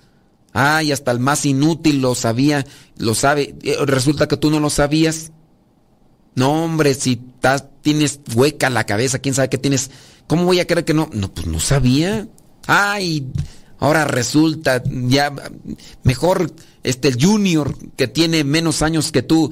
Ay, 0.54 0.92
hasta 0.92 1.12
el 1.12 1.20
más 1.20 1.46
inútil 1.46 2.02
lo 2.02 2.16
sabía, 2.16 2.66
lo 2.98 3.14
sabe. 3.14 3.56
Eh, 3.64 3.78
resulta 3.86 4.28
que 4.28 4.38
tú 4.38 4.50
no 4.50 4.60
lo 4.60 4.70
sabías. 4.70 5.32
No, 6.36 6.64
hombre, 6.64 6.94
si 6.94 7.22
tienes 7.82 8.20
hueca 8.34 8.70
la 8.70 8.86
cabeza, 8.86 9.20
quién 9.20 9.36
sabe 9.36 9.50
qué 9.50 9.58
tienes. 9.58 9.92
¿Cómo 10.28 10.46
voy 10.46 10.60
a 10.60 10.68
creer 10.68 10.86
que 10.86 10.94
no? 10.94 11.10
No, 11.14 11.34
pues 11.34 11.48
no 11.48 11.60
sabía. 11.60 12.28
Ay, 12.68 13.28
ahora 13.80 14.06
resulta 14.06 14.84
ya 14.86 15.34
mejor 16.04 16.52
este 16.84 17.14
junior 17.14 17.76
que 17.96 18.08
tiene 18.08 18.44
menos 18.44 18.82
años 18.82 19.12
que 19.12 19.24
tú 19.24 19.52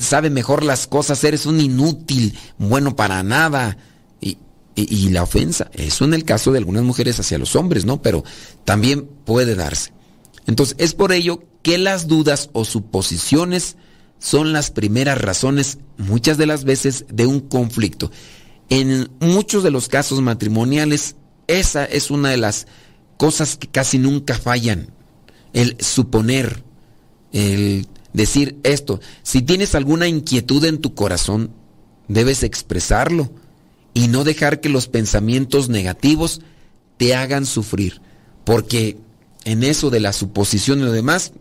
sabe 0.00 0.30
mejor 0.30 0.64
las 0.64 0.86
cosas, 0.86 1.24
eres 1.24 1.46
un 1.46 1.60
inútil, 1.60 2.38
bueno 2.58 2.94
para 2.96 3.22
nada. 3.22 3.76
Y, 4.20 4.38
y, 4.76 5.10
la 5.10 5.22
ofensa, 5.22 5.70
eso 5.72 6.04
en 6.04 6.14
el 6.14 6.24
caso 6.24 6.50
de 6.50 6.58
algunas 6.58 6.82
mujeres 6.82 7.20
hacia 7.20 7.38
los 7.38 7.54
hombres, 7.54 7.84
¿no? 7.84 8.02
Pero 8.02 8.24
también 8.64 9.06
puede 9.24 9.54
darse. 9.54 9.92
Entonces, 10.48 10.74
es 10.80 10.94
por 10.94 11.12
ello 11.12 11.44
que 11.62 11.78
las 11.78 12.08
dudas 12.08 12.50
o 12.52 12.64
suposiciones 12.64 13.76
son 14.18 14.52
las 14.52 14.70
primeras 14.70 15.18
razones, 15.18 15.78
muchas 15.96 16.38
de 16.38 16.46
las 16.46 16.64
veces, 16.64 17.04
de 17.08 17.26
un 17.26 17.40
conflicto. 17.40 18.10
En 18.68 19.10
muchos 19.20 19.62
de 19.62 19.70
los 19.70 19.88
casos 19.88 20.20
matrimoniales, 20.22 21.16
esa 21.46 21.84
es 21.84 22.10
una 22.10 22.30
de 22.30 22.38
las 22.38 22.66
cosas 23.16 23.56
que 23.56 23.68
casi 23.68 23.98
nunca 23.98 24.34
fallan. 24.34 24.88
El 25.52 25.76
suponer, 25.80 26.62
el 27.32 27.86
decir 28.12 28.58
esto. 28.62 29.00
Si 29.22 29.42
tienes 29.42 29.74
alguna 29.74 30.08
inquietud 30.08 30.64
en 30.64 30.78
tu 30.78 30.94
corazón, 30.94 31.50
debes 32.08 32.42
expresarlo 32.42 33.30
y 33.92 34.08
no 34.08 34.24
dejar 34.24 34.60
que 34.60 34.68
los 34.68 34.88
pensamientos 34.88 35.68
negativos 35.68 36.40
te 36.96 37.14
hagan 37.14 37.46
sufrir. 37.46 38.00
Porque 38.44 38.98
en 39.44 39.62
eso 39.62 39.90
de 39.90 40.00
la 40.00 40.12
suposición 40.12 40.80
y 40.80 40.82
lo 40.82 40.92
demás, 40.92 41.32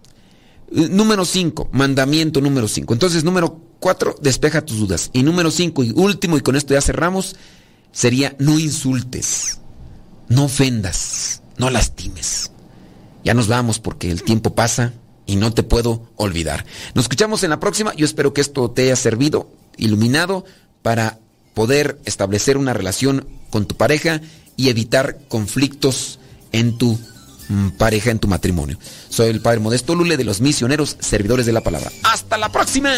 número 0.72 1.26
5, 1.26 1.70
mandamiento 1.72 2.42
número 2.42 2.68
5. 2.68 2.94
Entonces, 2.94 3.24
número 3.24 3.62
4, 3.80 4.18
despeja 4.22 4.66
tus 4.66 4.80
dudas. 4.80 5.10
Y 5.14 5.24
número 5.24 5.52
5 5.52 5.84
y 5.84 5.92
último, 5.92 6.38
y 6.38 6.42
con 6.42 6.56
esto 6.56 6.74
ya 6.74 6.82
cerramos, 6.82 7.36
sería 7.92 8.36
no 8.40 8.60
insultes, 8.60 9.60
no 10.28 10.46
ofendas, 10.46 11.43
no 11.58 11.70
lastimes. 11.70 12.52
Ya 13.24 13.34
nos 13.34 13.48
vamos 13.48 13.80
porque 13.80 14.12
el 14.12 14.24
tiempo 14.24 14.54
pasa 14.54 14.94
y 15.26 15.36
no 15.36 15.54
te 15.54 15.64
puedo 15.64 16.10
olvidar. 16.16 16.66
Nos 16.94 17.06
escuchamos 17.06 17.44
en 17.44 17.52
la 17.52 17.60
próxima. 17.60 17.94
Yo 17.96 18.06
espero 18.06 18.34
que 18.34 18.42
esto 18.42 18.70
te 18.72 18.84
haya 18.84 18.96
servido, 18.96 19.50
iluminado, 19.78 20.46
para 20.82 21.20
poder 21.54 22.00
establecer 22.06 22.58
una 22.58 22.74
relación 22.74 23.28
con 23.50 23.66
tu 23.66 23.76
pareja 23.76 24.22
y 24.58 24.70
evitar 24.70 25.20
conflictos 25.28 26.20
en 26.52 26.78
tu 26.78 27.00
mm, 27.50 27.70
pareja, 27.78 28.12
en 28.12 28.20
tu 28.20 28.28
matrimonio. 28.28 28.78
Soy 29.10 29.30
el 29.30 29.42
Padre 29.42 29.60
Modesto 29.60 29.96
Lule 29.96 30.18
de 30.18 30.24
los 30.24 30.42
misioneros 30.42 30.98
servidores 31.00 31.46
de 31.46 31.54
la 31.54 31.62
palabra. 31.62 31.92
Hasta 32.04 32.38
la 32.38 32.52
próxima. 32.52 32.92